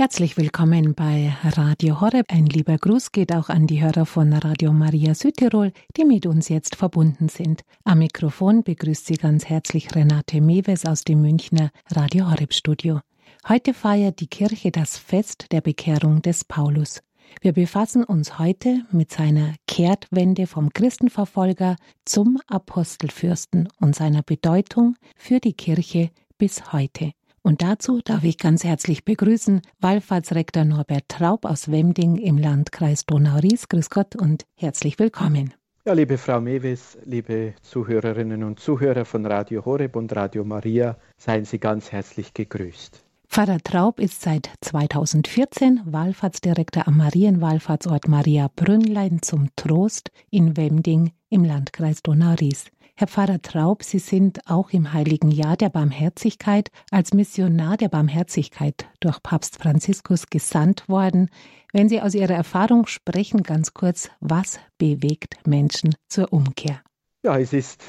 Herzlich 0.00 0.36
willkommen 0.36 0.94
bei 0.94 1.34
Radio 1.42 2.00
Horeb. 2.00 2.26
Ein 2.28 2.46
lieber 2.46 2.78
Gruß 2.78 3.10
geht 3.10 3.34
auch 3.34 3.48
an 3.48 3.66
die 3.66 3.82
Hörer 3.82 4.06
von 4.06 4.32
Radio 4.32 4.72
Maria 4.72 5.12
Südtirol, 5.12 5.72
die 5.96 6.04
mit 6.04 6.24
uns 6.24 6.48
jetzt 6.48 6.76
verbunden 6.76 7.28
sind. 7.28 7.62
Am 7.82 7.98
Mikrofon 7.98 8.62
begrüßt 8.62 9.06
Sie 9.06 9.16
ganz 9.16 9.46
herzlich 9.46 9.92
Renate 9.96 10.40
Mewes 10.40 10.86
aus 10.86 11.02
dem 11.02 11.20
Münchner 11.20 11.72
Radio 11.88 12.30
Horeb 12.30 12.54
Studio. 12.54 13.00
Heute 13.48 13.74
feiert 13.74 14.20
die 14.20 14.28
Kirche 14.28 14.70
das 14.70 14.96
Fest 14.96 15.46
der 15.50 15.62
Bekehrung 15.62 16.22
des 16.22 16.44
Paulus. 16.44 17.00
Wir 17.40 17.52
befassen 17.52 18.04
uns 18.04 18.38
heute 18.38 18.84
mit 18.92 19.10
seiner 19.10 19.54
Kehrtwende 19.66 20.46
vom 20.46 20.72
Christenverfolger 20.72 21.74
zum 22.04 22.38
Apostelfürsten 22.46 23.68
und 23.80 23.96
seiner 23.96 24.22
Bedeutung 24.22 24.94
für 25.16 25.40
die 25.40 25.54
Kirche 25.54 26.10
bis 26.38 26.72
heute. 26.72 27.10
Und 27.48 27.62
dazu 27.62 28.02
darf 28.04 28.24
ich 28.24 28.36
ganz 28.36 28.62
herzlich 28.62 29.06
begrüßen 29.06 29.62
Wallfahrtsrektor 29.80 30.66
Norbert 30.66 31.08
Traub 31.08 31.46
aus 31.46 31.70
Wemding 31.70 32.16
im 32.16 32.36
Landkreis 32.36 33.06
Donau-Ries. 33.06 33.70
Grüß 33.70 33.88
Gott 33.88 34.16
und 34.16 34.44
herzlich 34.54 34.98
willkommen. 34.98 35.54
Ja, 35.86 35.94
liebe 35.94 36.18
Frau 36.18 36.42
Mewes, 36.42 36.98
liebe 37.06 37.54
Zuhörerinnen 37.62 38.44
und 38.44 38.60
Zuhörer 38.60 39.06
von 39.06 39.24
Radio 39.24 39.64
Horeb 39.64 39.96
und 39.96 40.14
Radio 40.14 40.44
Maria, 40.44 40.98
seien 41.16 41.46
Sie 41.46 41.58
ganz 41.58 41.90
herzlich 41.90 42.34
gegrüßt. 42.34 43.02
Pfarrer 43.26 43.60
Traub 43.64 43.98
ist 43.98 44.20
seit 44.20 44.50
2014 44.60 45.80
Wallfahrtsdirektor 45.86 46.86
am 46.86 46.98
Marienwallfahrtsort 46.98 48.08
Maria 48.08 48.50
Brünnlein 48.56 49.22
zum 49.22 49.48
Trost 49.56 50.10
in 50.28 50.58
Wemding 50.58 51.12
im 51.30 51.44
Landkreis 51.44 52.02
Donau-Ries. 52.02 52.66
Herr 53.00 53.06
Pfarrer 53.06 53.40
Traub, 53.40 53.84
Sie 53.84 54.00
sind 54.00 54.40
auch 54.50 54.70
im 54.70 54.92
Heiligen 54.92 55.30
Jahr 55.30 55.56
der 55.56 55.68
Barmherzigkeit 55.68 56.72
als 56.90 57.14
Missionar 57.14 57.76
der 57.76 57.88
Barmherzigkeit 57.88 58.88
durch 58.98 59.22
Papst 59.22 59.62
Franziskus 59.62 60.26
gesandt 60.26 60.88
worden. 60.88 61.30
Wenn 61.72 61.88
Sie 61.88 62.00
aus 62.00 62.16
Ihrer 62.16 62.34
Erfahrung 62.34 62.88
sprechen, 62.88 63.44
ganz 63.44 63.72
kurz, 63.72 64.10
was 64.18 64.58
bewegt 64.78 65.46
Menschen 65.46 65.94
zur 66.08 66.32
Umkehr? 66.32 66.82
Ja, 67.22 67.38
es 67.38 67.52
ist 67.52 67.84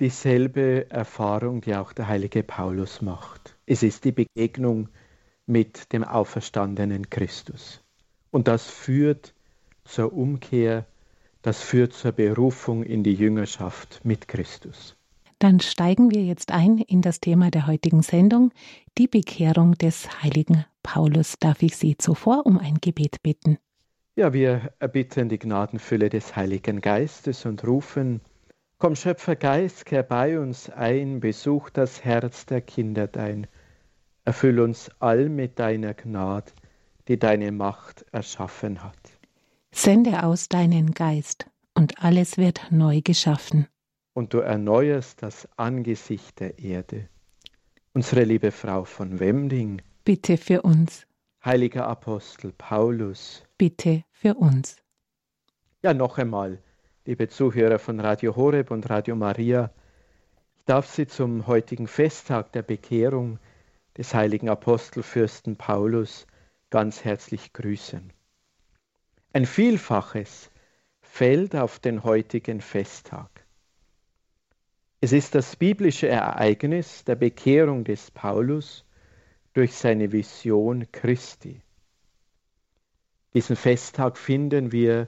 dieselbe 0.00 0.90
Erfahrung, 0.90 1.60
die 1.60 1.76
auch 1.76 1.92
der 1.92 2.08
heilige 2.08 2.42
Paulus 2.42 3.00
macht. 3.00 3.56
Es 3.64 3.84
ist 3.84 4.04
die 4.04 4.10
Begegnung 4.10 4.88
mit 5.46 5.92
dem 5.92 6.02
auferstandenen 6.02 7.08
Christus. 7.10 7.80
Und 8.32 8.48
das 8.48 8.66
führt 8.66 9.34
zur 9.84 10.12
Umkehr 10.12 10.84
das 11.42 11.62
führt 11.62 11.92
zur 11.92 12.12
Berufung 12.12 12.82
in 12.82 13.02
die 13.02 13.14
Jüngerschaft 13.14 14.00
mit 14.04 14.28
Christus. 14.28 14.96
Dann 15.38 15.60
steigen 15.60 16.10
wir 16.10 16.24
jetzt 16.24 16.50
ein 16.50 16.78
in 16.78 17.00
das 17.00 17.20
Thema 17.20 17.50
der 17.50 17.66
heutigen 17.68 18.02
Sendung, 18.02 18.50
die 18.98 19.06
Bekehrung 19.06 19.74
des 19.74 20.22
heiligen 20.22 20.64
Paulus. 20.82 21.36
Darf 21.38 21.62
ich 21.62 21.76
Sie 21.76 21.96
zuvor 21.96 22.44
um 22.44 22.58
ein 22.58 22.78
Gebet 22.80 23.22
bitten? 23.22 23.58
Ja, 24.16 24.32
wir 24.32 24.72
erbitten 24.80 25.28
die 25.28 25.38
Gnadenfülle 25.38 26.08
des 26.08 26.34
Heiligen 26.34 26.80
Geistes 26.80 27.46
und 27.46 27.64
rufen, 27.64 28.20
Komm, 28.80 28.94
Schöpfergeist, 28.94 29.86
kehr 29.86 30.04
bei 30.04 30.38
uns 30.38 30.70
ein, 30.70 31.18
besuch 31.18 31.68
das 31.70 32.04
Herz 32.04 32.46
der 32.46 32.60
Kinder 32.60 33.08
dein, 33.08 33.48
erfüll 34.24 34.60
uns 34.60 34.88
all 35.00 35.28
mit 35.28 35.58
deiner 35.58 35.94
Gnade, 35.94 36.52
die 37.08 37.18
deine 37.18 37.50
Macht 37.50 38.04
erschaffen 38.12 38.84
hat. 38.84 39.17
Sende 39.70 40.24
aus 40.24 40.48
deinen 40.48 40.92
Geist, 40.92 41.46
und 41.74 42.02
alles 42.02 42.38
wird 42.38 42.60
neu 42.70 43.00
geschaffen. 43.02 43.68
Und 44.14 44.34
du 44.34 44.38
erneuerst 44.38 45.22
das 45.22 45.48
Angesicht 45.56 46.40
der 46.40 46.58
Erde. 46.58 47.08
Unsere 47.92 48.24
liebe 48.24 48.50
Frau 48.50 48.84
von 48.84 49.20
Wemding, 49.20 49.82
bitte 50.04 50.36
für 50.36 50.62
uns. 50.62 51.06
Heiliger 51.44 51.86
Apostel 51.86 52.52
Paulus, 52.52 53.44
bitte 53.58 54.04
für 54.10 54.34
uns. 54.34 54.76
Ja, 55.82 55.94
noch 55.94 56.18
einmal, 56.18 56.60
liebe 57.04 57.28
Zuhörer 57.28 57.78
von 57.78 58.00
Radio 58.00 58.34
Horeb 58.34 58.70
und 58.72 58.90
Radio 58.90 59.14
Maria, 59.14 59.70
ich 60.56 60.64
darf 60.64 60.88
Sie 60.88 61.06
zum 61.06 61.46
heutigen 61.46 61.86
Festtag 61.86 62.52
der 62.52 62.62
Bekehrung 62.62 63.38
des 63.96 64.14
heiligen 64.14 64.48
Apostelfürsten 64.48 65.56
Paulus 65.56 66.26
ganz 66.70 67.04
herzlich 67.04 67.52
grüßen. 67.52 68.12
Ein 69.38 69.46
Vielfaches 69.46 70.50
fällt 71.00 71.54
auf 71.54 71.78
den 71.78 72.02
heutigen 72.02 72.60
Festtag. 72.60 73.46
Es 75.00 75.12
ist 75.12 75.36
das 75.36 75.54
biblische 75.54 76.08
Ereignis 76.08 77.04
der 77.04 77.14
Bekehrung 77.14 77.84
des 77.84 78.10
Paulus 78.10 78.84
durch 79.52 79.76
seine 79.76 80.10
Vision 80.10 80.90
Christi. 80.90 81.62
Diesen 83.32 83.54
Festtag 83.54 84.18
finden 84.18 84.72
wir 84.72 85.06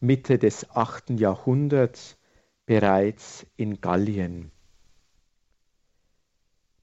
Mitte 0.00 0.38
des 0.38 0.68
8. 0.68 1.18
Jahrhunderts 1.18 2.18
bereits 2.66 3.46
in 3.56 3.80
Gallien. 3.80 4.52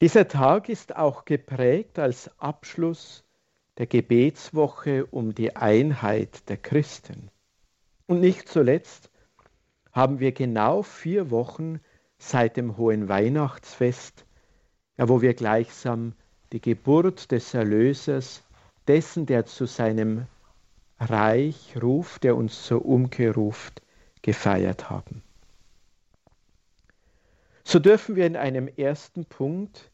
Dieser 0.01 0.27
Tag 0.27 0.69
ist 0.69 0.95
auch 0.95 1.25
geprägt 1.25 1.99
als 1.99 2.31
Abschluss 2.39 3.28
der 3.79 3.87
Gebetswoche 3.87 5.05
um 5.05 5.33
die 5.33 5.55
Einheit 5.55 6.47
der 6.49 6.57
Christen. 6.57 7.31
Und 8.05 8.19
nicht 8.19 8.49
zuletzt 8.49 9.09
haben 9.93 10.19
wir 10.19 10.33
genau 10.33 10.83
vier 10.83 11.31
Wochen 11.31 11.79
seit 12.17 12.57
dem 12.57 12.75
hohen 12.75 13.07
Weihnachtsfest, 13.07 14.25
ja, 14.97 15.07
wo 15.07 15.21
wir 15.21 15.33
gleichsam 15.33 16.13
die 16.51 16.59
Geburt 16.59 17.31
des 17.31 17.53
Erlösers, 17.53 18.43
dessen, 18.87 19.25
der 19.25 19.45
zu 19.45 19.65
seinem 19.65 20.25
Reich 20.99 21.75
ruft, 21.81 22.25
der 22.25 22.35
uns 22.35 22.63
zur 22.63 22.85
Umkehr 22.85 23.33
ruft, 23.33 23.81
gefeiert 24.21 24.89
haben. 24.89 25.23
So 27.63 27.79
dürfen 27.79 28.17
wir 28.17 28.25
in 28.25 28.35
einem 28.35 28.67
ersten 28.67 29.23
Punkt 29.23 29.88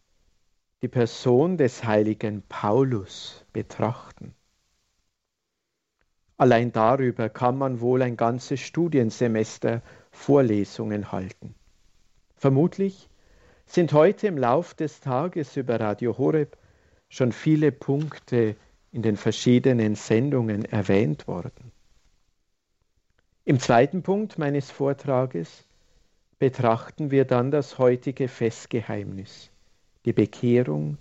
die 0.81 0.87
Person 0.87 1.57
des 1.57 1.83
heiligen 1.83 2.43
Paulus 2.47 3.45
betrachten. 3.53 4.33
Allein 6.37 6.71
darüber 6.71 7.29
kann 7.29 7.57
man 7.57 7.79
wohl 7.79 8.01
ein 8.01 8.17
ganzes 8.17 8.59
Studiensemester 8.59 9.81
Vorlesungen 10.11 11.11
halten. 11.11 11.55
Vermutlich 12.35 13.09
sind 13.65 13.93
heute 13.93 14.27
im 14.27 14.37
Lauf 14.37 14.73
des 14.73 14.99
Tages 14.99 15.55
über 15.55 15.79
Radio 15.79 16.17
Horeb 16.17 16.57
schon 17.09 17.31
viele 17.31 17.71
Punkte 17.71 18.55
in 18.91 19.01
den 19.01 19.15
verschiedenen 19.17 19.95
Sendungen 19.95 20.65
erwähnt 20.65 21.27
worden. 21.27 21.71
Im 23.45 23.59
zweiten 23.59 24.03
Punkt 24.03 24.37
meines 24.37 24.71
Vortrages 24.71 25.65
betrachten 26.39 27.11
wir 27.11 27.25
dann 27.25 27.51
das 27.51 27.77
heutige 27.77 28.27
Festgeheimnis, 28.27 29.51
die 30.05 30.13
Bekehrung, 30.13 30.97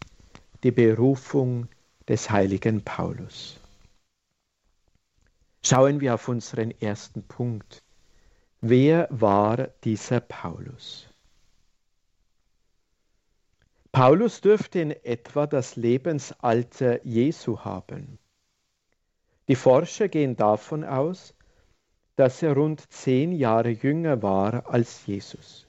die 0.62 0.70
Berufung 0.70 1.69
des 2.09 2.31
heiligen 2.31 2.82
Paulus. 2.82 3.60
Schauen 5.62 6.00
wir 6.00 6.15
auf 6.15 6.28
unseren 6.28 6.70
ersten 6.81 7.22
Punkt. 7.22 7.82
Wer 8.60 9.09
war 9.10 9.69
dieser 9.84 10.20
Paulus? 10.20 11.06
Paulus 13.92 14.41
dürfte 14.41 14.81
in 14.81 14.91
etwa 14.91 15.47
das 15.47 15.76
Lebensalter 15.76 17.04
Jesu 17.06 17.60
haben. 17.60 18.19
Die 19.48 19.54
Forscher 19.54 20.09
gehen 20.09 20.34
davon 20.36 20.82
aus, 20.82 21.34
dass 22.16 22.42
er 22.42 22.54
rund 22.54 22.91
zehn 22.92 23.32
Jahre 23.32 23.71
jünger 23.71 24.22
war 24.22 24.69
als 24.69 25.06
Jesus. 25.06 25.63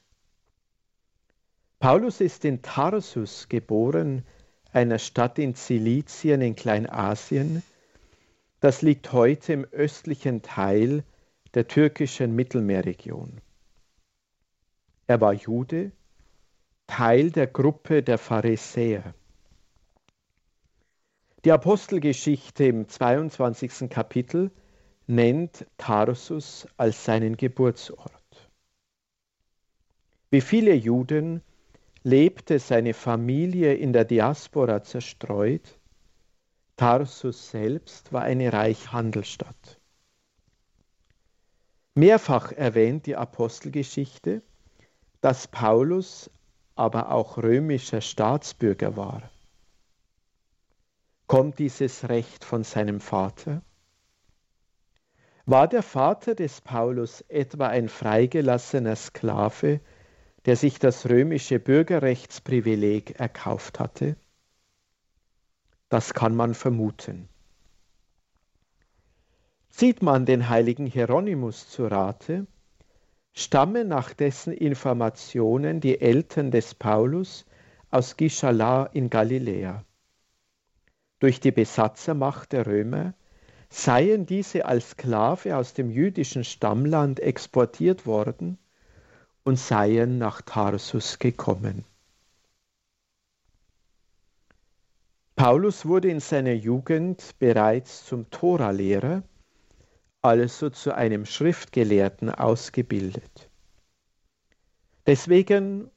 Paulus 1.79 2.21
ist 2.21 2.45
in 2.45 2.61
Tarsus 2.61 3.49
geboren, 3.49 4.25
einer 4.71 4.99
Stadt 4.99 5.39
in 5.39 5.55
Zilizien 5.55 6.41
in 6.41 6.55
Kleinasien. 6.55 7.63
Das 8.59 8.81
liegt 8.81 9.11
heute 9.11 9.53
im 9.53 9.65
östlichen 9.65 10.41
Teil 10.41 11.03
der 11.53 11.67
türkischen 11.67 12.35
Mittelmeerregion. 12.35 13.41
Er 15.07 15.21
war 15.21 15.33
Jude, 15.33 15.91
Teil 16.87 17.31
der 17.31 17.47
Gruppe 17.47 18.03
der 18.03 18.17
Pharisäer. 18.17 19.13
Die 21.43 21.51
Apostelgeschichte 21.51 22.65
im 22.65 22.89
22. 22.89 23.89
Kapitel 23.89 24.49
nennt 25.07 25.65
Tarsus 25.77 26.67
als 26.75 27.05
seinen 27.05 27.37
Geburtsort. 27.37 28.11
Wie 30.31 30.41
viele 30.41 30.73
Juden 30.73 31.43
lebte 32.05 32.59
seine 32.59 32.93
Familie 32.93 33.73
in 33.73 33.91
der 33.91 34.05
Diaspora 34.05 34.83
zerstreut. 34.83 35.79
Tarsus 36.77 37.49
selbst 37.49 38.13
war 38.13 38.21
eine 38.21 38.53
reiche 38.53 38.91
Handelsstadt. 38.91 39.79
Mehrfach 41.95 42.51
erwähnt 42.51 43.07
die 43.07 43.15
Apostelgeschichte, 43.15 44.43
dass 45.21 45.47
Paulus 45.47 46.29
aber 46.75 47.11
auch 47.11 47.37
römischer 47.37 48.01
Staatsbürger 48.01 48.95
war. 48.95 49.31
Kommt 51.25 51.57
dieses 51.57 52.07
Recht 52.07 52.45
von 52.45 52.63
seinem 52.63 52.99
Vater? 52.99 53.63
War 55.47 55.67
der 55.67 55.81
Vater 55.81 56.35
des 56.35 56.61
Paulus 56.61 57.21
etwa 57.29 57.67
ein 57.67 57.89
freigelassener 57.89 58.95
Sklave, 58.95 59.79
der 60.45 60.55
sich 60.55 60.77
das 60.77 61.09
römische 61.09 61.59
Bürgerrechtsprivileg 61.59 63.19
erkauft 63.19 63.79
hatte? 63.79 64.15
Das 65.89 66.13
kann 66.13 66.35
man 66.35 66.53
vermuten. 66.53 67.29
Zieht 69.69 70.01
man 70.01 70.25
den 70.25 70.47
heiligen 70.49 70.85
Hieronymus 70.85 71.69
zu 71.69 71.87
Rate, 71.87 72.47
stammen 73.33 73.87
nach 73.87 74.13
dessen 74.13 74.53
Informationen 74.53 75.81
die 75.81 75.99
Eltern 75.99 76.51
des 76.51 76.75
Paulus 76.75 77.45
aus 77.91 78.15
Gischala 78.15 78.85
in 78.85 79.09
Galiläa. 79.09 79.83
Durch 81.19 81.39
die 81.39 81.51
Besatzermacht 81.51 82.51
der 82.51 82.67
Römer 82.67 83.13
seien 83.69 84.25
diese 84.25 84.65
als 84.65 84.91
Sklave 84.91 85.57
aus 85.57 85.73
dem 85.73 85.89
jüdischen 85.89 86.43
Stammland 86.43 87.19
exportiert 87.19 88.05
worden 88.05 88.57
und 89.45 89.57
seien 89.57 90.17
nach 90.17 90.41
Tarsus 90.41 91.19
gekommen. 91.19 91.85
Paulus 95.35 95.85
wurde 95.85 96.09
in 96.09 96.19
seiner 96.19 96.53
Jugend 96.53 97.35
bereits 97.39 98.05
zum 98.05 98.29
Toralehrer, 98.31 99.23
also 100.21 100.69
zu 100.69 100.95
einem 100.95 101.25
Schriftgelehrten 101.25 102.29
ausgebildet. 102.29 103.49
Deswegen 105.05 105.91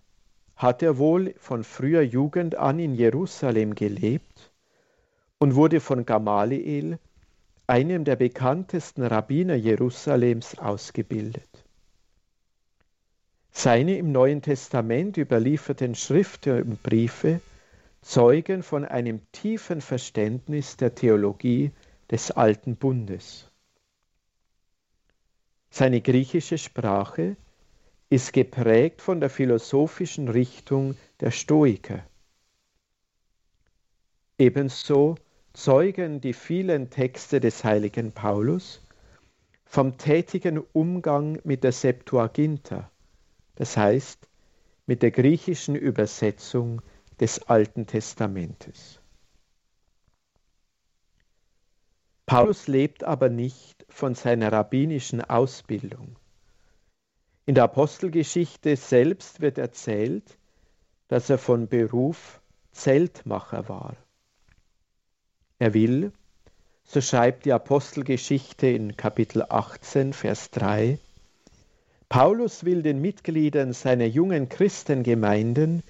hat 0.57 0.83
er 0.83 0.99
wohl 0.99 1.35
von 1.39 1.65
früher 1.65 2.03
Jugend 2.03 2.57
an 2.57 2.79
in 2.79 2.95
Jerusalem 2.95 3.75
gelebt 3.75 4.51
und 5.39 5.55
wurde 5.55 5.81
von 5.81 6.05
Gamaliel, 6.05 6.99
einem 7.67 8.05
der 8.05 8.17
bekanntesten 8.17 9.05
Rabbiner 9.05 9.55
Jerusalems, 9.55 10.59
ausgebildet. 10.59 11.48
Seine 13.61 13.99
im 13.99 14.13
Neuen 14.13 14.41
Testament 14.41 15.17
überlieferten 15.17 15.97
Schriften 15.97 16.63
und 16.63 16.83
Briefe 16.85 17.41
zeugen 18.03 18.63
von 18.63 18.85
einem 18.85 19.21
tiefen 19.33 19.81
Verständnis 19.81 20.77
der 20.77 20.95
Theologie 20.95 21.73
des 22.09 22.31
alten 22.31 22.77
Bundes. 22.77 23.51
Seine 25.71 26.01
griechische 26.01 26.57
Sprache 26.57 27.35
ist 28.09 28.33
geprägt 28.33 29.03
von 29.03 29.19
der 29.19 29.29
philosophischen 29.29 30.29
Richtung 30.29 30.95
der 31.19 31.33
Stoiker. 31.33 32.07
Ebenso 34.39 35.17
zeugen 35.53 36.21
die 36.21 36.33
vielen 36.33 36.91
Texte 36.91 37.41
des 37.41 37.65
heiligen 37.65 38.13
Paulus 38.13 38.81
vom 39.65 39.99
tätigen 39.99 40.63
Umgang 40.73 41.41
mit 41.43 41.65
der 41.65 41.73
Septuaginta, 41.73 42.89
das 43.59 43.77
heißt 43.77 44.29
mit 44.87 45.03
der 45.03 45.11
griechischen 45.11 45.75
Übersetzung 45.75 46.81
des 47.19 47.43
Alten 47.49 47.89
Testamentes. 47.89 49.01
Paulus 52.25 52.69
lebt 52.69 53.03
aber 53.03 53.29
nicht 53.29 53.85
von 53.89 54.15
seiner 54.15 54.53
rabbinischen 54.53 55.23
Ausbildung. 55.23 56.15
In 57.47 57.57
der 57.57 57.65
Apostelgeschichte 57.65 58.77
selbst 58.77 59.41
wird 59.41 59.59
erzählt, 59.59 60.39
dass 61.09 61.29
er 61.29 61.39
von 61.39 61.67
Beruf 61.67 62.41
Zeltmacher 62.71 63.69
war. 63.69 63.97
Er 65.59 65.75
will, 65.75 66.13
so 66.85 67.01
schreibt 67.01 67.45
die 67.45 67.53
Apostelgeschichte 67.53 68.69
in 68.69 68.97
Kapitel 68.97 69.43
18, 69.43 70.13
Vers 70.13 70.53
3, 70.53 71.01
Paulus 72.09 72.65
will 72.65 72.83
den 72.83 73.01
Mitgliedern 73.01 73.73
seiner 73.73 74.07
jungen 74.07 74.49
Christengemeinden 74.49 75.83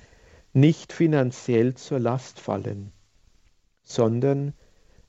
nicht 0.53 0.93
finanziell 0.93 1.75
zur 1.75 2.00
Last 2.00 2.41
fallen, 2.41 2.93
sondern 3.85 4.55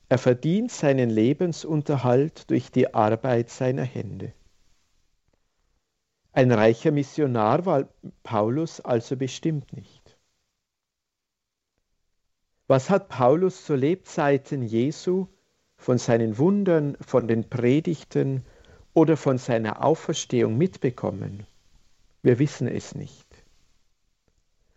er 0.08 0.18
verdient 0.18 0.70
seinen 0.70 1.10
Lebensunterhalt 1.10 2.50
durch 2.50 2.70
die 2.70 2.94
Arbeit 2.94 3.50
seiner 3.50 3.82
Hände. 3.82 4.32
Ein 6.32 6.52
reicher 6.52 6.92
Missionar 6.92 7.66
war 7.66 7.88
Paulus 8.22 8.80
also 8.80 9.16
bestimmt 9.16 9.72
nicht. 9.72 10.16
Was 12.68 12.88
hat 12.88 13.08
Paulus 13.08 13.64
zu 13.64 13.74
Lebzeiten 13.74 14.62
Jesu 14.62 15.26
von 15.76 15.98
seinen 15.98 16.38
Wundern, 16.38 16.96
von 17.00 17.26
den 17.26 17.50
Predigten 17.50 18.44
oder 18.94 19.16
von 19.16 19.38
seiner 19.38 19.84
Auferstehung 19.84 20.58
mitbekommen? 20.58 21.46
Wir 22.22 22.38
wissen 22.38 22.68
es 22.68 22.94
nicht. 22.94 23.26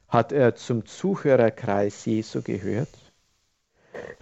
Hat 0.08 0.32
er 0.32 0.56
zum 0.56 0.86
Zuhörerkreis 0.86 2.06
Jesu 2.06 2.42
gehört? 2.42 2.90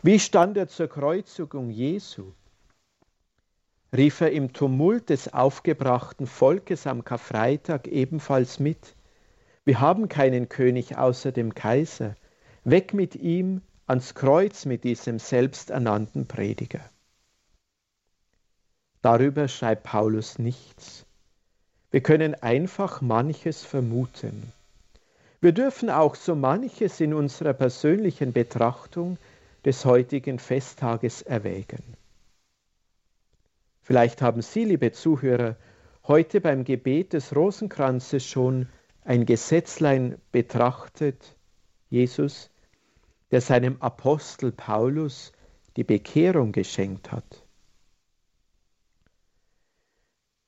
Wie 0.01 0.19
stand 0.19 0.57
er 0.57 0.67
zur 0.67 0.87
Kreuzigung 0.87 1.69
Jesu? 1.69 2.31
Rief 3.95 4.21
er 4.21 4.31
im 4.31 4.53
Tumult 4.53 5.09
des 5.09 5.33
aufgebrachten 5.33 6.27
Volkes 6.27 6.87
am 6.87 7.03
Karfreitag 7.03 7.87
ebenfalls 7.87 8.59
mit? 8.59 8.95
Wir 9.65 9.81
haben 9.81 10.07
keinen 10.07 10.47
König 10.47 10.97
außer 10.97 11.31
dem 11.31 11.53
Kaiser. 11.53 12.15
Weg 12.63 12.93
mit 12.93 13.15
ihm 13.15 13.61
ans 13.85 14.15
Kreuz 14.15 14.65
mit 14.65 14.85
diesem 14.85 15.19
selbsternannten 15.19 16.25
Prediger. 16.25 16.89
Darüber 19.01 19.47
schreibt 19.47 19.83
Paulus 19.83 20.37
nichts. 20.39 21.05
Wir 21.89 22.01
können 22.01 22.35
einfach 22.35 23.01
manches 23.01 23.63
vermuten. 23.63 24.51
Wir 25.41 25.51
dürfen 25.51 25.89
auch 25.89 26.15
so 26.15 26.35
manches 26.35 27.01
in 27.01 27.13
unserer 27.13 27.53
persönlichen 27.53 28.31
Betrachtung 28.31 29.17
des 29.65 29.85
heutigen 29.85 30.37
Festtages 30.37 31.21
erwägen. 31.21 31.83
Vielleicht 33.81 34.21
haben 34.21 34.41
Sie, 34.41 34.65
liebe 34.65 34.91
Zuhörer, 34.91 35.55
heute 36.07 36.39
beim 36.41 36.63
Gebet 36.63 37.13
des 37.13 37.35
Rosenkranzes 37.35 38.25
schon 38.25 38.69
ein 39.03 39.25
Gesetzlein 39.25 40.17
betrachtet. 40.31 41.35
Jesus, 41.89 42.51
der 43.31 43.41
seinem 43.41 43.81
Apostel 43.81 44.51
Paulus 44.51 45.31
die 45.75 45.83
Bekehrung 45.83 46.51
geschenkt 46.51 47.11
hat. 47.11 47.40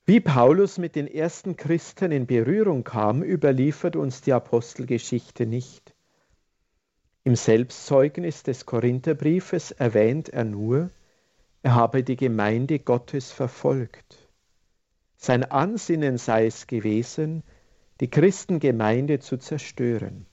Wie 0.06 0.20
Paulus 0.20 0.78
mit 0.78 0.98
den 0.98 1.08
ersten 1.08 1.56
Christen 1.56 2.12
in 2.12 2.28
Berührung 2.28 2.84
kam, 2.84 3.24
überliefert 3.24 3.96
uns 3.96 4.20
die 4.20 4.34
Apostelgeschichte 4.34 5.46
nicht. 5.46 5.96
Im 7.24 7.38
Selbstzeugnis 7.38 8.44
des 8.44 8.66
Korintherbriefes 8.66 9.72
erwähnt 9.72 10.28
er 10.28 10.44
nur, 10.44 10.92
er 11.62 11.76
habe 11.76 12.04
die 12.04 12.18
Gemeinde 12.18 12.80
Gottes 12.80 13.32
verfolgt. 13.32 14.28
Sein 15.16 15.46
Ansinnen 15.46 16.18
sei 16.18 16.48
es 16.48 16.68
gewesen, 16.68 17.44
die 18.02 18.10
Christengemeinde 18.10 19.20
zu 19.20 19.38
zerstören. 19.38 20.26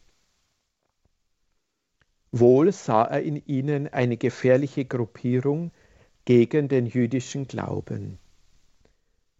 Wohl 2.33 2.73
sah 2.73 3.05
er 3.05 3.23
in 3.23 3.37
ihnen 3.47 3.87
eine 3.87 4.17
gefährliche 4.17 4.85
Gruppierung 4.85 5.71
gegen 6.25 6.67
den 6.67 6.87
jüdischen 6.87 7.47
Glauben. 7.47 8.19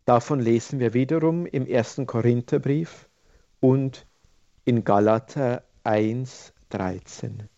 Davon 0.04 0.40
lesen 0.40 0.80
wir 0.80 0.95
wiederum 0.95 1.47
im 1.47 1.66
ersten 1.66 2.07
Korintherbrief 2.07 3.09
und 3.61 4.07
in 4.64 4.85
Galater 4.85 5.64
1, 5.85 6.52
13. 6.71 7.49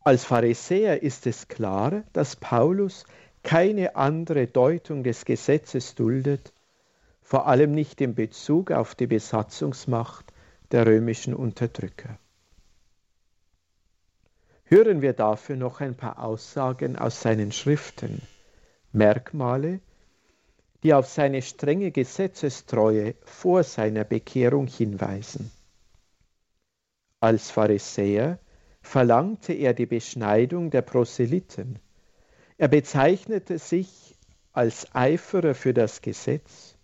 Als 0.00 0.24
Pharisäer 0.24 1.02
ist 1.02 1.26
es 1.26 1.48
klar, 1.48 2.04
dass 2.12 2.36
Paulus 2.36 3.04
keine 3.42 3.96
andere 3.96 4.46
Deutung 4.46 5.02
des 5.02 5.24
Gesetzes 5.24 5.94
duldet, 5.94 6.52
vor 7.22 7.48
allem 7.48 7.72
nicht 7.72 8.00
in 8.00 8.14
Bezug 8.14 8.70
auf 8.70 8.94
die 8.94 9.08
Besatzungsmacht 9.08 10.32
der 10.70 10.86
römischen 10.86 11.34
Unterdrücker. 11.34 12.18
Hören 14.64 15.00
wir 15.00 15.12
dafür 15.12 15.56
noch 15.56 15.80
ein 15.80 15.96
paar 15.96 16.20
Aussagen 16.22 16.96
aus 16.96 17.20
seinen 17.20 17.52
Schriften, 17.52 18.22
Merkmale, 18.92 19.80
die 20.82 20.94
auf 20.94 21.06
seine 21.06 21.42
strenge 21.42 21.90
Gesetzestreue 21.90 23.14
vor 23.24 23.62
seiner 23.62 24.04
Bekehrung 24.04 24.66
hinweisen. 24.66 25.50
Als 27.20 27.50
Pharisäer 27.50 28.38
verlangte 28.82 29.52
er 29.52 29.74
die 29.74 29.86
Beschneidung 29.86 30.70
der 30.70 30.82
Proselyten. 30.82 31.78
Er 32.58 32.68
bezeichnete 32.68 33.58
sich 33.58 34.16
als 34.52 34.94
Eiferer 34.94 35.54
für 35.54 35.74
das 35.74 36.02
Gesetz. 36.02 36.76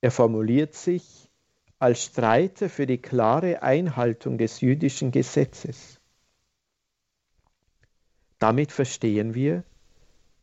Er 0.00 0.10
formuliert 0.10 0.74
sich 0.74 1.30
als 1.78 2.04
Streiter 2.04 2.70
für 2.70 2.86
die 2.86 2.98
klare 2.98 3.62
Einhaltung 3.62 4.38
des 4.38 4.60
jüdischen 4.60 5.10
Gesetzes. 5.10 6.00
Damit 8.38 8.72
verstehen 8.72 9.34
wir, 9.34 9.64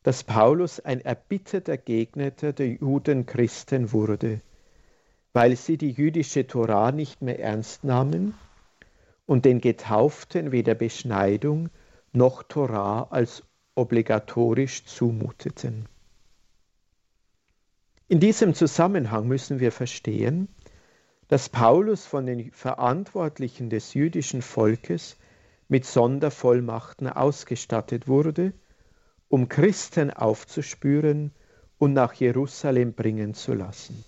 dass 0.03 0.24
Paulus 0.24 0.79
ein 0.79 1.01
erbitterter 1.01 1.77
Gegner 1.77 2.31
der 2.31 2.67
Judenchristen 2.67 3.91
wurde, 3.91 4.41
weil 5.34 5.55
sie 5.55 5.77
die 5.77 5.91
jüdische 5.91 6.48
Torah 6.48 6.91
nicht 6.91 7.22
mehr 7.22 7.39
ernst 7.39 7.84
nahmen 7.84 8.34
und 9.25 9.46
den 9.46 9.62
Getauften 9.62 10.51
weder 10.51 10.75
Beschneidung 10.75 11.70
noch 12.13 12.43
Torah 12.43 13.08
als 13.12 13.43
obligatorisch 13.75 14.86
zumuteten. 14.86 15.88
In 18.08 18.20
diesem 18.20 18.53
Zusammenhang 18.53 19.27
müssen 19.27 19.62
wir 19.62 19.72
verstehen, 19.72 20.50
dass 21.29 21.48
Paulus 21.48 22.05
von 22.05 22.25
den 22.25 22.51
Verantwortlichen 22.51 23.70
des 23.70 23.93
jüdischen 23.93 24.41
Volkes 24.41 25.15
mit 25.70 25.86
Sondervollmachten 25.86 27.08
ausgestattet 27.08 28.10
wurde, 28.10 28.51
um 29.31 29.47
Christen 29.47 30.11
aufzuspüren 30.11 31.31
und 31.77 31.93
nach 31.93 32.13
Jerusalem 32.13 32.93
bringen 32.93 33.33
zu 33.33 33.53
lassen. 33.53 34.03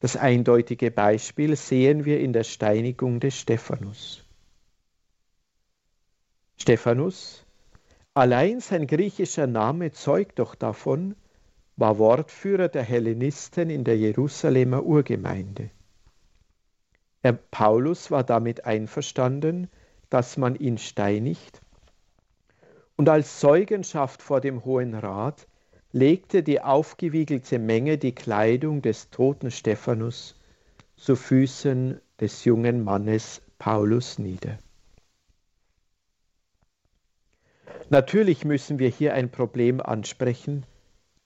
Das 0.00 0.16
eindeutige 0.16 0.90
Beispiel 0.90 1.54
sehen 1.54 2.04
wir 2.04 2.18
in 2.20 2.32
der 2.32 2.42
Steinigung 2.42 3.20
des 3.20 3.38
Stephanus. 3.38 4.24
Stephanus, 6.56 7.44
allein 8.12 8.58
sein 8.58 8.88
griechischer 8.88 9.46
Name 9.46 9.92
zeugt 9.92 10.40
doch 10.40 10.56
davon, 10.56 11.14
war 11.76 11.98
Wortführer 11.98 12.68
der 12.68 12.82
Hellenisten 12.82 13.70
in 13.70 13.84
der 13.84 13.96
Jerusalemer 13.96 14.82
Urgemeinde. 14.82 15.70
Er, 17.22 17.34
Paulus 17.34 18.10
war 18.10 18.24
damit 18.24 18.64
einverstanden, 18.64 19.70
dass 20.10 20.36
man 20.36 20.56
ihn 20.56 20.76
steinigt, 20.78 21.60
und 22.98 23.08
als 23.08 23.38
Zeugenschaft 23.38 24.22
vor 24.22 24.40
dem 24.40 24.64
Hohen 24.64 24.92
Rat 24.92 25.46
legte 25.92 26.42
die 26.42 26.60
aufgewiegelte 26.60 27.60
Menge 27.60 27.96
die 27.96 28.12
Kleidung 28.14 28.82
des 28.82 29.08
toten 29.10 29.52
Stephanus 29.52 30.34
zu 30.96 31.14
Füßen 31.14 32.00
des 32.20 32.44
jungen 32.44 32.82
Mannes 32.82 33.40
Paulus 33.56 34.18
nieder. 34.18 34.58
Natürlich 37.88 38.44
müssen 38.44 38.80
wir 38.80 38.88
hier 38.88 39.14
ein 39.14 39.30
Problem 39.30 39.80
ansprechen, 39.80 40.66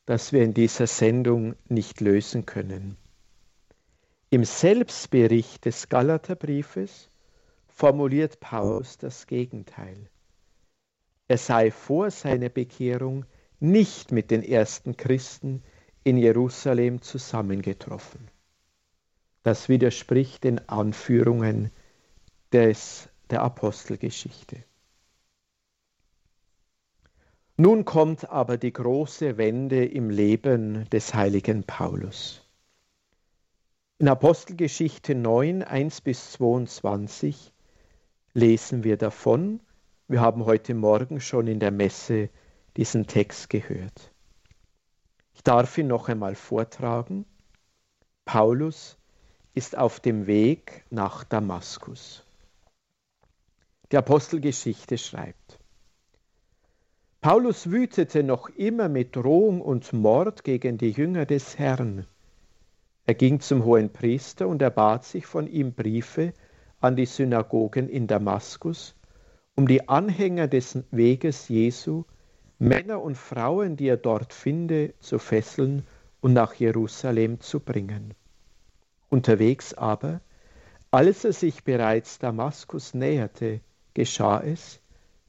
das 0.05 0.31
wir 0.33 0.45
in 0.45 0.52
dieser 0.52 0.87
Sendung 0.87 1.55
nicht 1.69 2.02
lösen 2.02 2.45
können. 2.45 2.99
Im 4.29 4.45
Selbstbericht 4.45 5.64
des 5.64 5.88
Galaterbriefes 5.88 7.09
formuliert 7.67 8.41
Paulus 8.41 8.99
das 8.99 9.26
Gegenteil. 9.26 10.11
Er 11.29 11.38
sei 11.38 11.71
vor 11.71 12.11
seiner 12.11 12.49
Bekehrung 12.49 13.25
nicht 13.61 14.12
mit 14.12 14.31
den 14.31 14.43
ersten 14.43 14.97
Christen 14.97 15.62
in 16.05 16.17
Jerusalem 16.17 17.00
zusammengetroffen. 17.00 18.29
Das 19.43 19.69
widerspricht 19.69 20.45
den 20.45 20.69
Anführungen 20.69 21.71
des, 22.52 23.09
der 23.31 23.43
Apostelgeschichte. 23.43 24.64
Nun 27.57 27.85
kommt 27.85 28.29
aber 28.31 28.57
die 28.57 28.73
große 28.73 29.37
Wende 29.37 29.85
im 29.85 30.11
Leben 30.11 30.88
des 30.91 31.14
heiligen 31.14 31.64
Paulus. 31.64 32.43
In 33.99 34.09
Apostelgeschichte 34.09 35.14
9, 35.14 35.62
1 35.62 36.00
bis 36.00 36.33
22 36.33 37.52
lesen 38.35 38.83
wir 38.83 38.97
davon. 38.97 39.61
Wir 40.09 40.21
haben 40.21 40.45
heute 40.45 40.75
Morgen 40.75 41.21
schon 41.21 41.47
in 41.47 41.61
der 41.61 41.71
Messe 41.71 42.29
diesen 42.77 43.07
Text 43.07 43.49
gehört. 43.51 44.13
Ich 45.35 45.43
darf 45.43 45.79
ihn 45.79 45.87
noch 45.87 46.09
einmal 46.09 46.35
vortragen. 46.35 47.25
Paulus 48.25 48.99
ist 49.55 49.77
auf 49.77 50.01
dem 50.01 50.27
Weg 50.27 50.85
nach 50.91 51.25
Damaskus. 51.25 52.25
Die 53.91 53.97
Apostelgeschichte 53.97 54.99
schreibt, 54.99 55.59
Paulus 57.21 57.71
wütete 57.71 58.25
noch 58.25 58.49
immer 58.49 58.89
mit 58.89 59.15
Drohung 59.15 59.61
und 59.61 59.93
Mord 59.93 60.43
gegen 60.43 60.79
die 60.79 60.91
Jünger 60.91 61.27
des 61.27 61.59
Herrn. 61.59 62.07
Er 63.07 63.15
ging 63.15 63.41
zum 63.41 63.65
hohen 63.65 63.93
Priester 63.93 64.49
und 64.49 64.61
erbat 64.61 65.05
sich 65.05 65.27
von 65.27 65.47
ihm 65.47 65.73
Briefe 65.73 66.33
an 66.81 66.97
die 66.97 67.07
Synagogen 67.07 67.89
in 67.89 68.09
Damaskus, 68.09 68.97
um 69.55 69.69
die 69.69 69.89
Anhänger 69.89 70.49
des 70.49 70.79
Weges 70.91 71.49
Jesu, 71.49 72.05
Männer 72.59 73.03
und 73.03 73.19
Frauen, 73.19 73.77
die 73.77 73.89
er 73.89 73.97
dort 73.97 74.33
finde, 74.33 74.95
zu 75.01 75.19
fesseln 75.19 75.85
und 76.21 76.33
nach 76.33 76.55
Jerusalem 76.55 77.41
zu 77.41 77.61
bringen. 77.61 78.15
Unterwegs 79.11 79.75
aber, 79.75 80.21
als 80.91 81.25
er 81.25 81.33
sich 81.33 81.65
bereits 81.65 82.19
Damaskus 82.19 82.95
näherte, 82.95 83.61
geschah 83.95 84.41
es, 84.41 84.81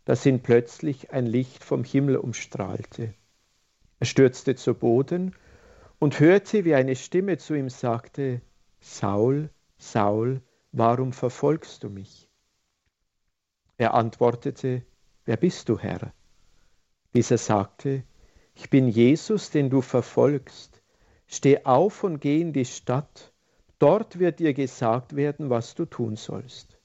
dass 0.05 0.25
ihn 0.25 0.41
plötzlich 0.41 1.11
ein 1.11 1.25
Licht 1.25 1.63
vom 1.63 1.83
Himmel 1.83 2.17
umstrahlte. 2.17 3.13
Er 3.99 4.05
stürzte 4.05 4.55
zu 4.55 4.73
Boden 4.73 5.35
und 5.99 6.19
hörte, 6.19 6.65
wie 6.65 6.75
eine 6.75 6.95
Stimme 6.95 7.37
zu 7.37 7.55
ihm 7.55 7.69
sagte, 7.69 8.41
Saul, 8.79 9.49
Saul, 9.77 10.41
warum 10.71 11.13
verfolgst 11.13 11.83
du 11.83 11.89
mich? 11.89 12.22
Er 13.83 13.95
antwortete, 13.95 14.83
Wer 15.25 15.35
bist 15.35 15.67
du, 15.67 15.77
Herr? 15.77 16.13
Dieser 17.13 17.37
sagte, 17.37 18.03
Ich 18.55 18.69
bin 18.69 18.87
Jesus, 18.87 19.49
den 19.49 19.69
du 19.69 19.81
verfolgst. 19.81 20.81
Steh 21.27 21.65
auf 21.65 22.05
und 22.05 22.21
geh 22.21 22.39
in 22.39 22.53
die 22.53 22.63
Stadt, 22.63 23.33
dort 23.79 24.19
wird 24.19 24.39
dir 24.39 24.53
gesagt 24.53 25.17
werden, 25.17 25.49
was 25.49 25.75
du 25.75 25.83
tun 25.83 26.15
sollst. 26.15 26.79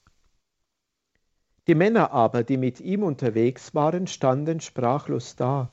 Die 1.69 1.77
Männer 1.77 2.11
aber, 2.11 2.43
die 2.43 2.57
mit 2.57 2.81
ihm 2.81 3.05
unterwegs 3.05 3.77
waren, 3.77 4.09
standen 4.09 4.59
sprachlos 4.59 5.37
da. 5.37 5.73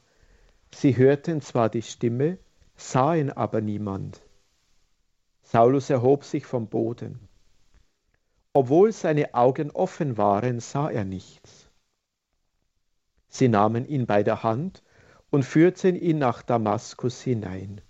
Sie 0.76 0.96
hörten 0.96 1.42
zwar 1.42 1.70
die 1.70 1.82
Stimme, 1.82 2.38
sahen 2.76 3.32
aber 3.32 3.62
niemand. 3.62 4.22
Saulus 5.42 5.90
erhob 5.90 6.24
sich 6.24 6.46
vom 6.46 6.68
Boden. 6.68 7.28
Obwohl 8.56 8.94
seine 8.94 9.34
Augen 9.34 9.70
offen 9.72 10.16
waren, 10.16 10.62
sah 10.62 10.90
er 10.90 11.04
nichts. 11.04 11.70
Sie 13.28 13.50
nahmen 13.50 13.86
ihn 13.86 14.06
bei 14.06 14.24
der 14.24 14.44
Hand 14.44 14.82
und 15.30 15.44
führten 15.44 15.98
ihn 15.98 16.20
nach 16.20 16.42
Damaskus 16.42 17.22
hinein. 17.22 17.82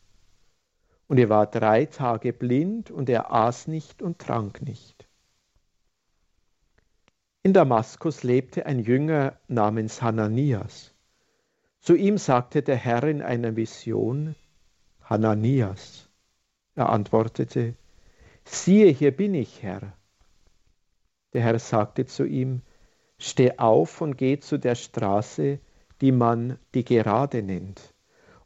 Und 1.07 1.19
er 1.19 1.29
war 1.29 1.45
drei 1.45 1.86
Tage 1.86 2.34
blind 2.34 2.89
und 2.89 3.10
er 3.10 3.31
aß 3.31 3.67
nicht 3.67 4.01
und 4.01 4.17
trank 4.17 4.63
nicht. 4.63 5.07
In 7.43 7.53
Damaskus 7.53 8.24
lebte 8.24 8.65
ein 8.65 8.79
Jünger 8.79 9.39
namens 9.48 10.01
Hananias. 10.01 10.95
Zu 11.79 11.93
ihm 11.93 12.17
sagte 12.17 12.63
der 12.63 12.77
Herr 12.77 13.03
in 13.03 13.22
einer 13.22 13.55
Vision, 13.55 14.36
Hananias. 15.03 16.10
Er 16.74 16.89
antwortete, 16.89 17.75
siehe, 18.45 18.88
hier 18.88 19.15
bin 19.15 19.36
ich, 19.36 19.62
Herr. 19.62 19.95
Der 21.35 21.43
Herr 21.43 21.59
sagte 21.59 22.05
zu 22.05 22.23
ihm, 22.23 22.61
steh 23.17 23.57
auf 23.57 23.99
und 23.99 24.17
geh 24.17 24.39
zu 24.39 24.57
der 24.57 24.75
Straße, 24.75 25.59
die 25.99 26.13
man 26.13 26.57
die 26.73 26.85
Gerade 26.85 27.43
nennt, 27.43 27.93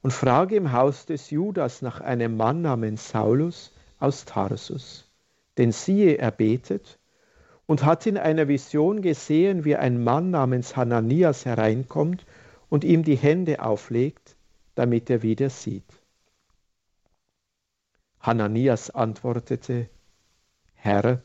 und 0.01 0.12
frage 0.12 0.55
im 0.55 0.72
Haus 0.72 1.05
des 1.05 1.29
Judas 1.29 1.84
nach 1.84 2.01
einem 2.01 2.36
Mann 2.36 2.63
namens 2.63 3.10
Saulus 3.10 3.75
aus 4.00 4.25
Tarsus. 4.25 5.08
Denn 5.60 5.72
siehe, 5.72 6.17
er 6.17 6.31
betet 6.31 6.98
und 7.67 7.86
hat 7.86 8.08
in 8.08 8.17
einer 8.17 8.48
Vision 8.48 9.03
gesehen, 9.03 9.65
wie 9.65 9.75
ein 9.75 10.03
Mann 10.03 10.31
namens 10.31 10.75
Hananias 10.75 11.46
hereinkommt 11.46 12.25
und 12.69 12.84
ihm 12.84 13.03
die 13.03 13.17
Hände 13.17 13.62
auflegt, 13.62 14.36
damit 14.74 15.12
er 15.12 15.22
wieder 15.22 15.51
sieht. 15.51 16.01
Hananias 18.19 18.89
antwortete, 18.89 19.89
Herr, 20.74 21.22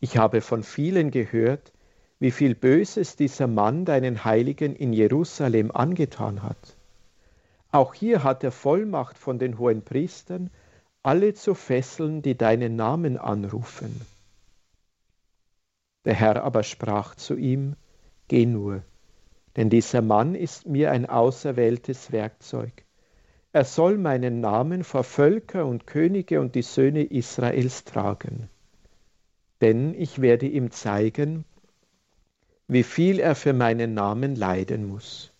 ich 0.00 0.16
habe 0.16 0.40
von 0.40 0.62
vielen 0.62 1.10
gehört, 1.10 1.72
wie 2.20 2.30
viel 2.30 2.54
Böses 2.54 3.16
dieser 3.16 3.46
Mann 3.46 3.84
deinen 3.84 4.24
Heiligen 4.24 4.74
in 4.74 4.92
Jerusalem 4.92 5.70
angetan 5.70 6.42
hat. 6.42 6.76
Auch 7.70 7.94
hier 7.94 8.24
hat 8.24 8.42
er 8.42 8.52
Vollmacht 8.52 9.18
von 9.18 9.38
den 9.38 9.58
hohen 9.58 9.82
Priestern, 9.82 10.50
alle 11.02 11.34
zu 11.34 11.54
fesseln, 11.54 12.22
die 12.22 12.36
deinen 12.36 12.76
Namen 12.76 13.18
anrufen. 13.18 14.00
Der 16.04 16.14
Herr 16.14 16.42
aber 16.42 16.62
sprach 16.62 17.14
zu 17.14 17.36
ihm, 17.36 17.76
Geh 18.28 18.46
nur, 18.46 18.82
denn 19.56 19.70
dieser 19.70 20.02
Mann 20.02 20.34
ist 20.34 20.66
mir 20.66 20.90
ein 20.90 21.06
auserwähltes 21.06 22.12
Werkzeug. 22.12 22.84
Er 23.52 23.64
soll 23.64 23.96
meinen 23.96 24.40
Namen 24.40 24.84
vor 24.84 25.04
Völker 25.04 25.66
und 25.66 25.86
Könige 25.86 26.40
und 26.40 26.54
die 26.54 26.62
Söhne 26.62 27.04
Israels 27.04 27.84
tragen. 27.84 28.50
Denn 29.60 29.94
ich 29.94 30.20
werde 30.20 30.46
ihm 30.46 30.70
zeigen, 30.70 31.44
wie 32.68 32.82
viel 32.82 33.18
er 33.18 33.34
für 33.34 33.52
meinen 33.52 33.94
Namen 33.94 34.36
leiden 34.36 34.86
muss. 34.86 35.32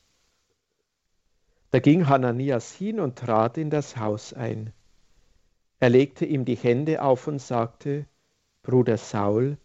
Da 1.70 1.78
ging 1.78 2.08
Hananias 2.08 2.72
hin 2.72 2.98
und 2.98 3.18
trat 3.18 3.58
in 3.58 3.68
das 3.68 3.96
Haus 3.98 4.32
ein. 4.32 4.72
Er 5.80 5.90
legte 5.90 6.24
ihm 6.24 6.44
die 6.44 6.56
Hände 6.56 7.02
auf 7.02 7.26
und 7.26 7.40
sagte, 7.40 8.06
Bruder 8.62 8.96
Saul, 8.96 9.58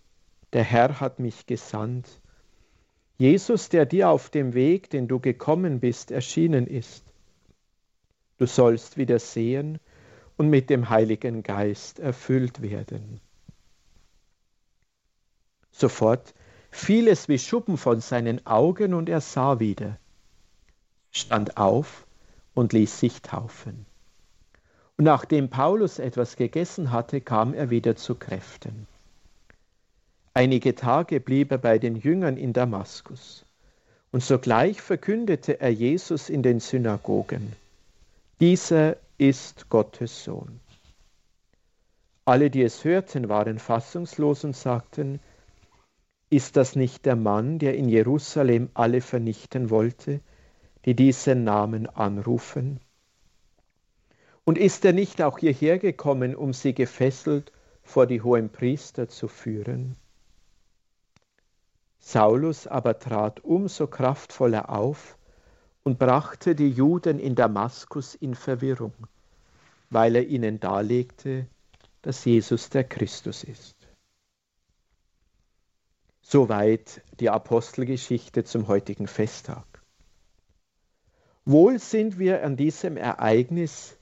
der 0.52 0.64
Herr 0.64 1.00
hat 1.00 1.20
mich 1.20 1.46
gesandt. 1.46 2.22
Jesus, 3.18 3.70
der 3.70 3.86
dir 3.86 4.10
auf 4.10 4.30
dem 4.30 4.54
Weg, 4.54 4.90
den 4.90 5.08
du 5.08 5.20
gekommen 5.20 5.80
bist, 5.80 6.12
erschienen 6.12 6.68
ist. 6.68 7.06
Du 8.38 8.46
sollst 8.46 8.98
wieder 8.98 9.20
sehen 9.20 9.80
und 10.36 10.50
mit 10.50 10.70
dem 10.70 10.90
Heiligen 10.90 11.42
Geist 11.42 12.00
erfüllt 12.00 12.62
werden. 12.62 13.22
Sofort 15.74 16.34
fiel 16.72 17.08
es 17.08 17.28
wie 17.28 17.40
Schuppen 17.40 17.78
von 17.78 18.00
seinen 18.00 18.46
Augen 18.46 18.94
und 18.94 19.10
er 19.10 19.22
sah 19.22 19.60
wieder, 19.60 19.98
stand 21.12 21.58
auf 21.58 22.06
und 22.54 22.72
ließ 22.72 23.00
sich 23.00 23.22
taufen. 23.22 23.86
Und 24.98 25.06
nachdem 25.06 25.50
Paulus 25.50 26.00
etwas 26.00 26.36
gegessen 26.36 26.92
hatte, 26.92 27.20
kam 27.20 27.54
er 27.54 27.70
wieder 27.70 27.96
zu 27.96 28.16
Kräften. 28.16 28.88
Einige 30.36 30.76
Tage 30.76 31.20
blieb 31.20 31.52
er 31.52 31.58
bei 31.58 31.78
den 31.80 31.96
Jüngern 31.96 32.38
in 32.38 32.54
Damaskus. 32.54 33.46
Und 34.12 34.24
sogleich 34.24 34.82
verkündete 34.82 35.60
er 35.60 35.72
Jesus 35.72 36.30
in 36.30 36.44
den 36.44 36.60
Synagogen. 36.60 37.54
Dieser 38.40 38.98
ist 39.18 39.70
Gottes 39.70 40.24
Sohn. 40.24 40.60
Alle, 42.26 42.50
die 42.50 42.62
es 42.62 42.84
hörten, 42.84 43.28
waren 43.28 43.58
fassungslos 43.58 44.44
und 44.44 44.56
sagten, 44.56 45.20
ist 46.34 46.58
das 46.58 46.76
nicht 46.76 47.06
der 47.06 47.16
Mann, 47.16 47.60
der 47.60 47.76
in 47.78 47.88
Jerusalem 47.88 48.72
alle 48.74 49.02
vernichten 49.02 49.70
wollte, 49.70 50.20
die 50.84 50.96
diesen 50.96 51.44
Namen 51.44 51.86
anrufen? 51.86 52.80
Und 54.44 54.58
ist 54.58 54.84
er 54.84 54.94
nicht 54.94 55.22
auch 55.22 55.38
hierher 55.38 55.78
gekommen, 55.78 56.36
um 56.36 56.52
sie 56.52 56.74
gefesselt 56.74 57.52
vor 57.84 58.08
die 58.08 58.24
hohen 58.24 58.50
Priester 58.50 59.08
zu 59.08 59.28
führen? 59.28 59.96
Saulus 62.00 62.66
aber 62.66 62.98
trat 62.98 63.42
umso 63.42 63.86
kraftvoller 63.86 64.72
auf 64.72 65.20
und 65.84 66.00
brachte 66.00 66.56
die 66.56 66.72
Juden 66.72 67.20
in 67.20 67.36
Damaskus 67.36 68.16
in 68.16 68.34
Verwirrung, 68.34 68.94
weil 69.92 70.16
er 70.16 70.26
ihnen 70.26 70.60
darlegte, 70.60 71.46
dass 72.02 72.26
Jesus 72.26 72.72
der 72.72 72.86
Christus 72.86 73.44
ist. 73.44 73.83
Soweit 76.24 77.02
die 77.20 77.30
Apostelgeschichte 77.30 78.44
zum 78.44 78.68
heutigen 78.68 79.08
Festtag. 79.08 79.66
Wohl 81.46 81.78
sind 81.80 82.18
wir 82.18 82.44
an 82.44 82.56
diesem 82.56 82.96
Ereignis 82.96 83.98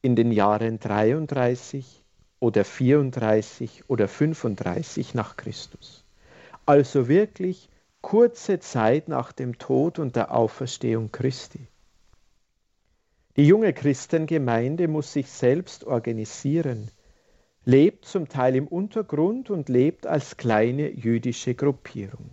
in 0.00 0.16
den 0.16 0.32
Jahren 0.32 0.80
33 0.80 2.02
oder 2.40 2.64
34 2.64 3.84
oder 3.88 4.08
35 4.08 5.12
nach 5.14 5.36
Christus. 5.36 6.06
Also 6.64 7.08
wirklich 7.08 7.68
kurze 8.00 8.58
Zeit 8.58 9.08
nach 9.08 9.30
dem 9.30 9.58
Tod 9.58 9.98
und 9.98 10.16
der 10.16 10.34
Auferstehung 10.34 11.12
Christi. 11.12 11.68
Die 13.36 13.46
junge 13.46 13.74
Christengemeinde 13.74 14.88
muss 14.88 15.12
sich 15.12 15.30
selbst 15.30 15.84
organisieren, 15.84 16.90
lebt 17.70 18.04
zum 18.04 18.28
Teil 18.28 18.56
im 18.56 18.66
Untergrund 18.66 19.48
und 19.48 19.68
lebt 19.68 20.04
als 20.04 20.36
kleine 20.36 20.90
jüdische 20.90 21.54
Gruppierung. 21.54 22.30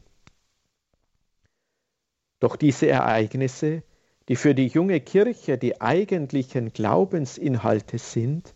Doch 2.40 2.56
diese 2.56 2.88
Ereignisse, 2.88 3.84
die 4.30 4.36
für 4.36 4.56
die 4.56 4.66
junge 4.66 5.00
Kirche 5.00 5.60
die 5.60 5.80
eigentlichen 5.80 6.74
Glaubensinhalte 6.74 8.00
sind, 8.00 8.56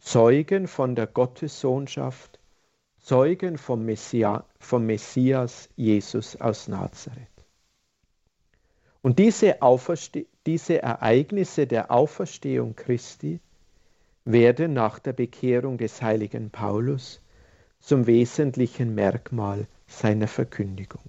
zeugen 0.00 0.68
von 0.68 0.94
der 0.94 1.06
Gottessohnschaft, 1.06 2.38
zeugen 2.98 3.56
vom, 3.56 3.86
Messia, 3.86 4.44
vom 4.60 4.84
Messias 4.84 5.70
Jesus 5.76 6.36
aus 6.36 6.68
Nazareth. 6.68 7.46
Und 9.00 9.18
diese, 9.18 9.56
diese 10.44 10.82
Ereignisse 10.82 11.66
der 11.66 11.90
Auferstehung 11.90 12.76
Christi 12.76 13.40
werden 14.24 14.72
nach 14.72 14.98
der 14.98 15.12
Bekehrung 15.12 15.78
des 15.78 16.00
heiligen 16.02 16.50
Paulus 16.50 17.20
zum 17.80 18.06
wesentlichen 18.06 18.94
Merkmal 18.94 19.66
seiner 19.86 20.28
Verkündigung. 20.28 21.02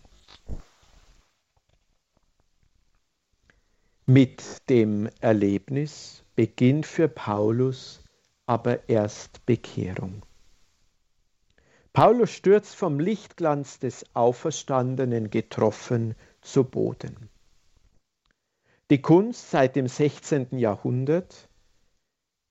Mit 4.05 4.69
dem 4.69 5.07
Erlebnis 5.21 6.23
beginnt 6.35 6.85
für 6.85 7.07
Paulus 7.07 8.03
aber 8.45 8.89
erst 8.89 9.45
Bekehrung. 9.45 10.23
Paulus 11.93 12.31
stürzt 12.31 12.75
vom 12.75 12.99
Lichtglanz 12.99 13.79
des 13.79 14.03
Auferstandenen 14.15 15.29
getroffen 15.29 16.15
zu 16.41 16.63
Boden. 16.63 17.29
Die 18.89 19.01
Kunst 19.01 19.51
seit 19.51 19.75
dem 19.75 19.87
16. 19.87 20.57
Jahrhundert 20.57 21.47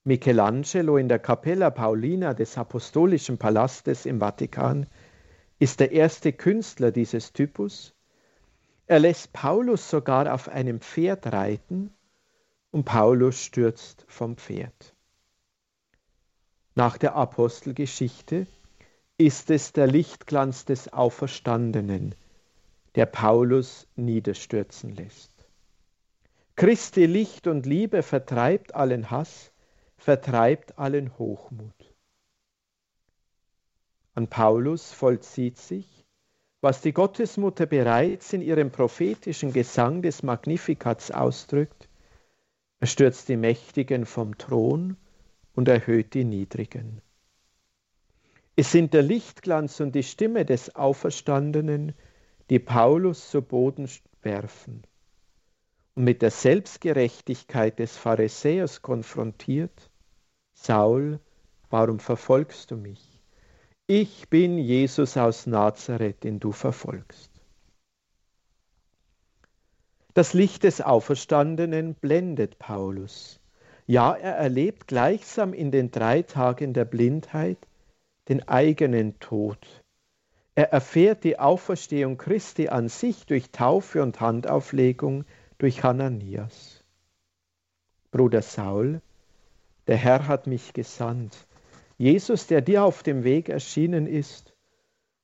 Michelangelo 0.05 0.97
in 0.97 1.07
der 1.07 1.19
Capella 1.19 1.69
Paulina 1.69 2.33
des 2.33 2.57
Apostolischen 2.57 3.37
Palastes 3.37 4.05
im 4.05 4.19
Vatikan 4.19 4.85
ist 5.59 5.79
der 5.79 5.93
erste 5.93 6.33
Künstler 6.33 6.91
dieses 6.91 7.31
Typus. 7.31 7.93
Er 8.85 8.99
lässt 8.99 9.31
Paulus 9.31 9.89
sogar 9.89 10.33
auf 10.33 10.49
einem 10.49 10.81
Pferd 10.81 11.27
reiten 11.31 11.93
und 12.71 12.83
Paulus 12.83 13.41
stürzt 13.41 14.03
vom 14.09 14.35
Pferd. 14.35 14.93
Nach 16.75 16.97
der 16.97 17.15
Apostelgeschichte 17.15 18.45
ist 19.17 19.51
es 19.51 19.71
der 19.71 19.87
Lichtglanz 19.87 20.65
des 20.65 20.91
Auferstandenen, 20.91 22.13
der 22.95 23.05
Paulus 23.05 23.87
niederstürzen 23.95 24.93
lässt. 24.95 25.31
Christi 26.57 27.05
Licht 27.05 27.47
und 27.47 27.65
Liebe 27.65 28.03
vertreibt 28.03 28.75
allen 28.75 29.09
Hass, 29.09 29.52
vertreibt 30.03 30.77
allen 30.77 31.17
Hochmut. 31.17 31.95
An 34.15 34.27
Paulus 34.27 34.91
vollzieht 34.91 35.57
sich, 35.57 36.05
was 36.59 36.81
die 36.81 36.91
Gottesmutter 36.91 37.65
bereits 37.65 38.33
in 38.33 38.41
ihrem 38.41 38.69
prophetischen 38.69 39.53
Gesang 39.53 40.01
des 40.01 40.21
Magnifikats 40.21 41.09
ausdrückt, 41.11 41.87
er 42.81 42.87
stürzt 42.87 43.29
die 43.29 43.37
Mächtigen 43.37 44.05
vom 44.05 44.37
Thron 44.37 44.97
und 45.53 45.69
erhöht 45.69 46.13
die 46.13 46.25
Niedrigen. 46.25 47.01
Es 48.57 48.73
sind 48.73 48.93
der 48.93 49.03
Lichtglanz 49.03 49.79
und 49.79 49.95
die 49.95 50.03
Stimme 50.03 50.45
des 50.45 50.75
Auferstandenen, 50.75 51.93
die 52.49 52.59
Paulus 52.59 53.29
zu 53.29 53.41
Boden 53.41 53.89
werfen 54.21 54.83
und 55.95 56.03
mit 56.03 56.21
der 56.21 56.31
Selbstgerechtigkeit 56.31 57.79
des 57.79 57.95
Pharisäers 57.95 58.81
konfrontiert, 58.81 59.89
Saul, 60.53 61.19
warum 61.69 61.99
verfolgst 61.99 62.71
du 62.71 62.77
mich? 62.77 63.01
Ich 63.87 64.29
bin 64.29 64.57
Jesus 64.57 65.17
aus 65.17 65.45
Nazareth, 65.45 66.23
den 66.23 66.39
du 66.39 66.51
verfolgst. 66.51 67.29
Das 70.13 70.33
Licht 70.33 70.63
des 70.63 70.79
Auferstandenen 70.79 71.95
blendet 71.95 72.59
Paulus. 72.59 73.39
Ja, 73.87 74.13
er 74.13 74.35
erlebt 74.35 74.87
gleichsam 74.87 75.53
in 75.53 75.71
den 75.71 75.91
drei 75.91 76.21
Tagen 76.21 76.73
der 76.73 76.85
Blindheit 76.85 77.57
den 78.29 78.47
eigenen 78.47 79.19
Tod. 79.19 79.83
Er 80.55 80.71
erfährt 80.71 81.23
die 81.23 81.39
Auferstehung 81.39 82.17
Christi 82.17 82.69
an 82.69 82.87
sich 82.87 83.25
durch 83.25 83.49
Taufe 83.49 84.03
und 84.03 84.21
Handauflegung 84.21 85.25
durch 85.57 85.83
Hananias. 85.83 86.83
Bruder 88.11 88.43
Saul, 88.43 89.01
der 89.87 89.97
Herr 89.97 90.27
hat 90.27 90.47
mich 90.47 90.73
gesandt. 90.73 91.47
Jesus, 91.97 92.47
der 92.47 92.61
dir 92.61 92.83
auf 92.83 93.03
dem 93.03 93.23
Weg 93.23 93.49
erschienen 93.49 94.07
ist, 94.07 94.53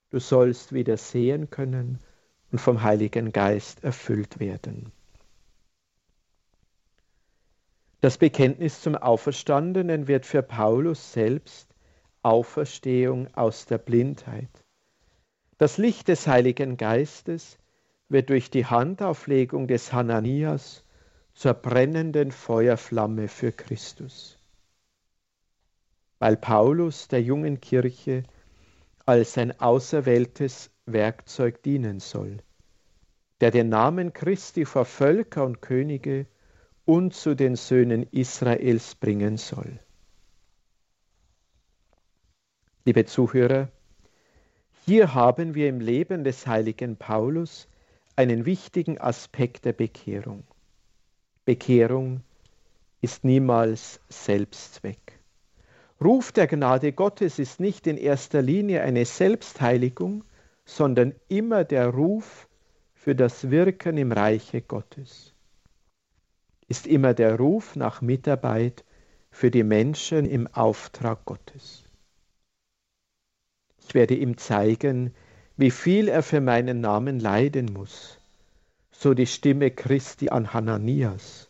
du 0.09 0.19
sollst 0.19 0.73
wieder 0.73 0.97
sehen 0.97 1.49
können 1.49 1.99
und 2.51 2.59
vom 2.59 2.83
Heiligen 2.83 3.31
Geist 3.31 3.83
erfüllt 3.83 4.39
werden. 4.39 4.91
Das 8.01 8.17
Bekenntnis 8.17 8.81
zum 8.81 8.95
Auferstandenen 8.95 10.07
wird 10.07 10.25
für 10.25 10.41
Paulus 10.41 11.13
selbst 11.13 11.73
Auferstehung 12.21 13.33
aus 13.33 13.65
der 13.65 13.77
Blindheit. 13.77 14.49
Das 15.57 15.77
Licht 15.77 16.07
des 16.07 16.27
Heiligen 16.27 16.77
Geistes 16.77 17.57
wird 18.07 18.29
durch 18.29 18.49
die 18.49 18.65
Handauflegung 18.65 19.67
des 19.67 19.91
Hananias 19.91 20.85
zur 21.33 21.53
brennenden 21.53 22.31
Feuerflamme 22.31 23.27
für 23.27 23.51
Christus 23.51 24.38
weil 26.19 26.37
Paulus 26.37 27.07
der 27.07 27.21
jungen 27.21 27.61
Kirche 27.61 28.23
als 29.05 29.37
ein 29.37 29.59
auserwähltes 29.59 30.69
Werkzeug 30.85 31.63
dienen 31.63 31.99
soll, 31.99 32.37
der 33.41 33.51
den 33.51 33.69
Namen 33.69 34.13
Christi 34.13 34.65
vor 34.65 34.85
Völker 34.85 35.45
und 35.45 35.61
Könige 35.61 36.27
und 36.85 37.13
zu 37.13 37.35
den 37.35 37.55
Söhnen 37.55 38.03
Israels 38.11 38.95
bringen 38.95 39.37
soll. 39.37 39.79
Liebe 42.85 43.05
Zuhörer, 43.05 43.69
hier 44.85 45.13
haben 45.13 45.53
wir 45.53 45.69
im 45.69 45.79
Leben 45.79 46.23
des 46.23 46.47
heiligen 46.47 46.97
Paulus 46.97 47.67
einen 48.15 48.45
wichtigen 48.45 48.99
Aspekt 48.99 49.65
der 49.65 49.73
Bekehrung. 49.73 50.43
Bekehrung 51.45 52.21
ist 53.01 53.23
niemals 53.23 53.99
Selbstzweck. 54.09 55.18
Ruf 56.01 56.31
der 56.31 56.47
Gnade 56.47 56.93
Gottes 56.93 57.39
ist 57.39 57.59
nicht 57.59 57.85
in 57.85 57.97
erster 57.97 58.41
Linie 58.41 58.83
eine 58.83 59.05
Selbstheiligung, 59.05 60.23
sondern 60.63 61.13
immer 61.27 61.65
der 61.65 61.87
Ruf 61.87 62.47
für 62.93 63.15
das 63.15 63.49
Wirken 63.49 63.97
im 63.97 64.11
Reiche 64.11 64.61
Gottes. 64.61 65.33
Ist 66.67 66.87
immer 66.87 67.13
der 67.13 67.35
Ruf 67.37 67.75
nach 67.75 68.01
Mitarbeit 68.01 68.85
für 69.31 69.51
die 69.51 69.63
Menschen 69.63 70.25
im 70.25 70.47
Auftrag 70.47 71.25
Gottes. 71.25 71.83
Ich 73.85 73.93
werde 73.93 74.15
ihm 74.15 74.37
zeigen, 74.37 75.13
wie 75.57 75.71
viel 75.71 76.07
er 76.07 76.23
für 76.23 76.39
meinen 76.39 76.79
Namen 76.79 77.19
leiden 77.19 77.73
muss. 77.73 78.19
So 78.91 79.13
die 79.13 79.27
Stimme 79.27 79.71
Christi 79.71 80.29
an 80.29 80.53
Hananias. 80.53 81.48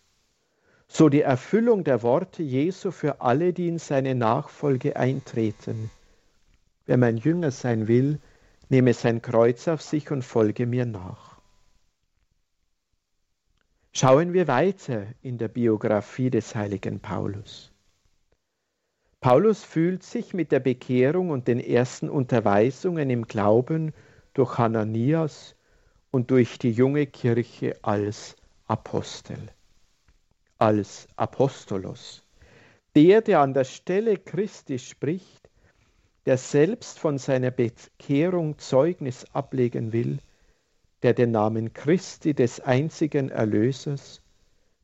So 0.89 1.07
die 1.07 1.21
Erfüllung 1.21 1.83
der 1.83 2.03
Worte 2.03 2.43
Jesu 2.43 2.91
für 2.91 3.21
alle, 3.21 3.53
die 3.53 3.67
in 3.67 3.77
seine 3.77 4.15
Nachfolge 4.15 4.95
eintreten. 4.95 5.89
Wer 6.85 6.97
mein 6.97 7.17
Jünger 7.17 7.51
sein 7.51 7.87
will, 7.87 8.19
nehme 8.69 8.93
sein 8.93 9.21
Kreuz 9.21 9.67
auf 9.67 9.81
sich 9.81 10.11
und 10.11 10.23
folge 10.23 10.65
mir 10.65 10.85
nach. 10.85 11.39
Schauen 13.91 14.33
wir 14.33 14.47
weiter 14.47 15.07
in 15.21 15.37
der 15.37 15.47
Biografie 15.47 16.29
des 16.29 16.55
heiligen 16.55 16.99
Paulus. 16.99 17.71
Paulus 19.21 19.63
fühlt 19.63 20.03
sich 20.03 20.33
mit 20.33 20.51
der 20.51 20.59
Bekehrung 20.59 21.29
und 21.29 21.47
den 21.47 21.59
ersten 21.59 22.09
Unterweisungen 22.09 23.09
im 23.09 23.27
Glauben 23.27 23.93
durch 24.33 24.57
Hananias 24.57 25.55
und 26.11 26.31
durch 26.31 26.57
die 26.57 26.71
junge 26.71 27.05
Kirche 27.05 27.77
als 27.81 28.35
Apostel, 28.67 29.37
als 30.59 31.07
Apostolos. 31.15 32.21
Der, 32.95 33.21
der 33.21 33.39
an 33.39 33.53
der 33.53 33.63
Stelle 33.63 34.17
Christi 34.17 34.77
spricht, 34.77 35.49
der 36.25 36.37
selbst 36.37 36.99
von 36.99 37.17
seiner 37.17 37.49
Bekehrung 37.49 38.57
Zeugnis 38.59 39.25
ablegen 39.33 39.93
will, 39.93 40.19
der 41.01 41.13
den 41.13 41.31
Namen 41.31 41.73
Christi 41.73 42.33
des 42.33 42.59
einzigen 42.59 43.29
Erlösers, 43.29 44.21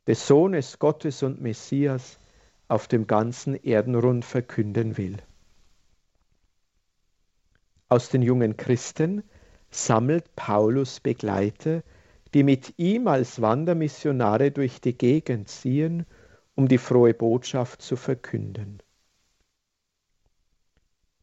des 0.07 0.25
Sohnes 0.25 0.79
Gottes 0.79 1.23
und 1.23 1.41
Messias, 1.41 2.19
auf 2.67 2.87
dem 2.87 3.05
ganzen 3.05 3.55
Erdenrund 3.55 4.23
verkünden 4.25 4.97
will. 4.97 5.17
Aus 7.89 8.09
den 8.09 8.21
jungen 8.21 8.57
Christen 8.57 9.23
sammelt 9.69 10.35
Paulus 10.35 10.99
Begleiter, 10.99 11.83
die 12.35 12.43
mit 12.43 12.73
ihm 12.75 13.07
als 13.07 13.41
Wandermissionare 13.41 14.51
durch 14.51 14.81
die 14.81 14.97
Gegend 14.97 15.47
ziehen, 15.47 16.05
um 16.53 16.67
die 16.67 16.77
frohe 16.77 17.13
Botschaft 17.13 17.81
zu 17.81 17.95
verkünden. 17.95 18.83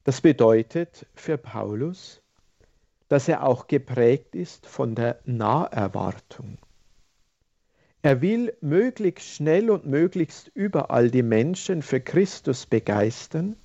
Das 0.05 0.23
bedeutet 0.23 1.07
für 1.15 1.37
Paulus, 1.37 2.23
dass 3.09 3.29
er 3.29 3.45
auch 3.45 3.67
geprägt 3.67 4.35
ist 4.35 4.65
von 4.65 4.95
der 4.95 5.21
Naherwartung. 5.27 6.57
Er 8.01 8.23
will 8.23 8.57
möglichst 8.63 9.29
schnell 9.29 9.69
und 9.69 9.85
möglichst 9.85 10.51
überall 10.55 11.11
die 11.11 11.23
Menschen 11.23 11.83
für 11.83 12.01
Christus 12.01 12.65
begeistern, 12.65 13.57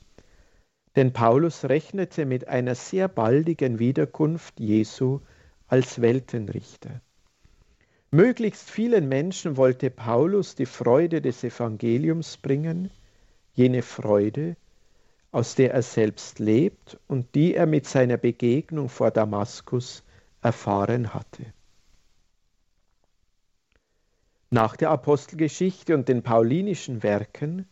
denn 0.97 1.13
Paulus 1.13 1.63
rechnete 1.63 2.25
mit 2.25 2.49
einer 2.49 2.75
sehr 2.75 3.07
baldigen 3.07 3.79
Wiederkunft 3.79 4.59
Jesu 4.59 5.21
als 5.67 6.01
Weltenrichter. 6.01 6.99
Möglichst 8.11 8.69
vielen 8.69 9.09
Menschen 9.09 9.57
wollte 9.57 9.89
Paulus 9.89 10.55
die 10.55 10.65
Freude 10.65 11.21
des 11.21 11.43
Evangeliums 11.43 12.37
bringen, 12.37 12.89
jene 13.53 13.81
Freude, 13.81 14.55
aus 15.31 15.55
der 15.55 15.73
er 15.73 15.81
selbst 15.81 16.39
lebt 16.39 16.97
und 17.07 17.35
die 17.35 17.53
er 17.53 17.65
mit 17.65 17.85
seiner 17.85 18.15
Begegnung 18.15 18.87
vor 18.87 19.11
Damaskus 19.11 20.03
erfahren 20.41 21.13
hatte. 21.13 21.45
Nach 24.49 24.77
der 24.77 24.91
Apostelgeschichte 24.91 25.93
und 25.93 26.07
den 26.07 26.23
paulinischen 26.23 27.03
Werken 27.03 27.67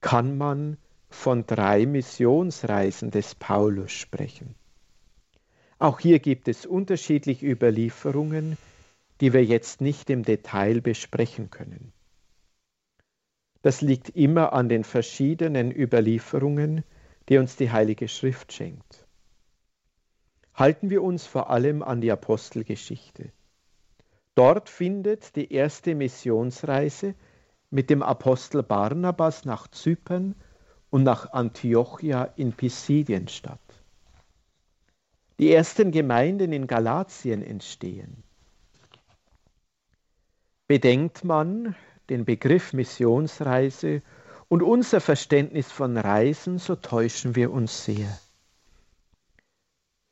kann 0.00 0.36
man 0.36 0.78
von 1.08 1.46
drei 1.46 1.86
Missionsreisen 1.86 3.12
des 3.12 3.36
Paulus 3.36 3.92
sprechen. 3.92 4.56
Auch 5.78 6.00
hier 6.00 6.18
gibt 6.18 6.48
es 6.48 6.66
unterschiedliche 6.66 7.46
Überlieferungen, 7.46 8.58
die 9.20 9.32
wir 9.32 9.44
jetzt 9.44 9.80
nicht 9.80 10.10
im 10.10 10.22
Detail 10.22 10.80
besprechen 10.80 11.50
können. 11.50 11.92
Das 13.62 13.80
liegt 13.80 14.10
immer 14.10 14.52
an 14.52 14.68
den 14.68 14.84
verschiedenen 14.84 15.72
Überlieferungen, 15.72 16.84
die 17.28 17.38
uns 17.38 17.56
die 17.56 17.70
Heilige 17.70 18.08
Schrift 18.08 18.52
schenkt. 18.52 19.06
Halten 20.54 20.90
wir 20.90 21.02
uns 21.02 21.26
vor 21.26 21.50
allem 21.50 21.82
an 21.82 22.00
die 22.00 22.12
Apostelgeschichte. 22.12 23.32
Dort 24.34 24.68
findet 24.68 25.36
die 25.36 25.52
erste 25.52 25.94
Missionsreise 25.94 27.14
mit 27.70 27.90
dem 27.90 28.02
Apostel 28.02 28.62
Barnabas 28.62 29.44
nach 29.44 29.68
Zypern 29.68 30.34
und 30.90 31.02
nach 31.02 31.32
Antiochia 31.32 32.24
in 32.36 32.52
Pisidien 32.52 33.28
statt. 33.28 33.60
Die 35.40 35.52
ersten 35.52 35.90
Gemeinden 35.90 36.52
in 36.52 36.66
Galatien 36.66 37.42
entstehen. 37.42 38.22
Bedenkt 40.66 41.24
man 41.24 41.74
den 42.08 42.24
Begriff 42.24 42.72
Missionsreise 42.72 44.02
und 44.48 44.62
unser 44.62 45.00
Verständnis 45.00 45.70
von 45.70 45.96
Reisen, 45.96 46.58
so 46.58 46.76
täuschen 46.76 47.36
wir 47.36 47.50
uns 47.52 47.84
sehr. 47.84 48.18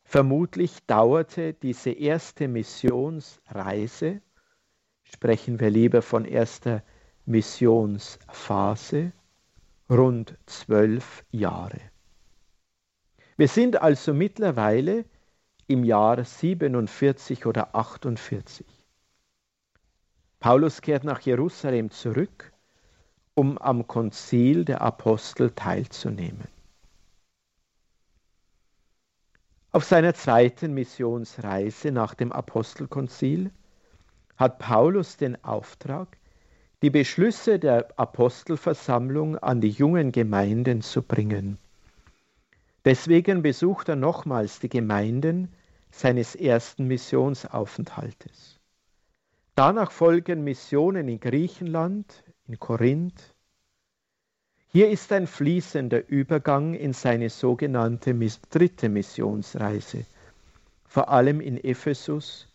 Vermutlich 0.04 0.84
dauerte 0.86 1.54
diese 1.54 1.90
erste 1.90 2.48
Missionsreise, 2.48 4.20
sprechen 5.04 5.58
wir 5.58 5.70
lieber 5.70 6.02
von 6.02 6.26
erster 6.26 6.82
Missionsphase, 7.24 9.12
rund 9.88 10.36
zwölf 10.44 11.24
Jahre. 11.30 11.80
Wir 13.38 13.48
sind 13.48 13.80
also 13.80 14.12
mittlerweile 14.12 15.06
im 15.66 15.82
Jahr 15.82 16.22
47 16.22 17.46
oder 17.46 17.74
48. 17.74 18.81
Paulus 20.42 20.82
kehrt 20.82 21.04
nach 21.04 21.20
Jerusalem 21.20 21.92
zurück, 21.92 22.52
um 23.34 23.58
am 23.58 23.86
Konzil 23.86 24.64
der 24.64 24.80
Apostel 24.80 25.52
teilzunehmen. 25.52 26.48
Auf 29.70 29.84
seiner 29.84 30.14
zweiten 30.14 30.74
Missionsreise 30.74 31.92
nach 31.92 32.14
dem 32.14 32.32
Apostelkonzil 32.32 33.52
hat 34.36 34.58
Paulus 34.58 35.16
den 35.16 35.42
Auftrag, 35.44 36.08
die 36.82 36.90
Beschlüsse 36.90 37.60
der 37.60 37.96
Apostelversammlung 37.96 39.38
an 39.38 39.60
die 39.60 39.70
jungen 39.70 40.10
Gemeinden 40.10 40.82
zu 40.82 41.02
bringen. 41.02 41.56
Deswegen 42.84 43.42
besucht 43.42 43.88
er 43.88 43.94
nochmals 43.94 44.58
die 44.58 44.68
Gemeinden 44.68 45.52
seines 45.92 46.34
ersten 46.34 46.88
Missionsaufenthaltes. 46.88 48.58
Danach 49.54 49.92
folgen 49.92 50.44
Missionen 50.44 51.08
in 51.08 51.20
Griechenland, 51.20 52.24
in 52.48 52.58
Korinth, 52.58 53.34
hier 54.68 54.88
ist 54.88 55.12
ein 55.12 55.26
fließender 55.26 56.08
Übergang 56.08 56.72
in 56.72 56.94
seine 56.94 57.28
sogenannte 57.28 58.14
dritte 58.48 58.88
Missionsreise, 58.88 60.06
vor 60.86 61.10
allem 61.10 61.42
in 61.42 61.62
Ephesus, 61.62 62.48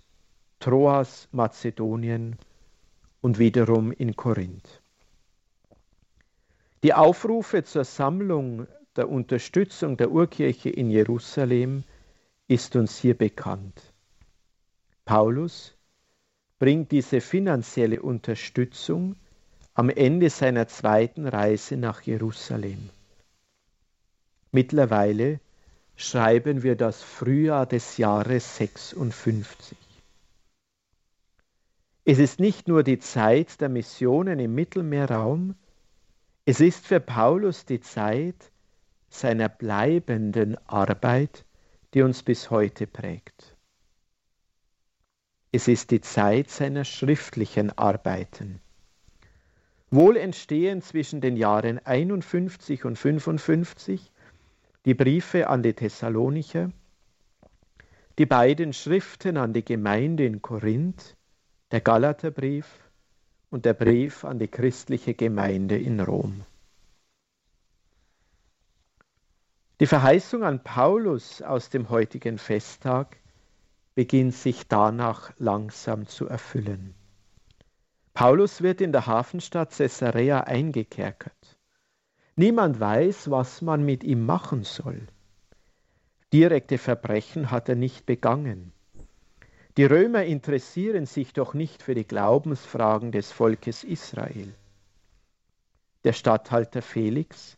Troas, 0.60 1.28
Mazedonien 1.32 2.36
und 3.22 3.38
wiederum 3.38 3.92
in 3.92 4.16
Korinth. 4.16 4.82
Die 6.82 6.96
Aufrufe 6.96 7.64
zur 7.64 7.84
Sammlung 7.84 8.66
der 8.96 9.08
Unterstützung 9.08 9.98
der 9.98 10.10
Urkirche 10.10 10.72
in 10.72 10.90
Jerusalem 10.90 11.84
ist 12.48 12.76
uns 12.76 12.98
hier 12.98 13.16
bekannt. 13.16 13.94
Paulus 15.06 15.77
bringt 16.60 16.92
diese 16.92 17.22
finanzielle 17.22 18.02
Unterstützung 18.02 19.16
am 19.74 19.90
Ende 19.90 20.30
seiner 20.30 20.68
zweiten 20.68 21.28
Reise 21.28 21.78
nach 21.78 22.02
Jerusalem. 22.02 22.90
Mittlerweile 24.52 25.40
schreiben 25.96 26.64
wir 26.64 26.76
das 26.76 27.04
Frühjahr 27.04 27.66
des 27.66 27.98
Jahres 27.98 28.58
56. 28.58 29.78
Es 32.06 32.20
ist 32.20 32.40
nicht 32.40 32.68
nur 32.68 32.84
die 32.84 33.00
Zeit 33.00 33.60
der 33.60 33.68
Missionen 33.68 34.40
im 34.40 34.56
Mittelmeerraum, 34.56 35.56
es 36.46 36.62
ist 36.62 36.88
für 36.88 37.02
Paulus 37.02 37.66
die 37.66 37.82
Zeit 37.82 38.52
seiner 39.10 39.50
bleibenden 39.50 40.58
Arbeit, 40.66 41.44
die 41.94 42.02
uns 42.02 42.24
bis 42.24 42.50
heute 42.50 42.88
prägt. 42.88 43.57
Es 45.58 45.68
ist 45.68 45.90
die 45.90 46.02
Zeit 46.02 46.52
seiner 46.52 46.86
schriftlichen 46.86 47.76
Arbeiten. 47.80 48.60
Wohl 49.90 50.16
entstehen 50.16 50.84
zwischen 50.84 51.20
den 51.20 51.36
Jahren 51.36 51.84
51 51.84 52.86
und 52.86 52.96
55 52.96 54.12
die 54.86 54.94
Briefe 54.94 55.50
an 55.50 55.64
die 55.64 55.74
Thessalonicher, 55.74 56.72
die 58.20 58.28
beiden 58.28 58.72
Schriften 58.72 59.36
an 59.36 59.52
die 59.52 59.66
Gemeinde 59.66 60.28
in 60.28 60.44
Korinth, 60.44 61.18
der 61.72 61.82
Galaterbrief 61.82 62.68
und 63.50 63.66
der 63.66 63.74
Brief 63.74 64.26
an 64.26 64.38
die 64.38 64.50
christliche 64.50 65.16
Gemeinde 65.16 65.76
in 65.76 66.00
Rom. 66.00 66.44
Die 69.80 69.88
Verheißung 69.88 70.44
an 70.44 70.64
Paulus 70.64 71.42
aus 71.42 71.72
dem 71.72 71.90
heutigen 71.90 72.38
Festtag 72.38 73.18
beginnt 73.98 74.36
sich 74.36 74.68
danach 74.68 75.34
langsam 75.40 76.06
zu 76.06 76.28
erfüllen. 76.28 76.94
Paulus 78.14 78.62
wird 78.62 78.80
in 78.80 78.92
der 78.92 79.08
Hafenstadt 79.08 79.72
Caesarea 79.76 80.42
eingekerkert. 80.42 81.58
Niemand 82.36 82.80
weiß, 82.80 83.32
was 83.32 83.64
man 83.64 83.84
mit 83.84 84.04
ihm 84.04 84.24
machen 84.24 84.64
soll. 84.64 85.08
Direkte 86.32 86.78
Verbrechen 86.78 87.50
hat 87.50 87.70
er 87.70 87.76
nicht 87.76 88.06
begangen. 88.06 88.72
Die 89.78 89.86
Römer 89.86 90.26
interessieren 90.26 91.08
sich 91.08 91.34
doch 91.34 91.56
nicht 91.56 91.82
für 91.82 91.96
die 91.96 92.06
Glaubensfragen 92.06 93.12
des 93.12 93.32
Volkes 93.32 93.84
Israel. 93.84 94.54
Der 96.04 96.14
Statthalter 96.14 96.84
Felix 96.84 97.58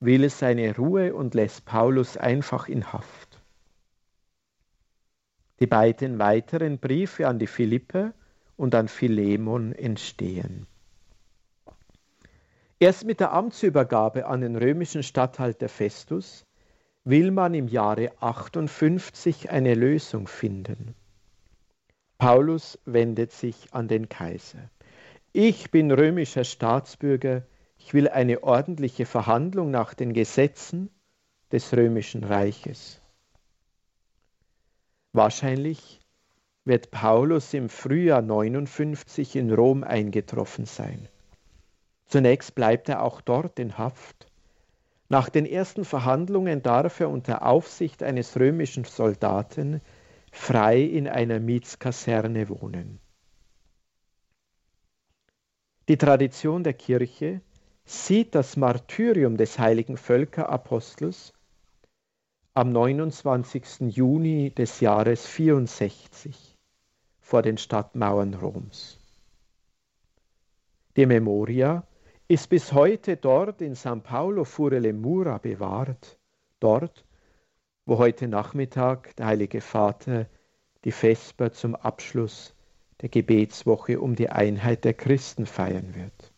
will 0.00 0.28
seine 0.28 0.74
Ruhe 0.74 1.14
und 1.14 1.34
lässt 1.34 1.66
Paulus 1.66 2.16
einfach 2.16 2.66
in 2.68 2.92
Haft. 2.92 3.27
Die 5.60 5.66
beiden 5.66 6.18
weiteren 6.18 6.78
Briefe 6.78 7.26
an 7.26 7.38
die 7.38 7.46
Philippe 7.46 8.14
und 8.56 8.74
an 8.74 8.88
Philemon 8.88 9.72
entstehen. 9.72 10.66
Erst 12.80 13.04
mit 13.04 13.18
der 13.18 13.32
Amtsübergabe 13.32 14.26
an 14.26 14.40
den 14.40 14.54
römischen 14.54 15.02
Statthalter 15.02 15.68
Festus 15.68 16.46
will 17.02 17.32
man 17.32 17.54
im 17.54 17.66
Jahre 17.66 18.12
58 18.20 19.50
eine 19.50 19.74
Lösung 19.74 20.28
finden. 20.28 20.94
Paulus 22.18 22.78
wendet 22.84 23.32
sich 23.32 23.72
an 23.72 23.88
den 23.88 24.08
Kaiser. 24.08 24.70
Ich 25.32 25.70
bin 25.70 25.90
römischer 25.90 26.44
Staatsbürger, 26.44 27.42
ich 27.78 27.94
will 27.94 28.08
eine 28.08 28.42
ordentliche 28.42 29.06
Verhandlung 29.06 29.70
nach 29.70 29.94
den 29.94 30.12
Gesetzen 30.12 30.90
des 31.50 31.72
römischen 31.76 32.24
Reiches. 32.24 33.00
Wahrscheinlich 35.12 36.00
wird 36.64 36.90
Paulus 36.90 37.54
im 37.54 37.68
Frühjahr 37.68 38.22
59 38.22 39.36
in 39.36 39.52
Rom 39.52 39.82
eingetroffen 39.82 40.66
sein. 40.66 41.08
Zunächst 42.04 42.54
bleibt 42.54 42.88
er 42.88 43.02
auch 43.02 43.20
dort 43.20 43.58
in 43.58 43.78
Haft. 43.78 44.26
Nach 45.08 45.30
den 45.30 45.46
ersten 45.46 45.84
Verhandlungen 45.84 46.62
darf 46.62 47.00
er 47.00 47.08
unter 47.08 47.46
Aufsicht 47.46 48.02
eines 48.02 48.38
römischen 48.38 48.84
Soldaten 48.84 49.80
frei 50.30 50.80
in 50.80 51.08
einer 51.08 51.40
Mietskaserne 51.40 52.48
wohnen. 52.50 53.00
Die 55.88 55.96
Tradition 55.96 56.64
der 56.64 56.74
Kirche 56.74 57.40
sieht 57.86 58.34
das 58.34 58.58
Martyrium 58.58 59.38
des 59.38 59.58
heiligen 59.58 59.96
Völkerapostels 59.96 61.32
am 62.58 62.72
29. 62.72 63.82
Juni 63.94 64.50
des 64.50 64.80
Jahres 64.80 65.24
64 65.26 66.56
vor 67.20 67.40
den 67.40 67.56
Stadtmauern 67.56 68.34
Roms. 68.34 68.98
Die 70.96 71.06
Memoria 71.06 71.86
ist 72.26 72.48
bis 72.48 72.72
heute 72.72 73.16
dort 73.16 73.60
in 73.60 73.76
San 73.76 74.02
Paolo 74.02 74.42
Furele 74.42 74.92
Mura 74.92 75.38
bewahrt, 75.38 76.18
dort, 76.58 77.04
wo 77.86 77.98
heute 77.98 78.26
Nachmittag 78.26 79.14
der 79.14 79.26
Heilige 79.26 79.60
Vater 79.60 80.26
die 80.84 80.90
Vesper 80.90 81.52
zum 81.52 81.76
Abschluss 81.76 82.56
der 83.02 83.08
Gebetswoche 83.08 84.00
um 84.00 84.16
die 84.16 84.30
Einheit 84.30 84.84
der 84.84 84.94
Christen 84.94 85.46
feiern 85.46 85.94
wird. 85.94 86.32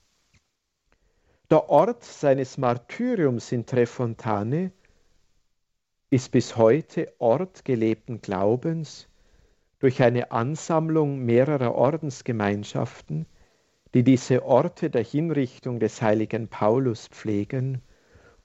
Der 1.48 1.70
Ort 1.70 2.04
seines 2.04 2.58
Martyriums 2.58 3.52
in 3.52 3.64
Trefontane 3.64 4.72
ist 6.10 6.32
bis 6.32 6.56
heute 6.56 7.12
Ort 7.18 7.64
gelebten 7.64 8.20
Glaubens 8.20 9.08
durch 9.78 10.02
eine 10.02 10.32
Ansammlung 10.32 11.20
mehrerer 11.20 11.74
Ordensgemeinschaften, 11.74 13.26
die 13.94 14.02
diese 14.02 14.44
Orte 14.44 14.90
der 14.90 15.04
Hinrichtung 15.04 15.78
des 15.80 16.02
heiligen 16.02 16.48
Paulus 16.48 17.08
pflegen 17.08 17.80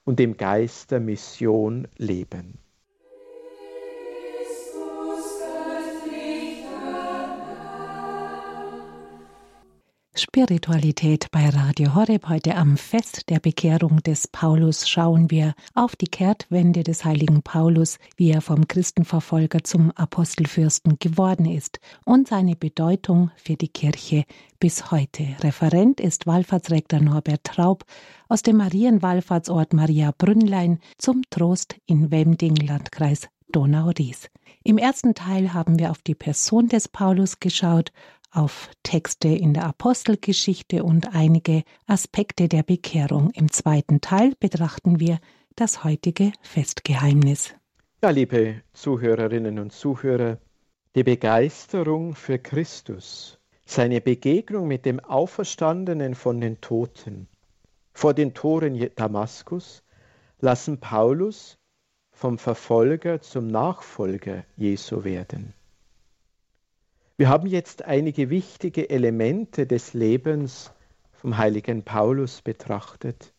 und 0.04 0.20
im 0.20 0.38
Geist 0.38 0.92
der 0.92 1.00
Mission 1.00 1.88
leben. 1.98 2.60
Spiritualität 10.18 11.28
bei 11.32 11.50
Radio 11.50 11.94
Horeb. 11.94 12.30
Heute 12.30 12.56
am 12.56 12.78
Fest 12.78 13.30
der 13.30 13.42
Bekehrung 13.42 14.02
des 14.02 14.30
Paulus 14.30 14.88
schauen 14.88 15.30
wir 15.30 15.56
auf 15.74 15.98
die 15.98 16.08
Kehrtwende 16.08 16.84
des 16.84 17.04
heiligen 17.04 17.42
Paulus, 17.42 18.00
wie 18.16 18.32
er 18.32 18.40
vom 18.40 18.66
Christenverfolger 18.66 19.66
zum 19.66 19.92
Apostelfürsten 19.92 21.00
geworden 21.00 21.46
ist 21.46 21.82
und 22.06 22.30
seine 22.30 22.56
Bedeutung 22.56 23.30
für 23.36 23.58
die 23.58 23.68
Kirche 23.68 24.24
bis 24.58 24.90
heute. 24.90 25.28
Referent 25.42 26.00
ist 26.00 26.26
Wallfahrtsrektor 26.26 27.02
Norbert 27.02 27.44
Traub 27.44 27.84
aus 28.30 28.42
dem 28.42 28.56
Marienwallfahrtsort 28.56 29.74
Maria 29.74 30.14
Brünnlein 30.18 30.80
zum 30.98 31.24
Trost 31.30 31.76
in 31.88 32.10
Wemding, 32.10 32.56
Landkreis 32.56 33.28
Donau-Ries. 33.52 34.30
Im 34.64 34.78
ersten 34.80 35.14
Teil 35.14 35.54
haben 35.54 35.78
wir 35.78 35.92
auf 35.92 36.02
die 36.02 36.16
Person 36.16 36.68
des 36.68 36.88
Paulus 36.88 37.40
geschaut 37.40 37.92
auf 38.36 38.70
Texte 38.84 39.30
in 39.30 39.54
der 39.54 39.66
Apostelgeschichte 39.66 40.84
und 40.84 41.16
einige 41.16 41.64
Aspekte 41.88 42.48
der 42.48 42.64
Bekehrung. 42.64 43.32
Im 43.32 43.52
zweiten 43.52 44.02
Teil 44.02 44.34
betrachten 44.40 45.00
wir 45.00 45.20
das 45.56 45.84
heutige 45.84 46.32
Festgeheimnis. 46.42 47.56
Ja, 48.04 48.10
liebe 48.10 48.62
Zuhörerinnen 48.74 49.60
und 49.60 49.72
Zuhörer, 49.72 50.38
die 50.96 51.04
Begeisterung 51.04 52.16
für 52.16 52.40
Christus, 52.40 53.40
seine 53.66 54.02
Begegnung 54.02 54.68
mit 54.68 54.86
dem 54.86 55.00
Auferstandenen 55.00 56.14
von 56.14 56.40
den 56.40 56.62
Toten 56.62 57.28
vor 57.96 58.14
den 58.14 58.34
Toren 58.34 58.90
Damaskus 58.98 59.82
lassen 60.42 60.82
Paulus 60.82 61.58
vom 62.12 62.38
Verfolger 62.38 63.22
zum 63.22 63.48
Nachfolger 63.48 64.44
Jesu 64.58 65.06
werden. 65.06 65.54
Wir 67.18 67.30
haben 67.30 67.48
jetzt 67.48 67.86
einige 67.86 68.30
wichtige 68.30 68.90
Elemente 68.90 69.66
des 69.66 69.94
Lebens 69.94 70.74
vom 71.14 71.38
heiligen 71.38 71.84
Paulus 71.84 72.42
betrachtet. 72.42 73.34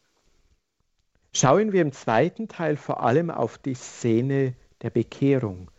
Schauen 1.34 1.72
wir 1.72 1.82
im 1.82 1.92
zweiten 1.92 2.48
Teil 2.48 2.78
vor 2.78 3.02
allem 3.02 3.30
auf 3.30 3.58
die 3.58 3.74
Szene 3.74 4.54
der 4.80 4.88
Bekehrung, 4.88 5.70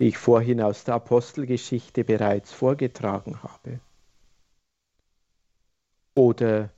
die 0.00 0.08
ich 0.08 0.18
vorhin 0.18 0.60
aus 0.60 0.82
der 0.82 0.94
Apostelgeschichte 0.94 2.02
bereits 2.02 2.52
vorgetragen 2.52 3.40
habe. 3.44 3.78
Oder 6.16 6.70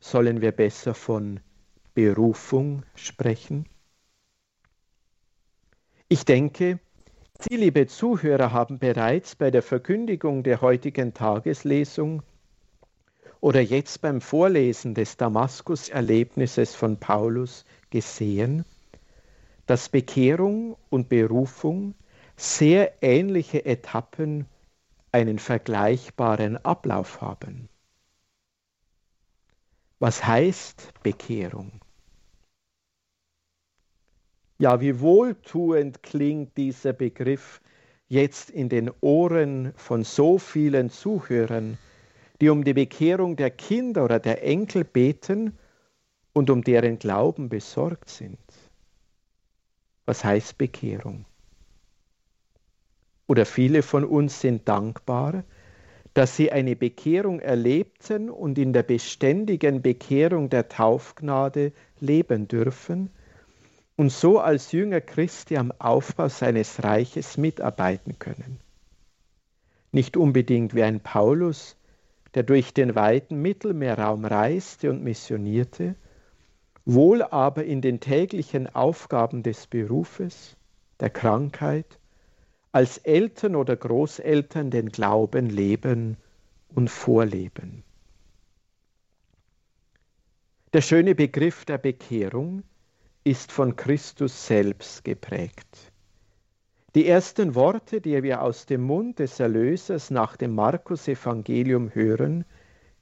sollen 0.00 0.40
wir 0.40 0.50
besser 0.50 0.92
von 0.92 1.38
Berufung 1.94 2.82
sprechen? 2.96 3.68
Ich 6.08 6.24
denke, 6.24 6.80
Sie, 7.40 7.54
liebe 7.54 7.86
Zuhörer, 7.86 8.52
haben 8.52 8.80
bereits 8.80 9.36
bei 9.36 9.52
der 9.52 9.62
Verkündigung 9.62 10.42
der 10.42 10.60
heutigen 10.60 11.14
Tageslesung 11.14 12.24
oder 13.40 13.60
jetzt 13.60 14.00
beim 14.00 14.20
Vorlesen 14.20 14.94
des 14.94 15.16
Damaskus-Erlebnisses 15.16 16.74
von 16.74 16.98
Paulus 16.98 17.64
gesehen, 17.90 18.64
dass 19.66 19.88
Bekehrung 19.88 20.76
und 20.90 21.08
Berufung 21.08 21.94
sehr 22.36 23.04
ähnliche 23.04 23.64
Etappen 23.64 24.46
einen 25.12 25.38
vergleichbaren 25.38 26.56
Ablauf 26.64 27.20
haben. 27.20 27.68
Was 30.00 30.26
heißt 30.26 30.92
Bekehrung? 31.04 31.70
Ja, 34.60 34.80
wie 34.80 34.98
wohltuend 34.98 36.02
klingt 36.02 36.56
dieser 36.56 36.92
Begriff 36.92 37.60
jetzt 38.08 38.50
in 38.50 38.68
den 38.68 38.90
Ohren 39.00 39.72
von 39.76 40.02
so 40.02 40.38
vielen 40.38 40.90
Zuhörern, 40.90 41.78
die 42.40 42.48
um 42.48 42.64
die 42.64 42.74
Bekehrung 42.74 43.36
der 43.36 43.50
Kinder 43.50 44.04
oder 44.04 44.18
der 44.18 44.42
Enkel 44.42 44.82
beten 44.82 45.56
und 46.32 46.50
um 46.50 46.64
deren 46.64 46.98
Glauben 46.98 47.48
besorgt 47.48 48.10
sind. 48.10 48.38
Was 50.06 50.24
heißt 50.24 50.58
Bekehrung? 50.58 51.24
Oder 53.28 53.46
viele 53.46 53.82
von 53.82 54.04
uns 54.04 54.40
sind 54.40 54.68
dankbar, 54.68 55.44
dass 56.14 56.34
sie 56.34 56.50
eine 56.50 56.74
Bekehrung 56.74 57.38
erlebten 57.38 58.28
und 58.28 58.58
in 58.58 58.72
der 58.72 58.82
beständigen 58.82 59.82
Bekehrung 59.82 60.50
der 60.50 60.68
Taufgnade 60.68 61.72
leben 62.00 62.48
dürfen 62.48 63.10
und 63.98 64.12
so 64.12 64.38
als 64.38 64.70
Jünger 64.70 65.00
Christi 65.00 65.56
am 65.56 65.72
Aufbau 65.80 66.28
seines 66.28 66.84
Reiches 66.84 67.36
mitarbeiten 67.36 68.20
können. 68.20 68.60
Nicht 69.90 70.16
unbedingt 70.16 70.72
wie 70.72 70.84
ein 70.84 71.00
Paulus, 71.00 71.76
der 72.34 72.44
durch 72.44 72.72
den 72.72 72.94
weiten 72.94 73.42
Mittelmeerraum 73.42 74.24
reiste 74.24 74.90
und 74.90 75.02
missionierte, 75.02 75.96
wohl 76.84 77.22
aber 77.24 77.64
in 77.64 77.80
den 77.80 77.98
täglichen 77.98 78.72
Aufgaben 78.72 79.42
des 79.42 79.66
Berufes, 79.66 80.56
der 81.00 81.10
Krankheit, 81.10 81.98
als 82.70 82.98
Eltern 82.98 83.56
oder 83.56 83.74
Großeltern 83.74 84.70
den 84.70 84.90
Glauben 84.90 85.50
leben 85.50 86.16
und 86.72 86.88
vorleben. 86.88 87.82
Der 90.72 90.82
schöne 90.82 91.16
Begriff 91.16 91.64
der 91.64 91.78
Bekehrung 91.78 92.62
ist 93.28 93.52
von 93.52 93.76
Christus 93.76 94.46
selbst 94.46 95.04
geprägt. 95.04 95.92
Die 96.94 97.06
ersten 97.06 97.54
Worte, 97.54 98.00
die 98.00 98.22
wir 98.22 98.40
aus 98.40 98.64
dem 98.64 98.82
Mund 98.82 99.18
des 99.18 99.38
Erlösers 99.38 100.10
nach 100.10 100.38
dem 100.38 100.54
Markus-Evangelium 100.54 101.94
hören, 101.94 102.46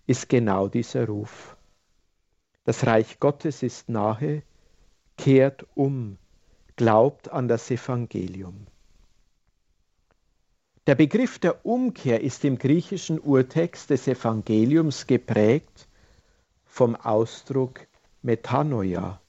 ist 0.09 0.29
genau 0.29 0.67
dieser 0.67 1.07
Ruf. 1.07 1.57
Das 2.65 2.85
Reich 2.85 3.21
Gottes 3.21 3.63
ist 3.63 3.89
nahe, 3.89 4.43
kehrt 5.17 5.65
um, 5.77 6.19
glaubt 6.75 7.31
an 7.31 7.47
das 7.47 7.71
Evangelium. 7.71 8.67
Der 10.89 10.97
Begriff 10.97 11.39
der 11.39 11.65
Umkehr 11.65 12.21
ist 12.21 12.45
im 12.45 12.59
griechischen 12.59 13.21
Urtext 13.21 13.91
des 13.91 14.09
Evangeliums 14.09 15.07
geprägt 15.07 15.87
vom 16.65 16.97
Ausdruck 16.97 17.87
Metanoia, 18.23 19.21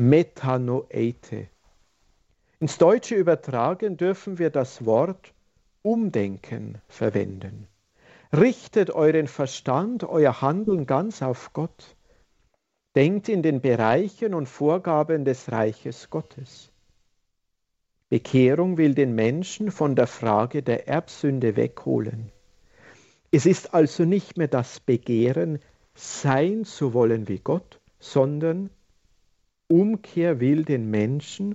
Metanoeite. 0.00 1.48
Ins 2.58 2.78
Deutsche 2.78 3.16
übertragen 3.16 3.98
dürfen 3.98 4.38
wir 4.38 4.48
das 4.48 4.86
Wort 4.86 5.34
Umdenken 5.82 6.78
verwenden. 6.88 7.66
Richtet 8.32 8.90
euren 8.90 9.26
Verstand, 9.26 10.04
euer 10.04 10.40
Handeln 10.40 10.86
ganz 10.86 11.20
auf 11.20 11.52
Gott. 11.52 11.96
Denkt 12.96 13.28
in 13.28 13.42
den 13.42 13.60
Bereichen 13.60 14.32
und 14.32 14.46
Vorgaben 14.46 15.26
des 15.26 15.52
Reiches 15.52 16.08
Gottes. 16.08 16.72
Bekehrung 18.08 18.78
will 18.78 18.94
den 18.94 19.14
Menschen 19.14 19.70
von 19.70 19.96
der 19.96 20.06
Frage 20.06 20.62
der 20.62 20.88
Erbsünde 20.88 21.56
wegholen. 21.56 22.32
Es 23.32 23.44
ist 23.44 23.74
also 23.74 24.06
nicht 24.06 24.38
mehr 24.38 24.48
das 24.48 24.80
Begehren, 24.80 25.58
sein 25.94 26.64
zu 26.64 26.94
wollen 26.94 27.28
wie 27.28 27.40
Gott, 27.40 27.80
sondern 27.98 28.70
Umkehr 29.70 30.40
will 30.40 30.64
den 30.64 30.90
Menschen 30.90 31.54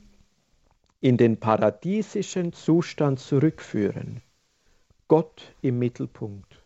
in 1.02 1.18
den 1.18 1.38
paradiesischen 1.38 2.54
Zustand 2.54 3.20
zurückführen. 3.20 4.22
Gott 5.10 5.54
im 5.62 5.80
Mittelpunkt. 5.80 6.64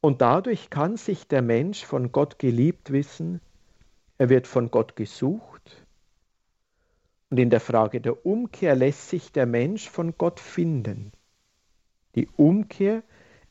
Und 0.00 0.20
dadurch 0.20 0.70
kann 0.70 0.96
sich 0.96 1.26
der 1.26 1.42
Mensch 1.42 1.84
von 1.84 2.12
Gott 2.12 2.38
geliebt 2.38 2.92
wissen, 2.92 3.40
er 4.18 4.28
wird 4.28 4.46
von 4.46 4.70
Gott 4.70 4.94
gesucht. 4.94 5.84
Und 7.30 7.38
in 7.38 7.50
der 7.50 7.60
Frage 7.60 8.00
der 8.00 8.24
Umkehr 8.24 8.76
lässt 8.76 9.08
sich 9.08 9.32
der 9.32 9.46
Mensch 9.46 9.88
von 9.88 10.16
Gott 10.16 10.38
finden. 10.38 11.10
Die 12.14 12.28
Umkehr 12.36 13.02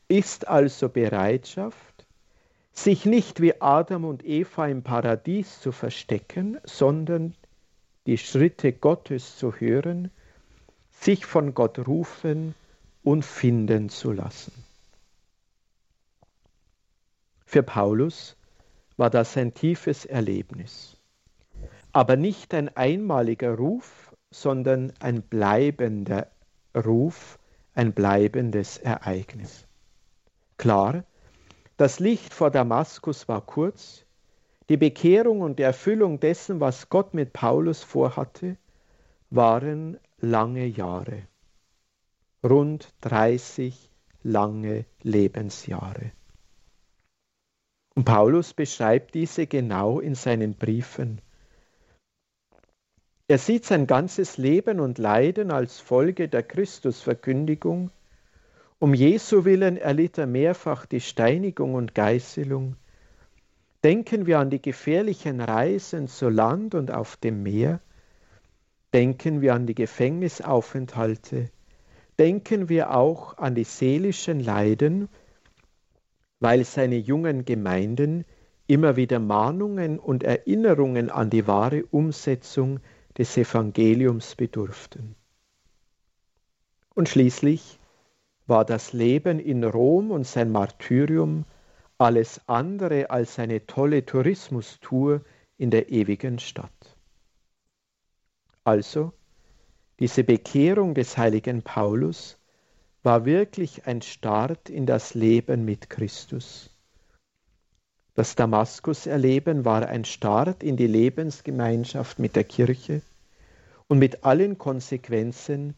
ist 0.08 0.48
also 0.48 0.88
Bereitschaft, 0.88 1.87
sich 2.84 3.04
nicht 3.04 3.40
wie 3.40 3.60
Adam 3.60 4.04
und 4.04 4.24
Eva 4.24 4.66
im 4.66 4.82
Paradies 4.82 5.60
zu 5.60 5.72
verstecken, 5.72 6.58
sondern 6.64 7.34
die 8.06 8.18
Schritte 8.18 8.72
Gottes 8.72 9.36
zu 9.36 9.52
hören, 9.52 10.10
sich 10.90 11.26
von 11.26 11.54
Gott 11.54 11.78
rufen 11.86 12.54
und 13.02 13.24
finden 13.24 13.88
zu 13.88 14.12
lassen. 14.12 14.52
Für 17.44 17.62
Paulus 17.62 18.36
war 18.96 19.10
das 19.10 19.36
ein 19.36 19.54
tiefes 19.54 20.04
Erlebnis, 20.04 20.96
aber 21.92 22.16
nicht 22.16 22.52
ein 22.54 22.76
einmaliger 22.76 23.54
Ruf, 23.54 24.14
sondern 24.30 24.92
ein 25.00 25.22
bleibender 25.22 26.26
Ruf, 26.76 27.38
ein 27.74 27.92
bleibendes 27.92 28.76
Ereignis. 28.78 29.66
Klar, 30.58 31.04
das 31.78 32.00
Licht 32.00 32.34
vor 32.34 32.50
Damaskus 32.50 33.28
war 33.28 33.40
kurz, 33.40 34.04
die 34.68 34.76
Bekehrung 34.76 35.40
und 35.40 35.58
die 35.60 35.62
Erfüllung 35.62 36.18
dessen, 36.20 36.60
was 36.60 36.88
Gott 36.90 37.14
mit 37.14 37.32
Paulus 37.32 37.84
vorhatte, 37.84 38.56
waren 39.30 39.98
lange 40.20 40.66
Jahre, 40.66 41.22
rund 42.44 42.92
30 43.02 43.90
lange 44.24 44.86
Lebensjahre. 45.02 46.10
Und 47.94 48.04
Paulus 48.04 48.54
beschreibt 48.54 49.14
diese 49.14 49.46
genau 49.46 50.00
in 50.00 50.16
seinen 50.16 50.54
Briefen. 50.54 51.20
Er 53.28 53.38
sieht 53.38 53.64
sein 53.64 53.86
ganzes 53.86 54.36
Leben 54.36 54.80
und 54.80 54.98
Leiden 54.98 55.52
als 55.52 55.78
Folge 55.78 56.28
der 56.28 56.42
Christusverkündigung 56.42 57.92
um 58.80 58.94
Jesu 58.94 59.44
willen 59.44 59.76
erlitt 59.76 60.18
er 60.18 60.26
mehrfach 60.26 60.86
die 60.86 61.00
Steinigung 61.00 61.74
und 61.74 61.94
Geißelung. 61.94 62.76
Denken 63.82 64.26
wir 64.26 64.38
an 64.38 64.50
die 64.50 64.62
gefährlichen 64.62 65.40
Reisen 65.40 66.08
zu 66.08 66.28
Land 66.28 66.74
und 66.74 66.92
auf 66.92 67.16
dem 67.16 67.42
Meer. 67.42 67.80
Denken 68.92 69.40
wir 69.40 69.54
an 69.54 69.66
die 69.66 69.74
Gefängnisaufenthalte. 69.74 71.50
Denken 72.18 72.68
wir 72.68 72.94
auch 72.94 73.38
an 73.38 73.54
die 73.54 73.64
seelischen 73.64 74.40
Leiden, 74.40 75.08
weil 76.40 76.64
seine 76.64 76.96
jungen 76.96 77.44
Gemeinden 77.44 78.24
immer 78.66 78.96
wieder 78.96 79.18
Mahnungen 79.18 79.98
und 79.98 80.22
Erinnerungen 80.22 81.10
an 81.10 81.30
die 81.30 81.46
wahre 81.46 81.84
Umsetzung 81.86 82.80
des 83.16 83.36
Evangeliums 83.36 84.36
bedurften. 84.36 85.16
Und 86.94 87.08
schließlich 87.08 87.77
war 88.48 88.64
das 88.64 88.92
Leben 88.92 89.38
in 89.38 89.62
Rom 89.62 90.10
und 90.10 90.26
sein 90.26 90.50
Martyrium 90.50 91.44
alles 91.98 92.40
andere 92.46 93.10
als 93.10 93.38
eine 93.38 93.66
tolle 93.66 94.06
Tourismustour 94.06 95.20
in 95.58 95.70
der 95.70 95.90
ewigen 95.90 96.38
Stadt. 96.38 96.96
Also, 98.64 99.12
diese 99.98 100.24
Bekehrung 100.24 100.94
des 100.94 101.18
heiligen 101.18 101.62
Paulus 101.62 102.38
war 103.02 103.24
wirklich 103.24 103.86
ein 103.86 104.02
Start 104.02 104.70
in 104.70 104.86
das 104.86 105.14
Leben 105.14 105.64
mit 105.64 105.90
Christus. 105.90 106.70
Das 108.14 108.34
Damaskus-Erleben 108.34 109.64
war 109.64 109.86
ein 109.86 110.04
Start 110.04 110.62
in 110.62 110.76
die 110.76 110.86
Lebensgemeinschaft 110.86 112.18
mit 112.18 112.34
der 112.36 112.44
Kirche 112.44 113.02
und 113.88 113.98
mit 113.98 114.24
allen 114.24 114.58
Konsequenzen, 114.58 115.74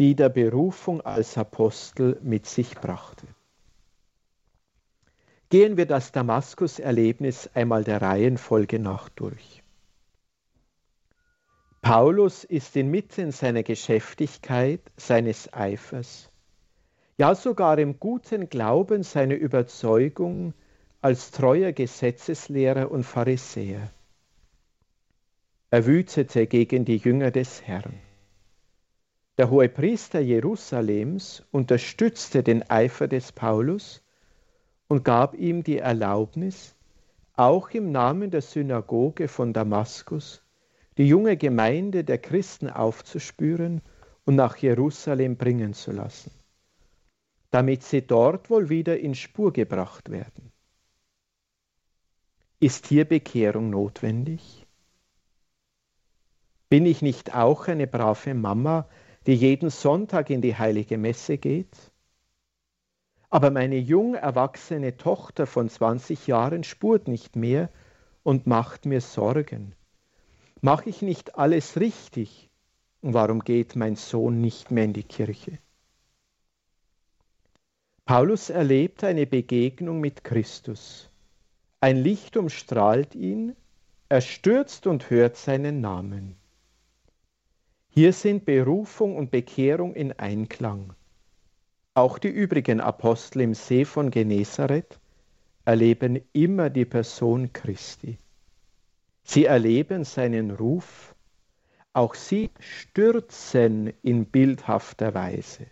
die 0.00 0.14
der 0.14 0.28
Berufung 0.28 1.00
als 1.00 1.38
Apostel 1.38 2.18
mit 2.22 2.46
sich 2.46 2.74
brachte. 2.74 3.26
Gehen 5.50 5.76
wir 5.76 5.86
das 5.86 6.12
Damaskus-Erlebnis 6.12 7.50
einmal 7.54 7.84
der 7.84 8.00
Reihenfolge 8.00 8.78
nach 8.78 9.08
durch. 9.10 9.62
Paulus 11.82 12.44
ist 12.44 12.76
inmitten 12.76 13.32
seiner 13.32 13.62
Geschäftigkeit, 13.62 14.80
seines 14.96 15.52
Eifers, 15.52 16.30
ja 17.18 17.34
sogar 17.34 17.78
im 17.78 17.98
guten 17.98 18.48
Glauben 18.48 19.02
seiner 19.02 19.34
Überzeugung 19.34 20.54
als 21.00 21.32
treuer 21.32 21.72
Gesetzeslehrer 21.72 22.90
und 22.90 23.02
Pharisäer. 23.02 23.90
Er 25.70 25.86
wütete 25.86 26.46
gegen 26.46 26.84
die 26.84 26.98
Jünger 26.98 27.30
des 27.30 27.62
Herrn. 27.62 27.98
Der 29.38 29.50
Hohepriester 29.50 30.20
Jerusalems 30.20 31.42
unterstützte 31.50 32.42
den 32.42 32.68
Eifer 32.68 33.08
des 33.08 33.32
Paulus 33.32 34.02
und 34.88 35.04
gab 35.04 35.34
ihm 35.34 35.62
die 35.62 35.78
Erlaubnis, 35.78 36.74
auch 37.34 37.70
im 37.70 37.92
Namen 37.92 38.30
der 38.30 38.42
Synagoge 38.42 39.28
von 39.28 39.54
Damaskus 39.54 40.42
die 40.98 41.08
junge 41.08 41.38
Gemeinde 41.38 42.04
der 42.04 42.18
Christen 42.18 42.68
aufzuspüren 42.68 43.80
und 44.24 44.36
nach 44.36 44.58
Jerusalem 44.58 45.36
bringen 45.36 45.72
zu 45.72 45.92
lassen, 45.92 46.30
damit 47.50 47.82
sie 47.82 48.06
dort 48.06 48.50
wohl 48.50 48.68
wieder 48.68 49.00
in 49.00 49.14
Spur 49.14 49.54
gebracht 49.54 50.10
werden. 50.10 50.52
Ist 52.60 52.86
hier 52.86 53.06
Bekehrung 53.06 53.70
notwendig? 53.70 54.66
Bin 56.68 56.84
ich 56.84 57.00
nicht 57.00 57.34
auch 57.34 57.66
eine 57.68 57.86
brave 57.86 58.34
Mama, 58.34 58.86
die 59.26 59.34
jeden 59.34 59.70
Sonntag 59.70 60.30
in 60.30 60.40
die 60.40 60.56
heilige 60.56 60.98
Messe 60.98 61.38
geht? 61.38 61.92
Aber 63.30 63.50
meine 63.50 63.78
jung 63.78 64.14
erwachsene 64.14 64.96
Tochter 64.96 65.46
von 65.46 65.68
20 65.68 66.26
Jahren 66.26 66.64
spurt 66.64 67.08
nicht 67.08 67.36
mehr 67.36 67.70
und 68.22 68.46
macht 68.46 68.84
mir 68.84 69.00
Sorgen. 69.00 69.74
Mache 70.60 70.90
ich 70.90 71.02
nicht 71.02 71.36
alles 71.36 71.80
richtig? 71.80 72.50
Und 73.00 73.14
warum 73.14 73.40
geht 73.40 73.74
mein 73.74 73.96
Sohn 73.96 74.40
nicht 74.40 74.70
mehr 74.70 74.84
in 74.84 74.92
die 74.92 75.02
Kirche? 75.02 75.58
Paulus 78.04 78.50
erlebt 78.50 79.02
eine 79.04 79.26
Begegnung 79.26 80.00
mit 80.00 80.24
Christus. 80.24 81.08
Ein 81.80 81.96
Licht 81.96 82.36
umstrahlt 82.36 83.14
ihn, 83.14 83.56
er 84.08 84.20
stürzt 84.20 84.86
und 84.86 85.08
hört 85.08 85.36
seinen 85.36 85.80
Namen. 85.80 86.36
Hier 87.94 88.14
sind 88.14 88.46
Berufung 88.46 89.16
und 89.16 89.30
Bekehrung 89.30 89.94
in 89.94 90.12
Einklang. 90.12 90.94
Auch 91.92 92.18
die 92.18 92.30
übrigen 92.30 92.80
Apostel 92.80 93.42
im 93.42 93.52
See 93.52 93.84
von 93.84 94.10
Genezareth 94.10 94.98
erleben 95.66 96.18
immer 96.32 96.70
die 96.70 96.86
Person 96.86 97.52
Christi. 97.52 98.16
Sie 99.24 99.44
erleben 99.44 100.04
seinen 100.04 100.52
Ruf, 100.52 101.14
auch 101.92 102.14
sie 102.14 102.48
stürzen 102.60 103.92
in 104.00 104.24
bildhafter 104.24 105.12
Weise. 105.12 105.66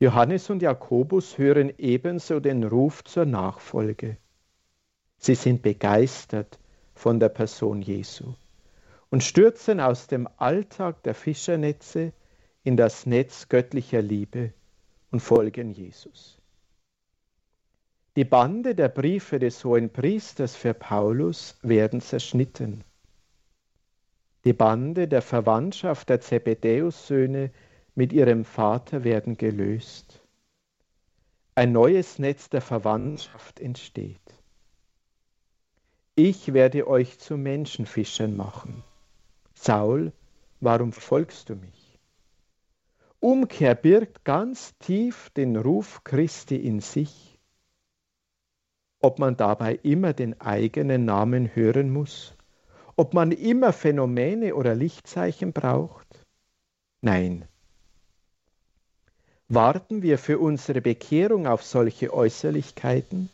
Johannes 0.00 0.48
und 0.48 0.62
Jakobus 0.62 1.36
hören 1.36 1.74
ebenso 1.76 2.40
den 2.40 2.64
Ruf 2.64 3.04
zur 3.04 3.26
Nachfolge. 3.26 4.16
Sie 5.18 5.34
sind 5.34 5.60
begeistert 5.60 6.58
von 6.94 7.20
der 7.20 7.28
Person 7.28 7.82
Jesu 7.82 8.34
und 9.14 9.22
stürzen 9.22 9.78
aus 9.78 10.08
dem 10.08 10.28
Alltag 10.38 11.04
der 11.04 11.14
Fischernetze 11.14 12.12
in 12.64 12.76
das 12.76 13.06
Netz 13.06 13.48
göttlicher 13.48 14.02
Liebe 14.02 14.52
und 15.12 15.20
folgen 15.20 15.70
Jesus. 15.70 16.36
Die 18.16 18.24
Bande 18.24 18.74
der 18.74 18.88
Briefe 18.88 19.38
des 19.38 19.64
Hohen 19.64 19.88
Priesters 19.88 20.56
für 20.56 20.74
Paulus 20.74 21.56
werden 21.62 22.00
zerschnitten. 22.00 22.82
Die 24.44 24.52
Bande 24.52 25.06
der 25.06 25.22
Verwandtschaft 25.22 26.08
der 26.08 26.20
Zebedäus-Söhne 26.20 27.52
mit 27.94 28.12
ihrem 28.12 28.44
Vater 28.44 29.04
werden 29.04 29.36
gelöst. 29.36 30.22
Ein 31.54 31.70
neues 31.70 32.18
Netz 32.18 32.50
der 32.50 32.62
Verwandtschaft 32.62 33.60
entsteht. 33.60 34.34
Ich 36.16 36.52
werde 36.52 36.88
euch 36.88 37.20
zu 37.20 37.36
Menschenfischern 37.36 38.36
machen. 38.36 38.82
Saul, 39.64 40.12
warum 40.60 40.92
folgst 40.92 41.48
du 41.48 41.54
mich? 41.54 41.98
Umkehr 43.18 43.74
birgt 43.74 44.24
ganz 44.24 44.76
tief 44.78 45.30
den 45.30 45.56
Ruf 45.56 46.04
Christi 46.04 46.56
in 46.56 46.80
sich. 46.80 47.38
Ob 49.00 49.18
man 49.18 49.36
dabei 49.38 49.76
immer 49.82 50.12
den 50.12 50.38
eigenen 50.40 51.06
Namen 51.06 51.54
hören 51.54 51.90
muss, 51.90 52.34
ob 52.96 53.14
man 53.14 53.32
immer 53.32 53.72
Phänomene 53.72 54.54
oder 54.54 54.74
Lichtzeichen 54.74 55.54
braucht? 55.54 56.26
Nein, 57.00 57.48
Warten 59.48 60.02
wir 60.02 60.18
für 60.18 60.38
unsere 60.38 60.80
Bekehrung 60.80 61.46
auf 61.46 61.62
solche 61.62 62.12
Äußerlichkeiten, 62.12 63.28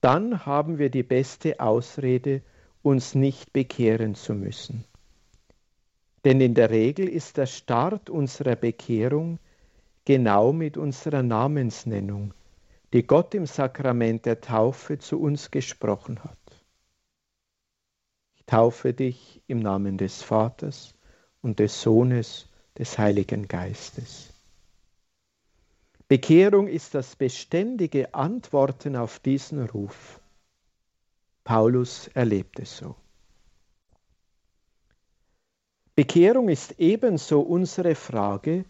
dann 0.00 0.46
haben 0.46 0.78
wir 0.78 0.90
die 0.90 1.02
beste 1.02 1.58
Ausrede, 1.58 2.42
uns 2.82 3.14
nicht 3.14 3.52
bekehren 3.52 4.14
zu 4.14 4.34
müssen. 4.34 4.84
Denn 6.24 6.40
in 6.40 6.54
der 6.54 6.70
Regel 6.70 7.08
ist 7.08 7.36
der 7.36 7.46
Start 7.46 8.08
unserer 8.08 8.54
Bekehrung 8.54 9.38
genau 10.04 10.52
mit 10.52 10.76
unserer 10.76 11.22
Namensnennung, 11.22 12.32
die 12.92 13.06
Gott 13.06 13.34
im 13.34 13.46
Sakrament 13.46 14.26
der 14.26 14.40
Taufe 14.40 14.98
zu 14.98 15.20
uns 15.20 15.50
gesprochen 15.50 16.22
hat. 16.22 16.38
Ich 18.36 18.46
taufe 18.46 18.92
dich 18.92 19.42
im 19.46 19.58
Namen 19.60 19.98
des 19.98 20.22
Vaters 20.22 20.94
und 21.40 21.58
des 21.58 21.80
Sohnes 21.80 22.48
des 22.78 22.98
Heiligen 22.98 23.48
Geistes. 23.48 24.32
Bekehrung 26.08 26.68
ist 26.68 26.94
das 26.94 27.16
beständige 27.16 28.14
Antworten 28.14 28.96
auf 28.96 29.18
diesen 29.18 29.64
Ruf. 29.64 30.20
Paulus 31.42 32.08
erlebt 32.08 32.60
es 32.60 32.76
so. 32.76 32.94
Bekehrung 35.94 36.48
ist 36.48 36.78
ebenso 36.78 37.40
unsere 37.40 37.94
Frage, 37.94 38.64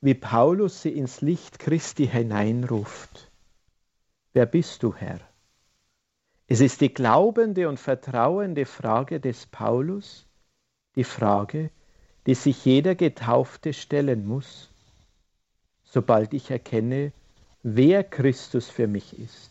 wie 0.00 0.14
Paulus 0.14 0.82
sie 0.82 0.90
ins 0.90 1.20
Licht 1.20 1.58
Christi 1.58 2.06
hineinruft. 2.06 3.30
Wer 4.32 4.46
bist 4.46 4.82
du, 4.82 4.94
Herr? 4.94 5.20
Es 6.46 6.60
ist 6.60 6.80
die 6.80 6.92
glaubende 6.92 7.68
und 7.68 7.78
vertrauende 7.78 8.66
Frage 8.66 9.20
des 9.20 9.46
Paulus, 9.46 10.26
die 10.96 11.04
Frage, 11.04 11.70
die 12.26 12.34
sich 12.34 12.64
jeder 12.64 12.94
Getaufte 12.94 13.72
stellen 13.72 14.26
muss 14.26 14.70
sobald 15.90 16.32
ich 16.34 16.50
erkenne, 16.50 17.12
wer 17.62 18.04
Christus 18.04 18.70
für 18.70 18.86
mich 18.86 19.18
ist. 19.18 19.50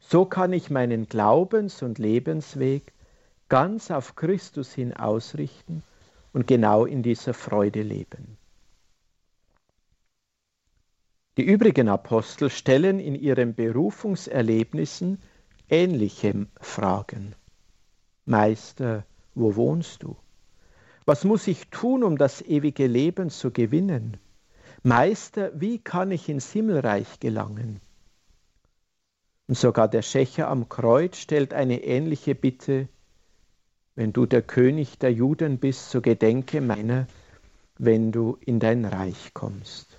So 0.00 0.24
kann 0.24 0.52
ich 0.52 0.70
meinen 0.70 1.08
Glaubens- 1.08 1.82
und 1.82 1.98
Lebensweg 1.98 2.92
ganz 3.48 3.90
auf 3.90 4.16
Christus 4.16 4.72
hin 4.72 4.94
ausrichten 4.94 5.82
und 6.32 6.46
genau 6.46 6.84
in 6.84 7.02
dieser 7.02 7.34
Freude 7.34 7.82
leben. 7.82 8.36
Die 11.36 11.44
übrigen 11.44 11.88
Apostel 11.88 12.50
stellen 12.50 12.98
in 13.00 13.14
ihren 13.14 13.54
Berufungserlebnissen 13.54 15.22
ähnliche 15.68 16.46
Fragen. 16.60 17.34
Meister, 18.26 19.06
wo 19.34 19.56
wohnst 19.56 20.02
du? 20.02 20.16
Was 21.06 21.24
muss 21.24 21.46
ich 21.46 21.68
tun, 21.68 22.04
um 22.04 22.18
das 22.18 22.42
ewige 22.42 22.86
Leben 22.86 23.30
zu 23.30 23.50
gewinnen? 23.50 24.18
Meister, 24.82 25.50
wie 25.58 25.78
kann 25.78 26.10
ich 26.10 26.28
ins 26.28 26.52
Himmelreich 26.52 27.20
gelangen? 27.20 27.80
Und 29.48 29.56
sogar 29.56 29.88
der 29.88 30.02
Schächer 30.02 30.48
am 30.48 30.68
Kreuz 30.68 31.16
stellt 31.16 31.54
eine 31.54 31.82
ähnliche 31.82 32.34
Bitte, 32.34 32.88
wenn 34.00 34.14
du 34.14 34.24
der 34.24 34.40
König 34.40 34.98
der 34.98 35.12
Juden 35.12 35.58
bist, 35.58 35.90
so 35.90 36.00
gedenke 36.00 36.62
meiner, 36.62 37.06
wenn 37.76 38.12
du 38.12 38.38
in 38.40 38.58
dein 38.58 38.86
Reich 38.86 39.34
kommst. 39.34 39.98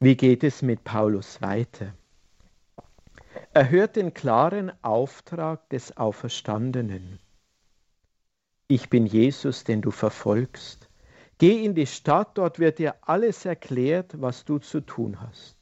Wie 0.00 0.16
geht 0.16 0.42
es 0.42 0.60
mit 0.62 0.82
Paulus 0.82 1.40
weiter? 1.40 1.94
Er 3.54 3.70
hört 3.70 3.94
den 3.94 4.12
klaren 4.12 4.72
Auftrag 4.82 5.70
des 5.70 5.96
Auferstandenen. 5.96 7.20
Ich 8.66 8.90
bin 8.90 9.06
Jesus, 9.06 9.62
den 9.62 9.82
du 9.82 9.92
verfolgst. 9.92 10.88
Geh 11.38 11.64
in 11.64 11.76
die 11.76 11.86
Stadt, 11.86 12.36
dort 12.38 12.58
wird 12.58 12.80
dir 12.80 12.96
alles 13.02 13.44
erklärt, 13.44 14.20
was 14.20 14.44
du 14.44 14.58
zu 14.58 14.80
tun 14.80 15.20
hast. 15.20 15.61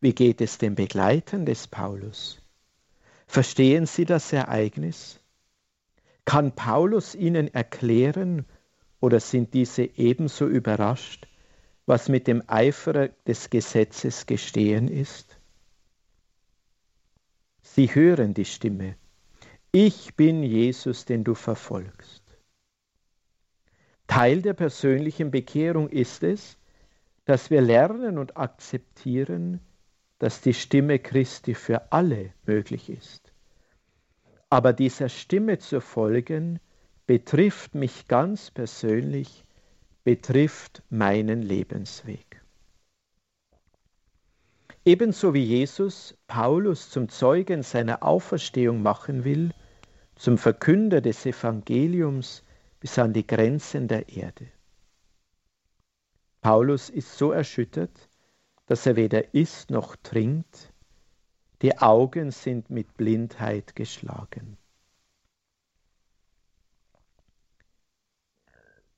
Wie 0.00 0.14
geht 0.14 0.40
es 0.40 0.58
den 0.58 0.74
Begleitern 0.74 1.46
des 1.46 1.66
Paulus? 1.66 2.40
Verstehen 3.26 3.86
sie 3.86 4.04
das 4.04 4.32
Ereignis? 4.32 5.20
Kann 6.24 6.52
Paulus 6.54 7.14
ihnen 7.14 7.52
erklären 7.52 8.46
oder 9.00 9.20
sind 9.20 9.54
diese 9.54 9.84
ebenso 9.84 10.46
überrascht, 10.46 11.26
was 11.86 12.08
mit 12.08 12.26
dem 12.26 12.42
Eifer 12.46 13.08
des 13.26 13.50
Gesetzes 13.50 14.26
gestehen 14.26 14.88
ist? 14.88 15.38
Sie 17.62 17.94
hören 17.94 18.34
die 18.34 18.44
Stimme 18.44 18.96
ich 19.78 20.16
bin 20.16 20.42
Jesus, 20.42 21.04
den 21.04 21.22
du 21.22 21.34
verfolgst. 21.34 22.22
Teil 24.06 24.40
der 24.40 24.54
persönlichen 24.54 25.30
Bekehrung 25.30 25.90
ist 25.90 26.22
es, 26.22 26.56
dass 27.26 27.50
wir 27.50 27.60
lernen 27.60 28.16
und 28.16 28.38
akzeptieren, 28.38 29.60
dass 30.18 30.40
die 30.40 30.54
Stimme 30.54 30.98
Christi 30.98 31.54
für 31.54 31.92
alle 31.92 32.32
möglich 32.46 32.88
ist. 32.88 33.32
Aber 34.48 34.72
dieser 34.72 35.08
Stimme 35.08 35.58
zu 35.58 35.80
folgen, 35.80 36.60
betrifft 37.06 37.74
mich 37.74 38.08
ganz 38.08 38.50
persönlich, 38.50 39.44
betrifft 40.04 40.82
meinen 40.88 41.42
Lebensweg. 41.42 42.42
Ebenso 44.84 45.34
wie 45.34 45.42
Jesus 45.42 46.16
Paulus 46.28 46.90
zum 46.90 47.08
Zeugen 47.08 47.62
seiner 47.62 48.04
Auferstehung 48.04 48.82
machen 48.82 49.24
will, 49.24 49.52
zum 50.14 50.38
Verkünder 50.38 51.00
des 51.00 51.26
Evangeliums 51.26 52.44
bis 52.78 52.98
an 52.98 53.12
die 53.12 53.26
Grenzen 53.26 53.88
der 53.88 54.08
Erde. 54.08 54.46
Paulus 56.40 56.88
ist 56.88 57.18
so 57.18 57.32
erschüttert, 57.32 58.08
dass 58.66 58.84
er 58.86 58.96
weder 58.96 59.34
isst 59.34 59.70
noch 59.70 59.96
trinkt, 59.96 60.72
die 61.62 61.78
Augen 61.78 62.30
sind 62.30 62.68
mit 62.68 62.96
Blindheit 62.96 63.74
geschlagen. 63.74 64.58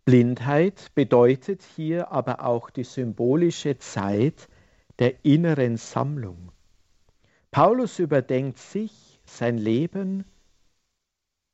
Blindheit 0.05 0.91
bedeutet 0.95 1.62
hier 1.62 2.11
aber 2.11 2.43
auch 2.43 2.71
die 2.71 2.85
symbolische 2.85 3.79
Zeit 3.79 4.49
der 4.99 5.25
inneren 5.25 5.77
Sammlung. 5.77 6.51
Paulus 7.51 7.99
überdenkt 7.99 8.59
sich, 8.59 9.21
sein 9.27 9.59
Leben. 9.59 10.25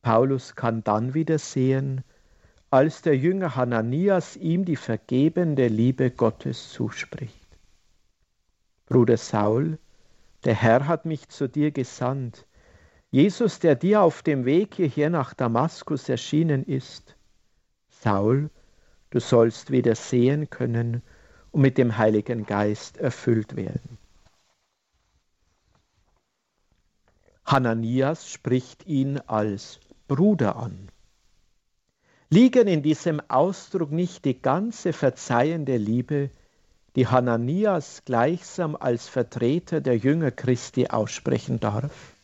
Paulus 0.02 0.54
kann 0.54 0.84
dann 0.84 1.14
wieder 1.14 1.38
sehen, 1.38 2.04
als 2.70 3.02
der 3.02 3.16
Jünger 3.16 3.56
Hananias 3.56 4.36
ihm 4.36 4.64
die 4.64 4.76
vergebende 4.76 5.66
Liebe 5.66 6.10
Gottes 6.10 6.70
zuspricht. 6.70 7.43
Bruder 8.86 9.16
Saul, 9.16 9.78
der 10.44 10.54
Herr 10.54 10.86
hat 10.86 11.06
mich 11.06 11.28
zu 11.28 11.48
dir 11.48 11.70
gesandt. 11.70 12.46
Jesus, 13.10 13.58
der 13.60 13.76
dir 13.76 14.02
auf 14.02 14.22
dem 14.22 14.44
Weg 14.44 14.74
hierher 14.74 15.08
nach 15.08 15.34
Damaskus 15.34 16.08
erschienen 16.08 16.64
ist. 16.64 17.16
Saul, 17.88 18.50
du 19.10 19.20
sollst 19.20 19.70
wieder 19.70 19.94
sehen 19.94 20.50
können 20.50 21.02
und 21.50 21.62
mit 21.62 21.78
dem 21.78 21.96
Heiligen 21.96 22.44
Geist 22.44 22.98
erfüllt 22.98 23.56
werden. 23.56 23.98
Hananias 27.46 28.28
spricht 28.30 28.86
ihn 28.86 29.18
als 29.18 29.78
Bruder 30.08 30.56
an. 30.56 30.90
Liegen 32.30 32.66
in 32.66 32.82
diesem 32.82 33.20
Ausdruck 33.28 33.92
nicht 33.92 34.24
die 34.24 34.40
ganze 34.40 34.92
verzeihende 34.92 35.76
Liebe, 35.76 36.30
die 36.96 37.06
Hananias 37.06 38.02
gleichsam 38.04 38.76
als 38.76 39.08
Vertreter 39.08 39.80
der 39.80 39.96
Jünger 39.96 40.30
Christi 40.30 40.88
aussprechen 40.88 41.60
darf? 41.60 42.14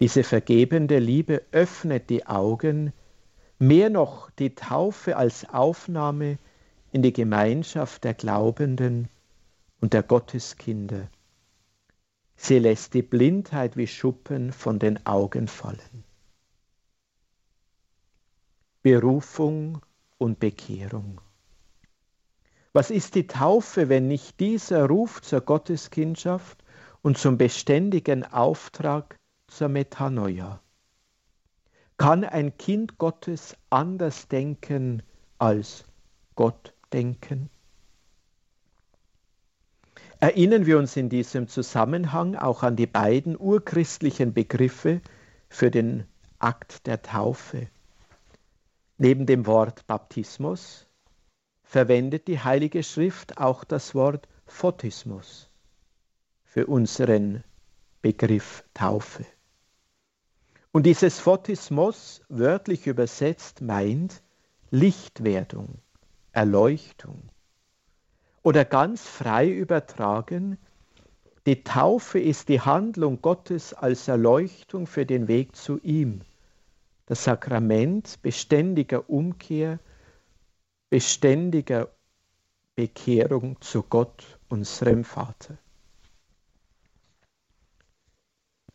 Diese 0.00 0.22
vergebende 0.22 0.98
Liebe 0.98 1.42
öffnet 1.52 2.10
die 2.10 2.26
Augen, 2.26 2.92
mehr 3.58 3.90
noch 3.90 4.30
die 4.30 4.54
Taufe 4.54 5.16
als 5.16 5.48
Aufnahme 5.48 6.38
in 6.92 7.02
die 7.02 7.12
Gemeinschaft 7.12 8.04
der 8.04 8.14
Glaubenden 8.14 9.08
und 9.80 9.92
der 9.94 10.02
Gotteskinder. 10.02 11.08
Sie 12.36 12.58
lässt 12.58 12.92
die 12.94 13.02
Blindheit 13.02 13.76
wie 13.76 13.86
Schuppen 13.86 14.52
von 14.52 14.78
den 14.78 15.04
Augen 15.06 15.48
fallen. 15.48 16.04
Berufung 18.82 19.80
und 20.18 20.38
Bekehrung. 20.38 21.20
Was 22.76 22.90
ist 22.90 23.14
die 23.14 23.26
Taufe, 23.26 23.88
wenn 23.88 24.06
nicht 24.06 24.38
dieser 24.38 24.84
Ruf 24.84 25.22
zur 25.22 25.40
Gotteskindschaft 25.40 26.62
und 27.00 27.16
zum 27.16 27.38
beständigen 27.38 28.22
Auftrag 28.22 29.16
zur 29.48 29.68
Metanoia? 29.68 30.60
Kann 31.96 32.22
ein 32.22 32.58
Kind 32.58 32.98
Gottes 32.98 33.56
anders 33.70 34.28
denken 34.28 35.02
als 35.38 35.86
Gott 36.34 36.74
denken? 36.92 37.48
Erinnern 40.20 40.66
wir 40.66 40.76
uns 40.76 40.98
in 40.98 41.08
diesem 41.08 41.48
Zusammenhang 41.48 42.36
auch 42.36 42.62
an 42.62 42.76
die 42.76 42.86
beiden 42.86 43.38
urchristlichen 43.38 44.34
Begriffe 44.34 45.00
für 45.48 45.70
den 45.70 46.04
Akt 46.40 46.86
der 46.86 47.00
Taufe. 47.00 47.68
Neben 48.98 49.24
dem 49.24 49.46
Wort 49.46 49.86
Baptismus 49.86 50.85
verwendet 51.66 52.28
die 52.28 52.38
Heilige 52.38 52.82
Schrift 52.82 53.38
auch 53.38 53.64
das 53.64 53.94
Wort 53.94 54.28
Photismus 54.46 55.50
für 56.44 56.66
unseren 56.66 57.42
Begriff 58.00 58.64
Taufe. 58.72 59.26
Und 60.70 60.84
dieses 60.86 61.18
Photismus, 61.18 62.22
wörtlich 62.28 62.86
übersetzt, 62.86 63.60
meint 63.60 64.22
Lichtwerdung. 64.70 65.80
Erleuchtung. 66.32 67.30
Oder 68.42 68.64
ganz 68.64 69.02
frei 69.02 69.48
übertragen, 69.48 70.58
die 71.46 71.64
Taufe 71.64 72.20
ist 72.20 72.48
die 72.48 72.60
Handlung 72.60 73.22
Gottes 73.22 73.72
als 73.72 74.06
Erleuchtung 74.06 74.86
für 74.86 75.06
den 75.06 75.28
Weg 75.28 75.56
zu 75.56 75.78
ihm. 75.78 76.20
Das 77.06 77.24
Sakrament 77.24 78.20
beständiger 78.20 79.08
Umkehr, 79.08 79.78
beständiger 80.90 81.88
Bekehrung 82.74 83.60
zu 83.60 83.82
Gott, 83.82 84.38
unserem 84.48 85.04
Vater. 85.04 85.58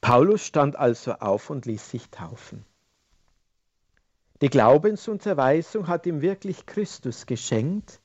Paulus 0.01 0.45
stand 0.45 0.75
also 0.75 1.13
auf 1.13 1.49
und 1.49 1.65
ließ 1.65 1.89
sich 1.89 2.09
taufen. 2.09 2.65
Die 4.41 4.49
Glaubensunterweisung 4.49 5.87
hat 5.87 6.07
ihm 6.07 6.21
wirklich 6.21 6.65
Christus 6.65 7.27
geschenkt. 7.27 8.01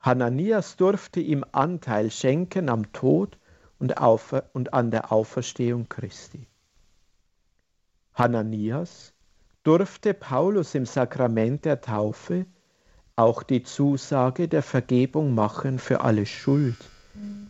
Hananias 0.00 0.76
durfte 0.76 1.20
ihm 1.20 1.44
Anteil 1.52 2.10
schenken 2.10 2.68
am 2.68 2.92
Tod 2.92 3.38
und, 3.78 3.94
und 4.52 4.74
an 4.74 4.90
der 4.90 5.12
Auferstehung 5.12 5.88
Christi. 5.88 6.48
Hananias 8.14 9.14
durfte 9.62 10.12
Paulus 10.12 10.74
im 10.74 10.86
Sakrament 10.86 11.64
der 11.64 11.80
Taufe 11.80 12.46
auch 13.20 13.42
die 13.42 13.62
Zusage 13.62 14.48
der 14.48 14.62
Vergebung 14.62 15.34
machen 15.34 15.78
für 15.78 16.00
alle 16.00 16.24
Schuld, 16.24 16.78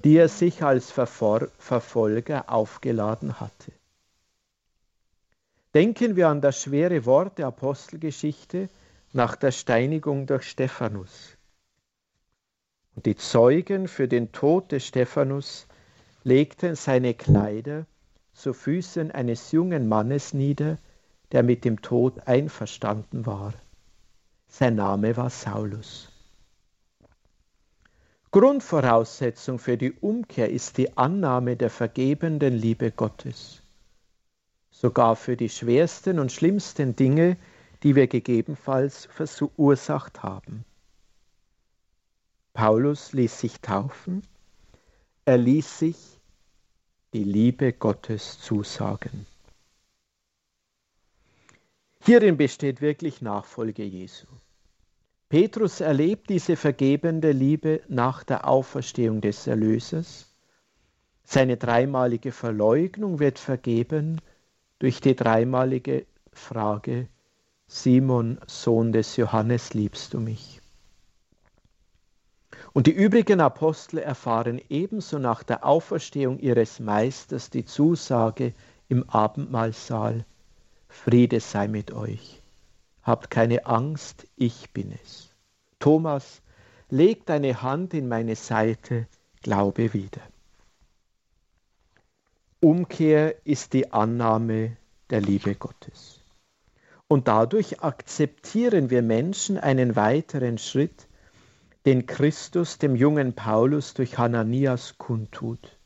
die 0.05 0.17
er 0.17 0.29
sich 0.29 0.65
als 0.65 0.91
Verfolger 0.91 2.51
aufgeladen 2.51 3.39
hatte. 3.39 3.73
Denken 5.73 6.17
wir 6.17 6.29
an 6.29 6.41
das 6.41 6.61
schwere 6.63 7.07
Wort 7.07 7.39
der 7.39 7.47
Apostelgeschichte 7.47 8.69
nach 9.13 9.37
der 9.37 9.53
Steinigung 9.53 10.27
durch 10.27 10.51
Stephanus. 10.51 11.37
Und 12.97 13.07
die 13.07 13.15
Zeugen 13.15 13.87
für 13.87 14.09
den 14.09 14.33
Tod 14.33 14.73
des 14.73 14.85
Stephanus 14.85 15.69
legten 16.25 16.75
seine 16.75 17.15
Kleider 17.15 17.87
zu 18.33 18.53
Füßen 18.53 19.13
eines 19.13 19.53
jungen 19.53 19.89
Mannes 19.89 20.35
nieder, 20.35 20.79
der 21.31 21.45
mit 21.45 21.65
dem 21.65 21.81
Tod 21.81 22.27
einverstanden 22.27 23.25
war. 23.25 23.55
Sein 24.51 24.75
Name 24.75 25.17
war 25.17 25.31
Saulus. 25.31 26.09
Grundvoraussetzung 28.31 29.59
für 29.59 29.79
die 29.79 29.93
Umkehr 29.93 30.51
ist 30.51 30.77
die 30.77 30.97
Annahme 30.97 31.57
der 31.57 31.71
vergebenden 31.71 32.55
Liebe 32.55 32.91
Gottes 32.91 33.63
sogar 34.81 35.15
für 35.15 35.37
die 35.37 35.51
schwersten 35.51 36.19
und 36.19 36.33
schlimmsten 36.33 36.97
Dinge, 36.97 37.37
die 37.83 37.95
wir 37.97 38.07
gegebenenfalls 38.07 39.09
verursacht 39.13 40.23
haben. 40.23 40.65
Paulus 42.55 43.13
ließ 43.13 43.41
sich 43.41 43.61
taufen, 43.61 44.23
er 45.27 45.37
ließ 45.37 45.79
sich 45.79 45.97
die 47.13 47.25
Liebe 47.25 47.75
Gottes 47.75 48.41
zusagen. 48.41 49.27
Hierin 52.03 52.39
besteht 52.39 52.81
wirklich 52.81 53.21
Nachfolge 53.21 53.85
Jesu. 53.85 54.27
Petrus 55.31 55.81
erlebt 55.81 56.29
diese 56.29 56.57
vergebende 56.57 57.31
Liebe 57.31 57.83
nach 57.87 58.25
der 58.25 58.49
Auferstehung 58.49 59.21
des 59.21 59.47
Erlösers. 59.47 60.35
Seine 61.23 61.57
dreimalige 61.57 62.33
Verleugnung 62.33 63.21
wird 63.21 63.39
vergeben 63.39 64.21
durch 64.81 65.01
die 65.01 65.15
dreimalige 65.15 66.05
Frage, 66.33 67.07
Simon, 67.69 68.41
Sohn 68.49 68.91
des 68.91 69.17
Johannes, 69.17 69.73
liebst 69.73 70.15
du 70.15 70.19
mich? 70.19 70.61
Und 72.73 72.89
die 72.89 72.93
übrigen 72.93 73.41
Apostel 73.41 73.99
erfahren 73.99 74.61
ebenso 74.69 75.21
nach 75.21 75.45
der 75.45 75.65
Auferstehung 75.65 76.41
ihres 76.41 76.81
Meisters 76.81 77.51
die 77.51 77.65
Zusage 77.65 78.53
im 78.89 79.09
Abendmahlsaal, 79.09 80.25
Friede 80.89 81.39
sei 81.39 81.69
mit 81.69 81.93
euch. 81.93 82.40
Habt 83.11 83.29
keine 83.29 83.67
Angst, 83.67 84.29
ich 84.37 84.71
bin 84.71 84.97
es. 85.03 85.35
Thomas, 85.81 86.43
leg 86.91 87.27
deine 87.27 87.61
Hand 87.61 87.93
in 87.93 88.07
meine 88.07 88.37
Seite, 88.37 89.09
glaube 89.43 89.93
wieder. 89.93 90.21
Umkehr 92.61 93.45
ist 93.45 93.73
die 93.73 93.93
Annahme 93.93 94.77
der 95.11 95.21
Liebe 95.21 95.57
Gottes. 95.57 96.21
Und 97.09 97.27
dadurch 97.27 97.83
akzeptieren 97.83 98.91
wir 98.91 99.03
Menschen 99.03 99.59
einen 99.59 99.97
weiteren 99.97 100.57
Schritt, 100.57 101.09
den 101.87 102.07
Christus 102.07 102.79
dem 102.79 102.95
jungen 102.95 103.33
Paulus 103.33 103.93
durch 103.93 104.19
Hananias 104.19 104.99
kundtut. 104.99 105.77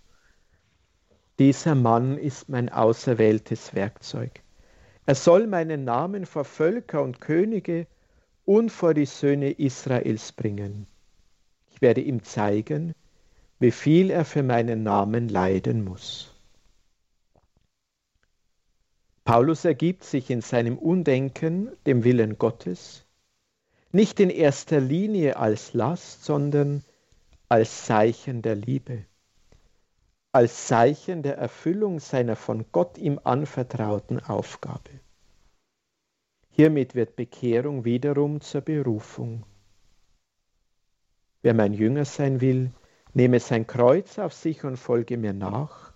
Dieser 1.39 1.75
Mann 1.75 2.18
ist 2.18 2.51
mein 2.51 2.68
auserwähltes 2.68 3.75
Werkzeug. 3.75 4.43
Er 5.07 5.14
soll 5.14 5.46
meinen 5.46 5.84
Namen 5.84 6.24
vor 6.24 6.44
Völker 6.44 7.02
und 7.02 7.20
Könige 7.20 7.86
und 8.44 8.70
vor 8.70 8.94
die 8.94 9.07
Söhne 9.07 9.50
Israels 9.50 10.32
bringen. 10.32 10.86
Ich 11.70 11.82
werde 11.82 12.00
ihm 12.00 12.22
zeigen, 12.22 12.94
wie 13.59 13.70
viel 13.70 14.11
er 14.11 14.24
für 14.24 14.42
meinen 14.42 14.82
Namen 14.82 15.28
leiden 15.28 15.84
muss. 15.84 16.34
Paulus 19.24 19.64
ergibt 19.64 20.05
sich 20.05 20.30
in 20.30 20.42
seinem 20.42 20.76
Undenken 20.76 21.70
dem 21.86 22.05
Willen 22.05 22.38
Gottes, 22.38 23.05
nicht 23.90 24.20
in 24.20 24.28
erster 24.28 24.80
Linie 24.80 25.36
als 25.36 25.72
Last, 25.72 26.24
sondern 26.24 26.82
als 27.48 27.86
Zeichen 27.86 28.42
der 28.42 28.55
Liebe, 28.55 29.05
als 30.35 30.66
Zeichen 30.66 31.22
der 31.22 31.39
Erfüllung 31.39 32.01
seiner 32.01 32.35
von 32.35 32.64
Gott 32.72 32.99
ihm 32.99 33.20
anvertrauten 33.22 34.18
Aufgabe. 34.18 34.91
Hiermit 36.51 36.97
wird 36.97 37.14
Bekehrung 37.14 37.85
wiederum 37.85 38.41
zur 38.41 38.62
Berufung. 38.62 39.47
Wer 41.43 41.55
mein 41.55 41.72
Jünger 41.72 42.05
sein 42.05 42.41
will, 42.41 42.72
nehme 43.12 43.39
sein 43.39 43.68
Kreuz 43.68 44.18
auf 44.18 44.35
sich 44.35 44.64
und 44.64 44.76
folge 44.76 45.16
mir 45.18 45.32
nach. 45.32 45.93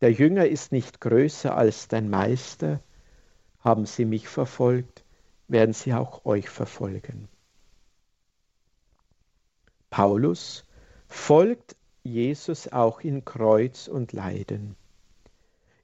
Der 0.00 0.12
Jünger 0.12 0.46
ist 0.46 0.72
nicht 0.72 1.02
größer 1.02 1.54
als 1.54 1.88
dein 1.88 2.08
Meister. 2.08 2.80
Haben 3.60 3.84
sie 3.84 4.06
mich 4.06 4.28
verfolgt, 4.28 5.04
werden 5.46 5.74
sie 5.74 5.92
auch 5.92 6.24
euch 6.24 6.48
verfolgen. 6.48 7.28
Paulus 9.90 10.64
folgt 11.06 11.76
Jesus 12.06 12.72
auch 12.72 13.00
in 13.00 13.24
Kreuz 13.24 13.88
und 13.88 14.12
Leiden. 14.12 14.76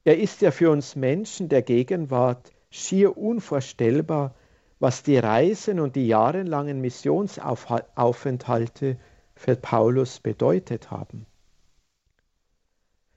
Er 0.03 0.17
ist 0.17 0.41
ja 0.41 0.51
für 0.51 0.71
uns 0.71 0.95
Menschen 0.95 1.49
der 1.49 1.61
Gegenwart 1.61 2.51
schier 2.69 3.17
unvorstellbar, 3.17 4.33
was 4.79 5.03
die 5.03 5.17
Reisen 5.17 5.79
und 5.79 5.95
die 5.95 6.07
jahrelangen 6.07 6.81
Missionsaufenthalte 6.81 8.97
für 9.35 9.55
Paulus 9.55 10.19
bedeutet 10.19 10.91
haben. 10.91 11.25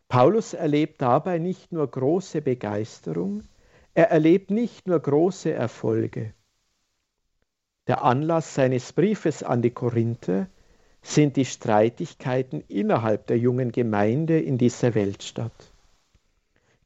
Paulus 0.08 0.54
erlebt 0.54 1.02
dabei 1.02 1.38
nicht 1.38 1.72
nur 1.72 1.90
große 1.90 2.40
Begeisterung, 2.40 3.42
er 3.94 4.10
erlebt 4.10 4.50
nicht 4.50 4.86
nur 4.86 5.00
große 5.00 5.52
Erfolge. 5.52 6.32
Der 7.88 8.04
Anlass 8.04 8.54
seines 8.54 8.92
Briefes 8.92 9.42
an 9.42 9.62
die 9.62 9.70
Korinther 9.70 10.48
sind 11.06 11.36
die 11.36 11.44
Streitigkeiten 11.44 12.64
innerhalb 12.68 13.28
der 13.28 13.38
jungen 13.38 13.70
Gemeinde 13.70 14.40
in 14.40 14.58
dieser 14.58 14.94
Weltstadt. 14.94 15.72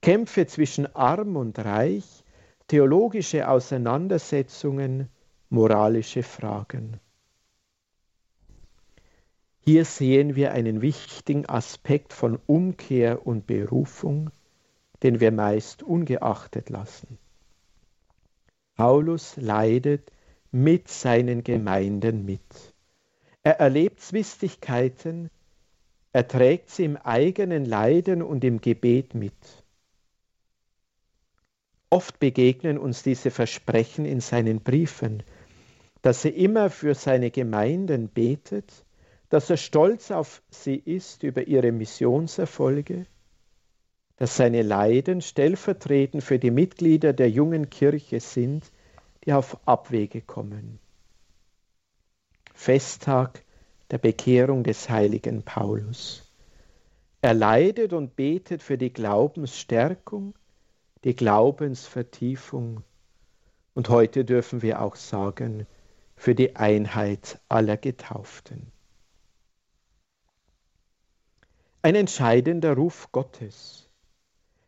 Kämpfe 0.03 0.47
zwischen 0.47 0.95
arm 0.95 1.37
und 1.37 1.59
reich, 1.59 2.25
theologische 2.69 3.49
Auseinandersetzungen, 3.49 5.09
moralische 5.49 6.23
Fragen. 6.23 7.01
Hier 9.61 9.85
sehen 9.85 10.37
wir 10.37 10.53
einen 10.53 10.83
wichtigen 10.83 11.47
Aspekt 11.47 12.13
von 12.13 12.39
Umkehr 12.47 13.27
und 13.27 13.47
Berufung, 13.47 14.31
den 15.03 15.21
wir 15.21 15.33
meist 15.33 15.83
ungeachtet 15.83 16.69
lassen. 16.69 17.19
Paulus 18.77 19.37
leidet 19.37 20.13
mit 20.51 20.89
seinen 20.89 21.43
Gemeinden 21.43 22.25
mit. 22.25 22.70
Er 23.43 23.59
erlebt 23.59 24.01
Zwistigkeiten, 24.01 25.31
er 26.13 26.29
trägt 26.29 26.71
sie 26.71 26.85
im 26.85 26.97
eigenen 26.97 27.65
Leiden 27.65 28.23
und 28.23 28.45
im 28.45 28.61
Gebet 28.61 29.15
mit. 29.15 29.33
Oft 31.89 32.19
begegnen 32.19 32.79
uns 32.79 33.03
diese 33.03 33.31
Versprechen 33.31 34.05
in 34.05 34.21
seinen 34.21 34.61
Briefen, 34.61 35.23
dass 36.03 36.25
er 36.25 36.35
immer 36.35 36.71
für 36.71 36.95
seine 36.95 37.31
Gemeinden 37.31 38.09
betet, 38.09 38.85
dass 39.29 39.49
er 39.49 39.57
stolz 39.57 40.11
auf 40.11 40.43
sie 40.51 40.77
ist 40.77 41.23
über 41.23 41.47
ihre 41.47 41.73
Missionserfolge, 41.73 43.07
dass 44.17 44.37
seine 44.37 44.63
Leiden 44.63 45.23
stellvertretend 45.23 46.23
für 46.23 46.39
die 46.39 46.51
Mitglieder 46.51 47.13
der 47.13 47.31
jungen 47.31 47.71
Kirche 47.71 48.21
sind, 48.21 48.71
die 49.25 49.33
auf 49.33 49.57
Abwege 49.67 50.21
kommen. 50.21 50.79
Festtag 52.61 53.43
der 53.91 53.97
Bekehrung 53.97 54.65
des 54.65 54.91
heiligen 54.91 55.43
Paulus. 55.43 56.31
Er 57.23 57.33
leidet 57.33 57.95
und 57.95 58.17
betet 58.17 58.63
für 58.63 58.77
die 58.77 58.93
Glaubensstärkung, 58.93 60.35
die 61.05 61.17
Glaubensvertiefung 61.17 62.85
und 63.73 63.89
heute 63.89 64.27
dürfen 64.27 64.61
wir 64.61 64.83
auch 64.83 64.97
sagen, 64.97 65.67
für 66.17 66.35
die 66.35 66.55
Einheit 66.55 67.41
aller 67.49 67.79
Getauften. 67.79 68.71
Ein 71.81 71.95
entscheidender 71.95 72.75
Ruf 72.75 73.11
Gottes. 73.11 73.89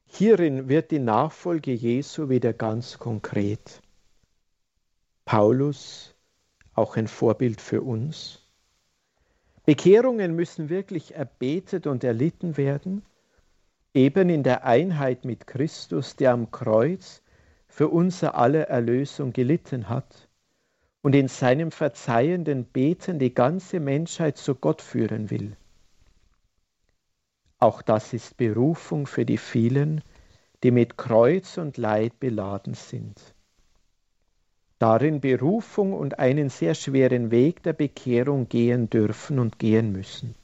Hierin 0.06 0.70
wird 0.70 0.92
die 0.92 0.98
Nachfolge 0.98 1.72
Jesu 1.72 2.30
wieder 2.30 2.54
ganz 2.54 2.98
konkret. 2.98 3.82
Paulus, 5.26 6.11
auch 6.74 6.96
ein 6.96 7.08
Vorbild 7.08 7.60
für 7.60 7.82
uns. 7.82 8.40
Bekehrungen 9.64 10.34
müssen 10.34 10.68
wirklich 10.68 11.14
erbetet 11.14 11.86
und 11.86 12.02
erlitten 12.02 12.56
werden, 12.56 13.02
eben 13.94 14.28
in 14.28 14.42
der 14.42 14.64
Einheit 14.64 15.24
mit 15.24 15.46
Christus, 15.46 16.16
der 16.16 16.32
am 16.32 16.50
Kreuz 16.50 17.22
für 17.68 17.88
unser 17.88 18.34
aller 18.34 18.68
Erlösung 18.68 19.32
gelitten 19.32 19.88
hat 19.88 20.28
und 21.02 21.14
in 21.14 21.28
seinem 21.28 21.70
verzeihenden 21.70 22.64
Beten 22.64 23.18
die 23.18 23.34
ganze 23.34 23.80
Menschheit 23.80 24.36
zu 24.36 24.54
Gott 24.54 24.82
führen 24.82 25.30
will. 25.30 25.56
Auch 27.58 27.82
das 27.82 28.12
ist 28.12 28.36
Berufung 28.36 29.06
für 29.06 29.24
die 29.24 29.38
vielen, 29.38 30.02
die 30.62 30.70
mit 30.70 30.96
Kreuz 30.96 31.58
und 31.58 31.76
Leid 31.76 32.18
beladen 32.18 32.74
sind. 32.74 33.34
Darin 34.82 35.20
Berufung 35.20 35.92
und 35.92 36.18
einen 36.18 36.48
sehr 36.48 36.74
schweren 36.74 37.30
Weg 37.30 37.62
der 37.62 37.72
Bekehrung 37.72 38.48
gehen 38.48 38.90
dürfen 38.90 39.38
und 39.38 39.60
gehen 39.60 39.92
müssen. 39.92 40.34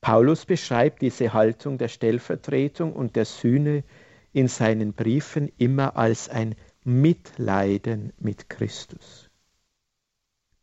Paulus 0.00 0.44
beschreibt 0.44 1.00
diese 1.00 1.32
Haltung 1.32 1.78
der 1.78 1.86
Stellvertretung 1.86 2.92
und 2.92 3.14
der 3.14 3.24
Sühne 3.24 3.84
in 4.32 4.48
seinen 4.48 4.94
Briefen 4.94 5.52
immer 5.58 5.96
als 5.96 6.28
ein 6.28 6.56
Mitleiden 6.82 8.12
mit 8.18 8.50
Christus. 8.50 9.30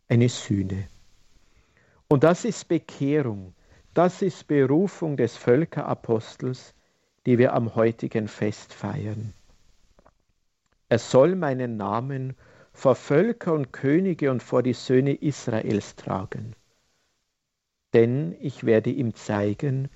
Eine 0.09 0.28
Sühne. 0.28 0.89
Und 2.09 2.26
das 2.26 2.43
ist 2.43 2.67
Bekehrung, 2.67 3.53
das 3.93 4.22
ist 4.22 4.45
Berufung 4.47 5.15
des 5.15 5.38
Völkerapostels, 5.38 6.74
die 7.26 7.38
wir 7.38 7.53
am 7.53 7.76
heutigen 7.76 8.28
Fest 8.28 8.74
feiern. 8.74 9.34
Er 10.91 10.99
soll 10.99 11.37
meinen 11.37 11.77
Namen 11.77 12.35
vor 12.73 12.95
Völker 12.95 13.53
und 13.53 13.71
Könige 13.71 14.29
und 14.29 14.43
vor 14.43 14.61
die 14.61 14.73
Söhne 14.73 15.13
Israels 15.13 15.95
tragen. 15.95 16.53
Denn 17.93 18.35
ich 18.41 18.65
werde 18.65 18.89
ihm 18.89 19.15
zeigen, 19.15 19.89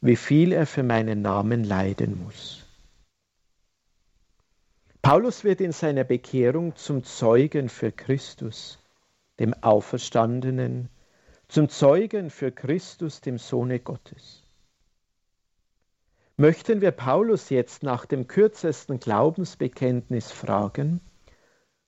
wie 0.00 0.16
viel 0.16 0.50
er 0.50 0.66
für 0.66 0.82
meinen 0.82 1.22
Namen 1.22 1.62
leiden 1.62 2.24
muss. 2.24 2.66
Paulus 5.02 5.44
wird 5.44 5.60
in 5.60 5.70
seiner 5.70 6.02
Bekehrung 6.02 6.74
zum 6.74 7.04
Zeugen 7.04 7.68
für 7.68 7.92
Christus, 7.92 8.80
dem 9.38 9.54
Auferstandenen, 9.54 10.88
zum 11.46 11.68
Zeugen 11.68 12.28
für 12.28 12.50
Christus, 12.50 13.20
dem 13.20 13.38
Sohne 13.38 13.78
Gottes. 13.78 14.39
Möchten 16.40 16.80
wir 16.80 16.92
Paulus 16.92 17.50
jetzt 17.50 17.82
nach 17.82 18.06
dem 18.06 18.26
kürzesten 18.26 18.98
Glaubensbekenntnis 18.98 20.32
fragen, 20.32 21.02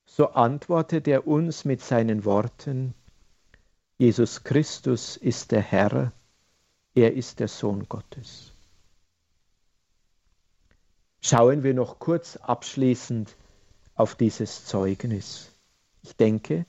so 0.04 0.28
antwortet 0.32 1.08
er 1.08 1.26
uns 1.26 1.64
mit 1.64 1.80
seinen 1.80 2.26
Worten, 2.26 2.92
Jesus 3.96 4.44
Christus 4.44 5.16
ist 5.16 5.52
der 5.52 5.62
Herr, 5.62 6.12
er 6.94 7.14
ist 7.14 7.40
der 7.40 7.48
Sohn 7.48 7.88
Gottes. 7.88 8.52
Schauen 11.22 11.62
wir 11.62 11.72
noch 11.72 11.98
kurz 11.98 12.36
abschließend 12.36 13.34
auf 13.94 14.16
dieses 14.16 14.66
Zeugnis. 14.66 15.50
Ich 16.02 16.14
denke, 16.14 16.66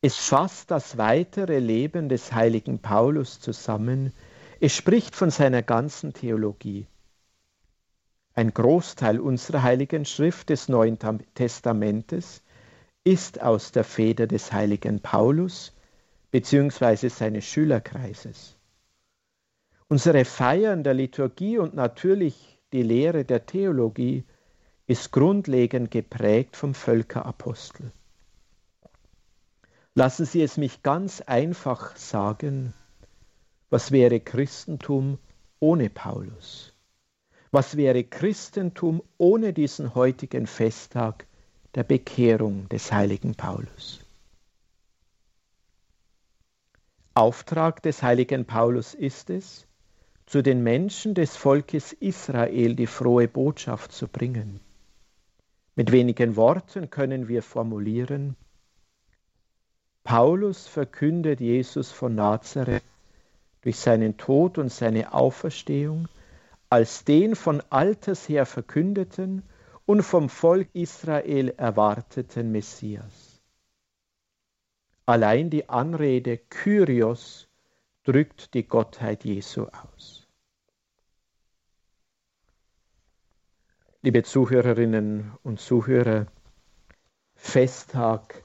es 0.00 0.16
fasst 0.16 0.70
das 0.70 0.96
weitere 0.96 1.58
Leben 1.58 2.08
des 2.08 2.32
heiligen 2.32 2.78
Paulus 2.78 3.40
zusammen. 3.40 4.14
Es 4.66 4.74
spricht 4.74 5.14
von 5.14 5.28
seiner 5.28 5.60
ganzen 5.60 6.14
Theologie. 6.14 6.86
Ein 8.32 8.54
Großteil 8.54 9.20
unserer 9.20 9.62
heiligen 9.62 10.06
Schrift 10.06 10.48
des 10.48 10.70
Neuen 10.70 10.98
Testamentes 11.34 12.42
ist 13.04 13.42
aus 13.42 13.72
der 13.72 13.84
Feder 13.84 14.26
des 14.26 14.54
heiligen 14.54 15.00
Paulus 15.00 15.74
bzw. 16.30 17.08
seines 17.08 17.44
Schülerkreises. 17.44 18.56
Unsere 19.88 20.24
Feiern 20.24 20.82
der 20.82 20.94
Liturgie 20.94 21.58
und 21.58 21.74
natürlich 21.74 22.58
die 22.72 22.84
Lehre 22.84 23.26
der 23.26 23.44
Theologie 23.44 24.24
ist 24.86 25.12
grundlegend 25.12 25.90
geprägt 25.90 26.56
vom 26.56 26.72
Völkerapostel. 26.72 27.92
Lassen 29.94 30.24
Sie 30.24 30.40
es 30.40 30.56
mich 30.56 30.82
ganz 30.82 31.20
einfach 31.20 31.94
sagen, 31.96 32.72
was 33.74 33.90
wäre 33.90 34.20
Christentum 34.20 35.18
ohne 35.58 35.90
Paulus? 35.90 36.72
Was 37.50 37.76
wäre 37.76 38.04
Christentum 38.04 39.02
ohne 39.18 39.52
diesen 39.52 39.96
heutigen 39.96 40.46
Festtag 40.46 41.26
der 41.74 41.82
Bekehrung 41.82 42.68
des 42.68 42.92
heiligen 42.92 43.34
Paulus? 43.34 43.98
Auftrag 47.14 47.82
des 47.82 48.00
heiligen 48.04 48.44
Paulus 48.44 48.94
ist 48.94 49.28
es, 49.28 49.66
zu 50.26 50.40
den 50.40 50.62
Menschen 50.62 51.14
des 51.14 51.36
Volkes 51.36 51.92
Israel 51.94 52.76
die 52.76 52.86
frohe 52.86 53.26
Botschaft 53.26 53.90
zu 53.90 54.06
bringen. 54.06 54.60
Mit 55.74 55.90
wenigen 55.90 56.36
Worten 56.36 56.90
können 56.90 57.26
wir 57.26 57.42
formulieren, 57.42 58.36
Paulus 60.04 60.68
verkündet 60.68 61.40
Jesus 61.40 61.90
von 61.90 62.14
Nazareth 62.14 62.84
durch 63.64 63.78
seinen 63.78 64.18
Tod 64.18 64.58
und 64.58 64.70
seine 64.70 65.14
Auferstehung 65.14 66.06
als 66.68 67.04
den 67.04 67.34
von 67.34 67.62
alters 67.70 68.28
her 68.28 68.44
verkündeten 68.44 69.42
und 69.86 70.02
vom 70.02 70.28
Volk 70.28 70.68
Israel 70.74 71.48
erwarteten 71.56 72.52
Messias. 72.52 73.40
Allein 75.06 75.48
die 75.48 75.68
Anrede 75.68 76.36
Kyrios 76.36 77.48
drückt 78.02 78.52
die 78.52 78.68
Gottheit 78.68 79.24
Jesu 79.24 79.66
aus. 79.66 80.28
Liebe 84.02 84.24
Zuhörerinnen 84.24 85.32
und 85.42 85.58
Zuhörer, 85.58 86.26
Festtag 87.34 88.44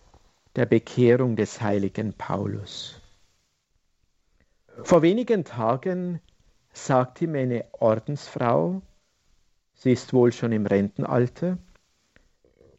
der 0.56 0.66
Bekehrung 0.66 1.36
des 1.36 1.60
heiligen 1.60 2.14
Paulus. 2.14 2.99
Vor 4.84 5.02
wenigen 5.02 5.46
Tagen 5.46 6.22
sagte 6.74 7.28
mir 7.28 7.42
eine 7.42 7.66
Ordensfrau, 7.74 8.82
sie 9.74 9.92
ist 9.92 10.14
wohl 10.14 10.32
schon 10.32 10.52
im 10.52 10.66
Rentenalter, 10.66 11.58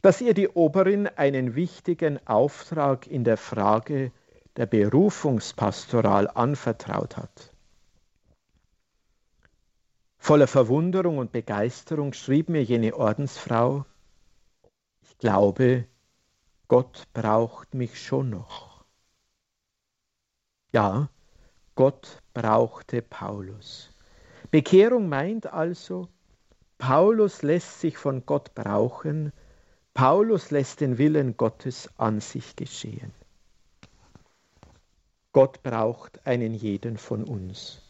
dass 0.01 0.21
ihr 0.21 0.33
die 0.33 0.47
Oberin 0.47 1.07
einen 1.07 1.55
wichtigen 1.55 2.25
Auftrag 2.27 3.07
in 3.07 3.23
der 3.23 3.37
Frage 3.37 4.11
der 4.57 4.65
Berufungspastoral 4.65 6.27
anvertraut 6.27 7.17
hat. 7.17 7.53
Voller 10.17 10.47
Verwunderung 10.47 11.17
und 11.17 11.31
Begeisterung 11.31 12.13
schrieb 12.13 12.49
mir 12.49 12.63
jene 12.63 12.95
Ordensfrau, 12.95 13.85
ich 15.03 15.17
glaube, 15.17 15.87
Gott 16.67 17.03
braucht 17.13 17.73
mich 17.73 18.01
schon 18.01 18.29
noch. 18.29 18.85
Ja, 20.73 21.09
Gott 21.75 22.21
brauchte 22.33 23.01
Paulus. 23.01 23.89
Bekehrung 24.51 25.07
meint 25.07 25.47
also, 25.47 26.09
Paulus 26.77 27.41
lässt 27.41 27.79
sich 27.79 27.97
von 27.97 28.25
Gott 28.25 28.53
brauchen, 28.55 29.31
Paulus 29.93 30.51
lässt 30.51 30.81
den 30.81 30.97
Willen 30.97 31.37
Gottes 31.37 31.89
an 31.97 32.21
sich 32.21 32.55
geschehen. 32.55 33.13
Gott 35.33 35.63
braucht 35.63 36.25
einen 36.25 36.53
jeden 36.53 36.97
von 36.97 37.23
uns. 37.23 37.81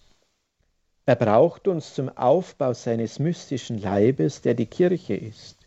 Er 1.06 1.16
braucht 1.16 1.68
uns 1.68 1.96
zum 1.96 2.10
Aufbau 2.10 2.74
seines 2.74 3.18
mystischen 3.18 3.82
Leibes, 3.82 4.42
der 4.42 4.54
die 4.54 4.68
Kirche 4.68 5.16
ist. 5.16 5.58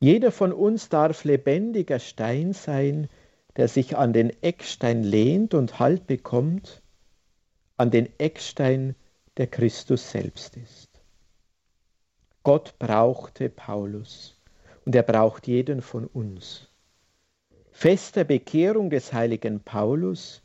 Jeder 0.00 0.30
von 0.32 0.52
uns 0.52 0.90
darf 0.90 1.24
lebendiger 1.24 1.98
Stein 1.98 2.52
sein, 2.52 3.08
der 3.56 3.68
sich 3.68 3.96
an 3.96 4.12
den 4.12 4.30
Eckstein 4.42 5.02
lehnt 5.02 5.54
und 5.54 5.78
Halt 5.78 6.06
bekommt, 6.06 6.82
an 7.76 7.90
den 7.90 8.08
Eckstein, 8.18 8.94
der 9.36 9.46
Christus 9.48 10.10
selbst 10.10 10.56
ist. 10.56 10.88
Gott 12.42 12.78
brauchte 12.78 13.48
Paulus 13.48 14.36
und 14.84 14.94
er 14.94 15.02
braucht 15.02 15.46
jeden 15.46 15.80
von 15.82 16.06
uns. 16.06 16.68
Fest 17.72 18.16
der 18.16 18.24
Bekehrung 18.24 18.90
des 18.90 19.12
heiligen 19.12 19.60
Paulus, 19.60 20.42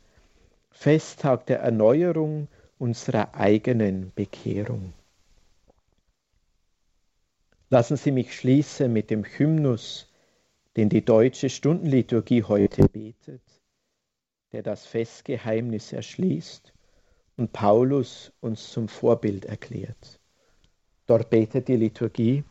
Festtag 0.72 1.46
der 1.46 1.60
Erneuerung 1.60 2.48
unserer 2.78 3.34
eigenen 3.34 4.12
Bekehrung. 4.14 4.92
Lassen 7.68 7.96
Sie 7.96 8.10
mich 8.10 8.34
schließen 8.34 8.92
mit 8.92 9.10
dem 9.10 9.24
Hymnus, 9.24 10.09
den 10.76 10.88
die 10.88 11.04
deutsche 11.04 11.50
Stundenliturgie 11.50 12.44
heute 12.44 12.88
betet, 12.88 13.42
der 14.52 14.62
das 14.62 14.86
Festgeheimnis 14.86 15.92
erschließt 15.92 16.72
und 17.36 17.52
Paulus 17.52 18.32
uns 18.40 18.70
zum 18.70 18.88
Vorbild 18.88 19.44
erklärt. 19.44 20.20
Dort 21.06 21.30
betet 21.30 21.68
die 21.68 21.76
Liturgie. 21.76 22.44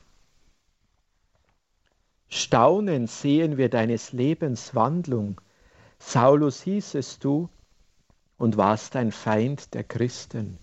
Staunend 2.27 3.09
sehen 3.09 3.57
wir 3.57 3.69
deines 3.69 4.11
Lebens 4.11 4.75
Wandlung. 4.75 5.39
Saulus 5.97 6.61
hießest 6.63 7.23
du 7.23 7.49
und 8.37 8.57
warst 8.57 8.95
ein 8.95 9.11
Feind 9.11 9.73
der 9.73 9.83
Christen. 9.83 10.57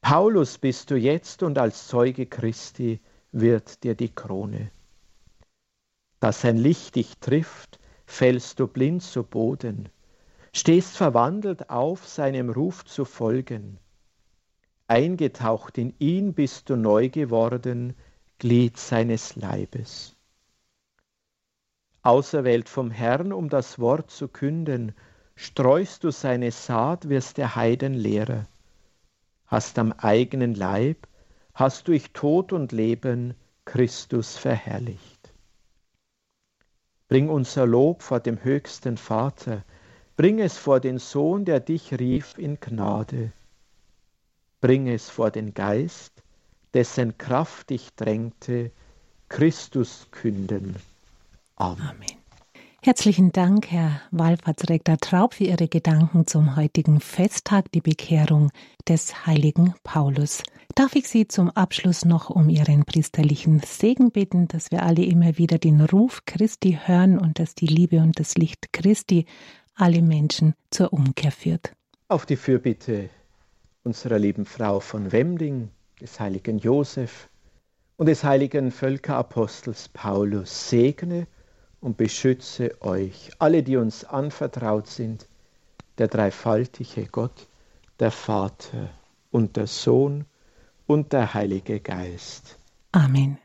Paulus 0.00 0.58
bist 0.58 0.90
du 0.90 0.96
jetzt 0.96 1.42
und 1.42 1.58
als 1.58 1.88
Zeuge 1.88 2.26
Christi 2.26 3.00
wird 3.32 3.82
dir 3.82 3.94
die 3.94 4.14
Krone. 4.14 4.70
Dass 6.20 6.40
sein 6.40 6.56
Licht 6.56 6.96
dich 6.96 7.18
trifft, 7.18 7.78
fällst 8.06 8.60
du 8.60 8.66
blind 8.66 9.02
zu 9.02 9.22
Boden, 9.22 9.88
stehst 10.52 10.96
verwandelt 10.96 11.70
auf, 11.70 12.06
seinem 12.06 12.50
Ruf 12.50 12.84
zu 12.84 13.04
folgen. 13.04 13.78
Eingetaucht 14.88 15.78
in 15.78 15.94
ihn 15.98 16.34
bist 16.34 16.70
du 16.70 16.76
neu 16.76 17.08
geworden, 17.08 17.94
Glied 18.38 18.76
seines 18.76 19.34
Leibes. 19.36 20.16
Auserwählt 22.02 22.68
vom 22.68 22.90
Herrn, 22.90 23.32
um 23.32 23.48
das 23.48 23.78
Wort 23.78 24.10
zu 24.10 24.28
künden, 24.28 24.94
streust 25.34 26.04
du 26.04 26.10
seine 26.10 26.52
Saat, 26.52 27.08
wirst 27.08 27.36
der 27.36 27.56
Heiden 27.56 27.94
Lehrer, 27.94 28.46
hast 29.46 29.78
am 29.78 29.92
eigenen 29.92 30.54
Leib 30.54 31.06
hast 31.56 31.88
durch 31.88 32.12
Tod 32.12 32.52
und 32.52 32.70
Leben 32.70 33.34
Christus 33.64 34.36
verherrlicht. 34.36 35.15
Bring 37.08 37.28
unser 37.28 37.66
Lob 37.66 38.02
vor 38.02 38.20
dem 38.20 38.42
höchsten 38.42 38.96
Vater, 38.96 39.64
bring 40.16 40.40
es 40.40 40.56
vor 40.56 40.80
den 40.80 40.98
Sohn, 40.98 41.44
der 41.44 41.60
dich 41.60 41.92
rief 41.98 42.36
in 42.36 42.58
Gnade. 42.58 43.32
Bring 44.60 44.88
es 44.88 45.08
vor 45.08 45.30
den 45.30 45.54
Geist, 45.54 46.12
dessen 46.74 47.16
Kraft 47.16 47.70
dich 47.70 47.94
drängte, 47.94 48.72
Christus 49.28 50.08
künden. 50.10 50.76
Amen. 51.56 51.88
Amen. 51.88 52.15
Herzlichen 52.86 53.32
Dank, 53.32 53.72
Herr 53.72 54.00
Wallfahrtsrektor 54.12 54.98
Traub, 54.98 55.34
für 55.34 55.42
Ihre 55.42 55.66
Gedanken 55.66 56.28
zum 56.28 56.54
heutigen 56.54 57.00
Festtag, 57.00 57.72
die 57.72 57.80
Bekehrung 57.80 58.52
des 58.88 59.26
heiligen 59.26 59.74
Paulus. 59.82 60.44
Darf 60.76 60.94
ich 60.94 61.08
Sie 61.08 61.26
zum 61.26 61.50
Abschluss 61.50 62.04
noch 62.04 62.30
um 62.30 62.48
Ihren 62.48 62.84
priesterlichen 62.84 63.58
Segen 63.58 64.12
bitten, 64.12 64.46
dass 64.46 64.70
wir 64.70 64.84
alle 64.84 65.04
immer 65.04 65.36
wieder 65.36 65.58
den 65.58 65.80
Ruf 65.80 66.22
Christi 66.26 66.78
hören 66.84 67.18
und 67.18 67.40
dass 67.40 67.56
die 67.56 67.66
Liebe 67.66 67.98
und 67.98 68.20
das 68.20 68.36
Licht 68.36 68.72
Christi 68.72 69.26
alle 69.74 70.00
Menschen 70.00 70.54
zur 70.70 70.92
Umkehr 70.92 71.32
führt. 71.32 71.72
Auf 72.06 72.24
die 72.24 72.36
Fürbitte 72.36 73.10
unserer 73.82 74.20
lieben 74.20 74.44
Frau 74.44 74.78
von 74.78 75.10
Wemding, 75.10 75.70
des 76.00 76.20
heiligen 76.20 76.58
Josef 76.58 77.28
und 77.96 78.06
des 78.06 78.22
heiligen 78.22 78.70
Völkerapostels 78.70 79.88
Paulus 79.88 80.70
segne 80.70 81.26
und 81.86 81.96
beschütze 81.96 82.82
euch, 82.82 83.30
alle, 83.38 83.62
die 83.62 83.76
uns 83.76 84.04
anvertraut 84.04 84.88
sind, 84.88 85.28
der 85.98 86.08
dreifaltige 86.08 87.06
Gott, 87.06 87.46
der 88.00 88.10
Vater 88.10 88.90
und 89.30 89.56
der 89.56 89.68
Sohn 89.68 90.24
und 90.88 91.12
der 91.12 91.32
Heilige 91.32 91.78
Geist. 91.78 92.58
Amen. 92.90 93.38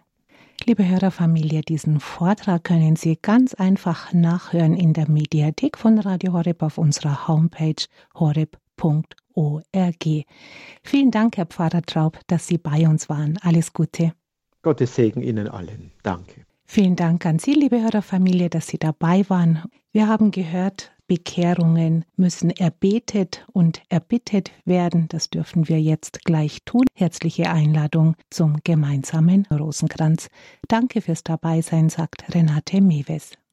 Liebe 0.65 0.87
Hörerfamilie, 0.87 1.61
diesen 1.61 1.99
Vortrag 1.99 2.63
können 2.63 2.95
Sie 2.95 3.15
ganz 3.21 3.53
einfach 3.53 4.11
nachhören 4.11 4.75
in 4.75 4.93
der 4.93 5.07
Mediathek 5.07 5.77
von 5.77 5.99
Radio 5.99 6.33
Horeb 6.33 6.63
auf 6.63 6.79
unserer 6.79 7.27
Homepage 7.27 7.85
horeb.org. 8.15 10.05
Vielen 10.81 11.11
Dank, 11.11 11.37
Herr 11.37 11.45
Pfarrer 11.45 11.83
Traub, 11.83 12.19
dass 12.25 12.47
Sie 12.47 12.57
bei 12.57 12.87
uns 12.87 13.07
waren. 13.07 13.37
Alles 13.43 13.71
Gute. 13.71 14.13
Gottes 14.63 14.95
Segen 14.95 15.21
Ihnen 15.21 15.47
allen. 15.47 15.91
Danke. 16.01 16.47
Vielen 16.73 16.95
Dank 16.95 17.25
an 17.25 17.37
Sie, 17.37 17.51
liebe 17.51 17.81
Hörerfamilie, 17.81 18.49
dass 18.49 18.67
Sie 18.67 18.77
dabei 18.77 19.25
waren. 19.27 19.61
Wir 19.91 20.07
haben 20.07 20.31
gehört, 20.31 20.93
Bekehrungen 21.05 22.05
müssen 22.15 22.49
erbetet 22.49 23.45
und 23.51 23.81
erbittet 23.89 24.51
werden. 24.63 25.09
Das 25.09 25.29
dürfen 25.29 25.67
wir 25.67 25.81
jetzt 25.81 26.23
gleich 26.23 26.59
tun. 26.63 26.85
Herzliche 26.95 27.51
Einladung 27.51 28.15
zum 28.29 28.61
gemeinsamen 28.63 29.47
Rosenkranz. 29.47 30.29
Danke 30.69 31.01
fürs 31.01 31.25
Dabeisein, 31.25 31.89
sagt 31.89 32.33
Renate 32.33 32.79
Mewes. 32.79 33.33